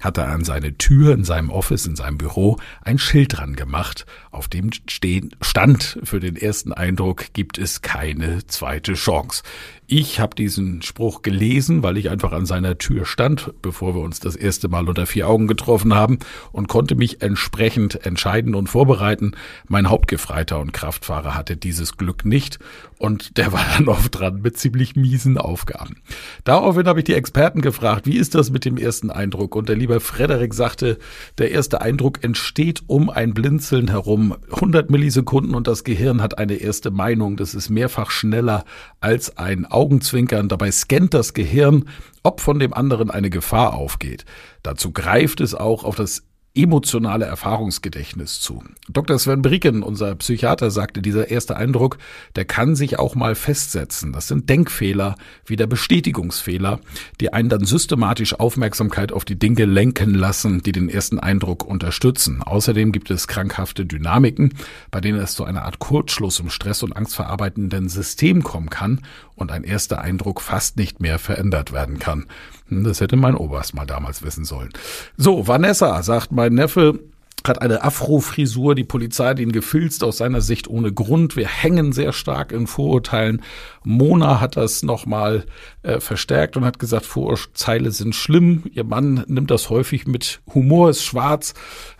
hat 0.00 0.18
er 0.18 0.28
an 0.28 0.44
seine 0.44 0.76
Tür 0.78 1.14
in 1.14 1.24
seinem 1.24 1.50
Office, 1.50 1.86
in 1.86 1.96
seinem 1.96 2.18
Büro 2.18 2.56
ein 2.82 2.98
Schild 2.98 3.38
dran 3.38 3.54
gemacht, 3.56 4.06
auf 4.30 4.48
dem 4.48 4.70
stehen, 4.88 5.34
stand 5.40 5.98
für 6.02 6.18
den 6.18 6.36
ersten 6.36 6.72
Eindruck, 6.72 7.32
gibt 7.34 7.58
es 7.58 7.82
keine 7.82 8.46
zweite 8.46 8.94
Chance. 8.94 9.42
Ich 9.94 10.20
habe 10.20 10.34
diesen 10.34 10.80
Spruch 10.80 11.20
gelesen, 11.20 11.82
weil 11.82 11.98
ich 11.98 12.08
einfach 12.08 12.32
an 12.32 12.46
seiner 12.46 12.78
Tür 12.78 13.04
stand, 13.04 13.52
bevor 13.60 13.94
wir 13.94 14.00
uns 14.00 14.20
das 14.20 14.36
erste 14.36 14.68
Mal 14.68 14.88
unter 14.88 15.04
vier 15.04 15.28
Augen 15.28 15.46
getroffen 15.46 15.94
haben 15.94 16.18
und 16.50 16.66
konnte 16.66 16.94
mich 16.94 17.20
entsprechend 17.20 18.06
entscheiden 18.06 18.54
und 18.54 18.68
vorbereiten. 18.68 19.32
Mein 19.68 19.90
Hauptgefreiter 19.90 20.60
und 20.60 20.72
Kraftfahrer 20.72 21.34
hatte 21.34 21.58
dieses 21.58 21.98
Glück 21.98 22.24
nicht 22.24 22.58
und 23.02 23.36
der 23.36 23.52
war 23.52 23.66
dann 23.76 23.88
oft 23.88 24.18
dran 24.18 24.40
mit 24.42 24.56
ziemlich 24.56 24.96
miesen 24.96 25.36
Aufgaben. 25.36 25.96
Daraufhin 26.44 26.86
habe 26.86 27.00
ich 27.00 27.04
die 27.04 27.14
Experten 27.14 27.60
gefragt, 27.60 28.06
wie 28.06 28.16
ist 28.16 28.34
das 28.34 28.50
mit 28.50 28.64
dem 28.64 28.78
ersten 28.78 29.10
Eindruck? 29.10 29.56
Und 29.56 29.68
der 29.68 29.76
liebe 29.76 29.98
Frederik 30.00 30.54
sagte, 30.54 30.98
der 31.36 31.50
erste 31.50 31.82
Eindruck 31.82 32.24
entsteht 32.24 32.84
um 32.86 33.10
ein 33.10 33.34
Blinzeln 33.34 33.88
herum. 33.88 34.36
100 34.52 34.88
Millisekunden 34.88 35.54
und 35.54 35.66
das 35.66 35.84
Gehirn 35.84 36.22
hat 36.22 36.38
eine 36.38 36.54
erste 36.54 36.92
Meinung. 36.92 37.36
Das 37.36 37.54
ist 37.54 37.68
mehrfach 37.68 38.10
schneller 38.10 38.64
als 39.00 39.36
ein 39.36 39.66
Augenzwinkern. 39.82 40.48
Dabei 40.48 40.70
scannt 40.70 41.12
das 41.12 41.34
Gehirn, 41.34 41.88
ob 42.22 42.40
von 42.40 42.60
dem 42.60 42.72
anderen 42.72 43.10
eine 43.10 43.30
Gefahr 43.30 43.74
aufgeht. 43.74 44.24
Dazu 44.62 44.92
greift 44.92 45.40
es 45.40 45.56
auch 45.56 45.82
auf 45.82 45.96
das 45.96 46.22
emotionale 46.54 47.24
Erfahrungsgedächtnis 47.24 48.40
zu. 48.40 48.62
Dr. 48.88 49.18
Sven 49.18 49.40
Bricken, 49.40 49.82
unser 49.82 50.14
Psychiater, 50.16 50.70
sagte, 50.70 51.00
dieser 51.00 51.30
erste 51.30 51.56
Eindruck, 51.56 51.96
der 52.36 52.44
kann 52.44 52.76
sich 52.76 52.98
auch 52.98 53.14
mal 53.14 53.34
festsetzen. 53.34 54.12
Das 54.12 54.28
sind 54.28 54.50
Denkfehler 54.50 55.16
wie 55.46 55.56
der 55.56 55.66
Bestätigungsfehler, 55.66 56.80
die 57.20 57.32
einen 57.32 57.48
dann 57.48 57.64
systematisch 57.64 58.38
Aufmerksamkeit 58.38 59.12
auf 59.12 59.24
die 59.24 59.38
Dinge 59.38 59.64
lenken 59.64 60.14
lassen, 60.14 60.62
die 60.62 60.72
den 60.72 60.90
ersten 60.90 61.18
Eindruck 61.18 61.64
unterstützen. 61.64 62.42
Außerdem 62.42 62.92
gibt 62.92 63.10
es 63.10 63.28
krankhafte 63.28 63.86
Dynamiken, 63.86 64.52
bei 64.90 65.00
denen 65.00 65.20
es 65.20 65.34
zu 65.34 65.44
einer 65.44 65.64
Art 65.64 65.78
Kurzschluss 65.78 66.38
im 66.38 66.50
Stress- 66.50 66.82
und 66.82 66.94
angstverarbeitenden 66.94 67.88
System 67.88 68.42
kommen 68.42 68.68
kann 68.68 69.00
und 69.36 69.50
ein 69.50 69.64
erster 69.64 70.02
Eindruck 70.02 70.42
fast 70.42 70.76
nicht 70.76 71.00
mehr 71.00 71.18
verändert 71.18 71.72
werden 71.72 71.98
kann. 71.98 72.26
Das 72.70 73.00
hätte 73.00 73.16
mein 73.16 73.36
Oberst 73.36 73.74
mal 73.74 73.86
damals 73.86 74.22
wissen 74.22 74.44
sollen. 74.44 74.70
So, 75.16 75.46
Vanessa, 75.46 76.02
sagt 76.02 76.32
mein 76.32 76.54
Neffe, 76.54 76.98
hat 77.48 77.60
eine 77.60 77.82
Afro-Frisur. 77.82 78.74
Die 78.74 78.84
Polizei 78.84 79.30
hat 79.30 79.38
ihn 79.38 79.52
gefilzt 79.52 80.04
aus 80.04 80.18
seiner 80.18 80.40
Sicht 80.40 80.68
ohne 80.68 80.92
Grund. 80.92 81.36
Wir 81.36 81.48
hängen 81.48 81.92
sehr 81.92 82.12
stark 82.12 82.52
in 82.52 82.66
Vorurteilen. 82.66 83.42
Mona 83.84 84.40
hat 84.40 84.56
das 84.56 84.82
nochmal 84.82 85.44
äh, 85.82 86.00
verstärkt 86.00 86.56
und 86.56 86.64
hat 86.64 86.78
gesagt, 86.78 87.06
Vorurteile 87.06 87.90
sind 87.90 88.14
schlimm. 88.14 88.64
Ihr 88.72 88.84
Mann 88.84 89.24
nimmt 89.26 89.50
das 89.50 89.70
häufig 89.70 90.06
mit 90.06 90.40
Humor, 90.54 90.90
ist 90.90 91.02
schwarz. 91.02 91.54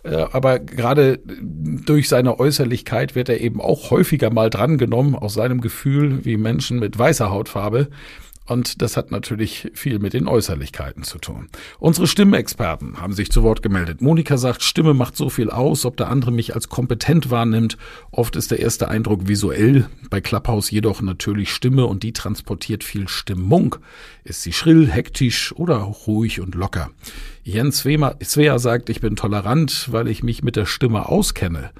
Äh, 0.05 0.27
aber 0.33 0.59
gerade 0.61 1.21
durch 1.27 2.09
seine 2.09 2.39
Äußerlichkeit 2.39 3.15
wird 3.15 3.29
er 3.29 3.41
eben 3.41 3.61
auch 3.61 3.91
häufiger 3.91 4.31
mal 4.31 4.51
drangenommen 4.51 5.15
aus 5.15 5.35
seinem 5.35 5.61
Gefühl 5.61 6.25
wie 6.25 6.37
Menschen 6.37 6.79
mit 6.79 6.99
weißer 6.99 7.31
Hautfarbe. 7.31 7.89
Und 8.47 8.83
das 8.83 8.97
hat 8.97 9.13
natürlich 9.13 9.71
viel 9.75 9.99
mit 10.01 10.15
den 10.15 10.27
Äußerlichkeiten 10.27 11.05
zu 11.05 11.19
tun. 11.19 11.49
Unsere 11.79 12.09
Stimmexperten 12.09 13.01
haben 13.01 13.13
sich 13.13 13.31
zu 13.31 13.43
Wort 13.45 13.63
gemeldet. 13.63 14.01
Monika 14.01 14.37
sagt, 14.37 14.63
Stimme 14.63 14.95
macht 14.95 15.17
so 15.17 15.31
viel 15.31 15.51
aus, 15.51 15.85
ob 15.85 15.97
der 15.97 16.09
andere 16.09 16.33
mich 16.33 16.55
als 16.55 16.69
kompetent 16.69 17.31
wahrnimmt. 17.31 17.77
Oft 18.11 18.35
ist 18.35 18.51
der 18.51 18.59
erste 18.59 18.89
Eindruck 18.89 19.29
visuell, 19.29 19.87
bei 20.11 20.21
Clubhouse 20.21 20.71
jedoch 20.71 21.03
natürlich 21.03 21.53
Stimme 21.53 21.87
und 21.87 22.03
die 22.03 22.13
transportiert 22.13 22.83
viel 22.83 23.07
Stimmung. 23.09 23.77
Ist 24.25 24.43
sie 24.43 24.53
schrill, 24.53 24.89
hektisch 24.91 25.53
oder 25.55 25.77
ruhig 25.77 26.41
und 26.41 26.55
locker? 26.55 26.91
Jens 27.45 27.79
Svea 27.79 28.59
sagt, 28.59 28.89
ich 28.89 29.01
bin 29.01 29.17
tolerant, 29.17 29.89
weil 29.91 30.09
ich 30.09 30.23
mich 30.23 30.43
mit 30.43 30.57
der 30.57 30.67
Stimme 30.67 31.09
auskenne. 31.09 31.71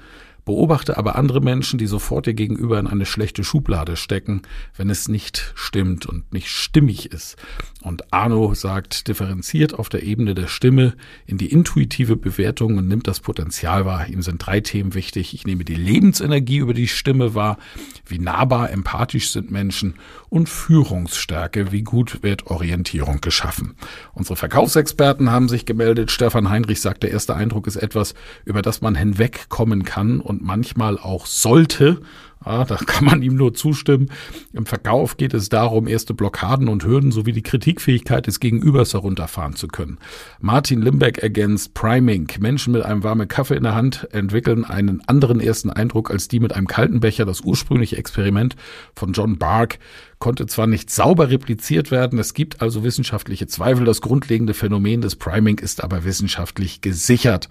Beobachte 0.45 0.97
aber 0.97 1.15
andere 1.15 1.39
Menschen, 1.39 1.77
die 1.77 1.87
sofort 1.87 2.25
dir 2.25 2.33
gegenüber 2.33 2.79
in 2.79 2.87
eine 2.87 3.05
schlechte 3.05 3.43
Schublade 3.43 3.95
stecken, 3.95 4.41
wenn 4.75 4.89
es 4.89 5.07
nicht 5.07 5.53
stimmt 5.55 6.05
und 6.05 6.33
nicht 6.33 6.49
stimmig 6.49 7.11
ist. 7.11 7.37
Und 7.81 8.13
Arno 8.13 8.53
sagt, 8.53 9.07
differenziert 9.07 9.73
auf 9.73 9.89
der 9.89 10.03
Ebene 10.03 10.35
der 10.35 10.47
Stimme 10.47 10.95
in 11.25 11.37
die 11.37 11.51
intuitive 11.51 12.15
Bewertung 12.15 12.77
und 12.77 12.87
nimmt 12.87 13.07
das 13.07 13.19
Potenzial 13.19 13.85
wahr. 13.85 14.07
Ihm 14.07 14.21
sind 14.21 14.45
drei 14.45 14.61
Themen 14.61 14.93
wichtig. 14.95 15.33
Ich 15.33 15.45
nehme 15.45 15.65
die 15.65 15.75
Lebensenergie 15.75 16.57
über 16.57 16.73
die 16.73 16.87
Stimme 16.87 17.35
wahr, 17.35 17.57
wie 18.05 18.19
nahbar, 18.19 18.69
empathisch 18.71 19.31
sind 19.31 19.51
Menschen 19.51 19.95
und 20.29 20.49
Führungsstärke, 20.49 21.71
wie 21.71 21.83
gut 21.83 22.23
wird 22.23 22.47
Orientierung 22.47 23.21
geschaffen. 23.21 23.75
Unsere 24.13 24.35
Verkaufsexperten 24.35 25.29
haben 25.29 25.47
sich 25.47 25.65
gemeldet. 25.65 26.11
Stefan 26.11 26.49
Heinrich 26.49 26.81
sagt, 26.81 27.03
der 27.03 27.11
erste 27.11 27.35
Eindruck 27.35 27.67
ist 27.67 27.75
etwas, 27.75 28.13
über 28.45 28.61
das 28.61 28.81
man 28.81 28.95
hinwegkommen 28.95 29.83
kann 29.83 30.19
und 30.19 30.32
manchmal 30.41 30.97
auch 30.97 31.25
sollte. 31.25 32.01
Ja, 32.45 32.65
da 32.65 32.75
kann 32.85 33.05
man 33.05 33.21
ihm 33.21 33.35
nur 33.35 33.53
zustimmen. 33.53 34.09
Im 34.53 34.65
Verkauf 34.65 35.17
geht 35.17 35.33
es 35.33 35.49
darum, 35.49 35.87
erste 35.87 36.13
Blockaden 36.13 36.67
und 36.67 36.83
Hürden 36.83 37.11
sowie 37.11 37.31
die 37.31 37.41
Kritikfähigkeit 37.41 38.27
des 38.27 38.39
Gegenübers 38.39 38.93
herunterfahren 38.93 39.55
zu 39.55 39.67
können. 39.67 39.97
Martin 40.39 40.81
Limbeck 40.81 41.19
ergänzt 41.19 41.73
Priming. 41.73 42.29
Menschen 42.39 42.73
mit 42.73 42.83
einem 42.83 43.03
warmen 43.03 43.27
Kaffee 43.27 43.55
in 43.55 43.63
der 43.63 43.75
Hand 43.75 44.07
entwickeln 44.11 44.65
einen 44.65 45.01
anderen 45.07 45.39
ersten 45.39 45.69
Eindruck 45.69 46.11
als 46.11 46.27
die 46.27 46.39
mit 46.39 46.53
einem 46.53 46.67
kalten 46.67 46.99
Becher. 46.99 47.25
Das 47.25 47.41
ursprüngliche 47.41 47.97
Experiment 47.97 48.55
von 48.95 49.13
John 49.13 49.37
Bark 49.37 49.79
konnte 50.23 50.45
zwar 50.45 50.67
nicht 50.67 50.89
sauber 50.89 51.29
repliziert 51.29 51.91
werden, 51.91 52.17
es 52.17 52.33
gibt 52.33 52.61
also 52.61 52.85
wissenschaftliche 52.85 53.45
Zweifel. 53.45 53.83
Das 53.83 53.99
grundlegende 53.99 54.53
Phänomen 54.53 55.01
des 55.01 55.17
Priming 55.17 55.59
ist 55.59 55.83
aber 55.83 56.05
wissenschaftlich 56.05 56.79
gesichert. 56.79 57.49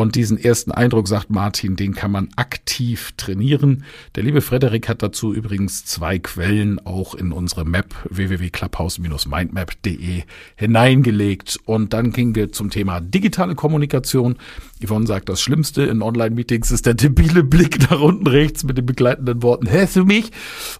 Und 0.00 0.14
diesen 0.14 0.42
ersten 0.42 0.72
Eindruck, 0.72 1.08
sagt 1.08 1.28
Martin, 1.28 1.76
den 1.76 1.94
kann 1.94 2.10
man 2.10 2.30
aktiv 2.36 3.12
trainieren. 3.18 3.84
Der 4.14 4.22
liebe 4.22 4.40
Frederik 4.40 4.88
hat 4.88 5.02
dazu 5.02 5.34
übrigens 5.34 5.84
zwei 5.84 6.18
Quellen 6.18 6.78
auch 6.86 7.14
in 7.14 7.32
unsere 7.32 7.66
Map 7.66 7.94
www.clubhouse-mindmap.de 8.08 10.22
hineingelegt. 10.56 11.60
Und 11.66 11.92
dann 11.92 12.12
gingen 12.12 12.34
wir 12.34 12.50
zum 12.50 12.70
Thema 12.70 13.02
digitale 13.02 13.54
Kommunikation. 13.54 14.36
Yvonne 14.82 15.06
sagt, 15.06 15.28
das 15.28 15.42
Schlimmste 15.42 15.82
in 15.82 16.00
Online-Meetings 16.00 16.70
ist 16.70 16.86
der 16.86 16.94
debile 16.94 17.44
Blick 17.44 17.90
nach 17.90 18.00
unten 18.00 18.26
rechts 18.26 18.64
mit 18.64 18.78
den 18.78 18.86
begleitenden 18.86 19.42
Worten, 19.42 19.70
hörst 19.70 19.96
du 19.96 20.06
mich? 20.06 20.30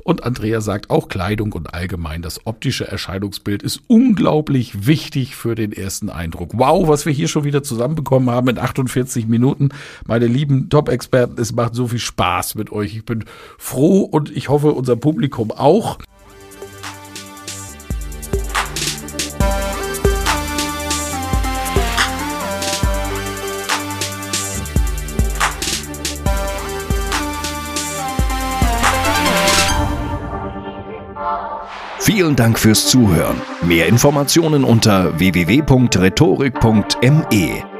Und 0.02 0.24
Andrea 0.24 0.62
sagt 0.62 0.88
auch 0.88 1.08
Kleidung 1.08 1.52
und 1.52 1.74
allgemein 1.74 2.22
das 2.22 2.46
optische 2.46 2.88
Erscheinungsbild 2.88 3.62
ist 3.62 3.82
unglaublich 3.86 4.86
wichtig 4.86 5.36
für 5.36 5.54
den 5.54 5.72
ersten 5.72 6.08
Eindruck. 6.08 6.52
Wow, 6.54 6.88
was 6.88 7.04
wir 7.04 7.12
hier 7.12 7.28
schon 7.28 7.44
wieder 7.44 7.62
zusammenbekommen 7.62 8.30
haben 8.30 8.48
in 8.48 8.56
48 8.56 9.09
Minuten. 9.16 9.70
Meine 10.06 10.26
lieben 10.26 10.68
Top-Experten, 10.68 11.40
es 11.40 11.52
macht 11.52 11.74
so 11.74 11.88
viel 11.88 11.98
Spaß 11.98 12.54
mit 12.54 12.72
euch. 12.72 12.96
Ich 12.96 13.04
bin 13.04 13.24
froh 13.58 14.02
und 14.02 14.34
ich 14.34 14.48
hoffe, 14.48 14.72
unser 14.72 14.96
Publikum 14.96 15.50
auch. 15.50 15.98
Vielen 32.00 32.34
Dank 32.34 32.58
fürs 32.58 32.86
Zuhören. 32.86 33.40
Mehr 33.62 33.86
Informationen 33.86 34.64
unter 34.64 35.16
www.rhetorik.me. 35.18 37.79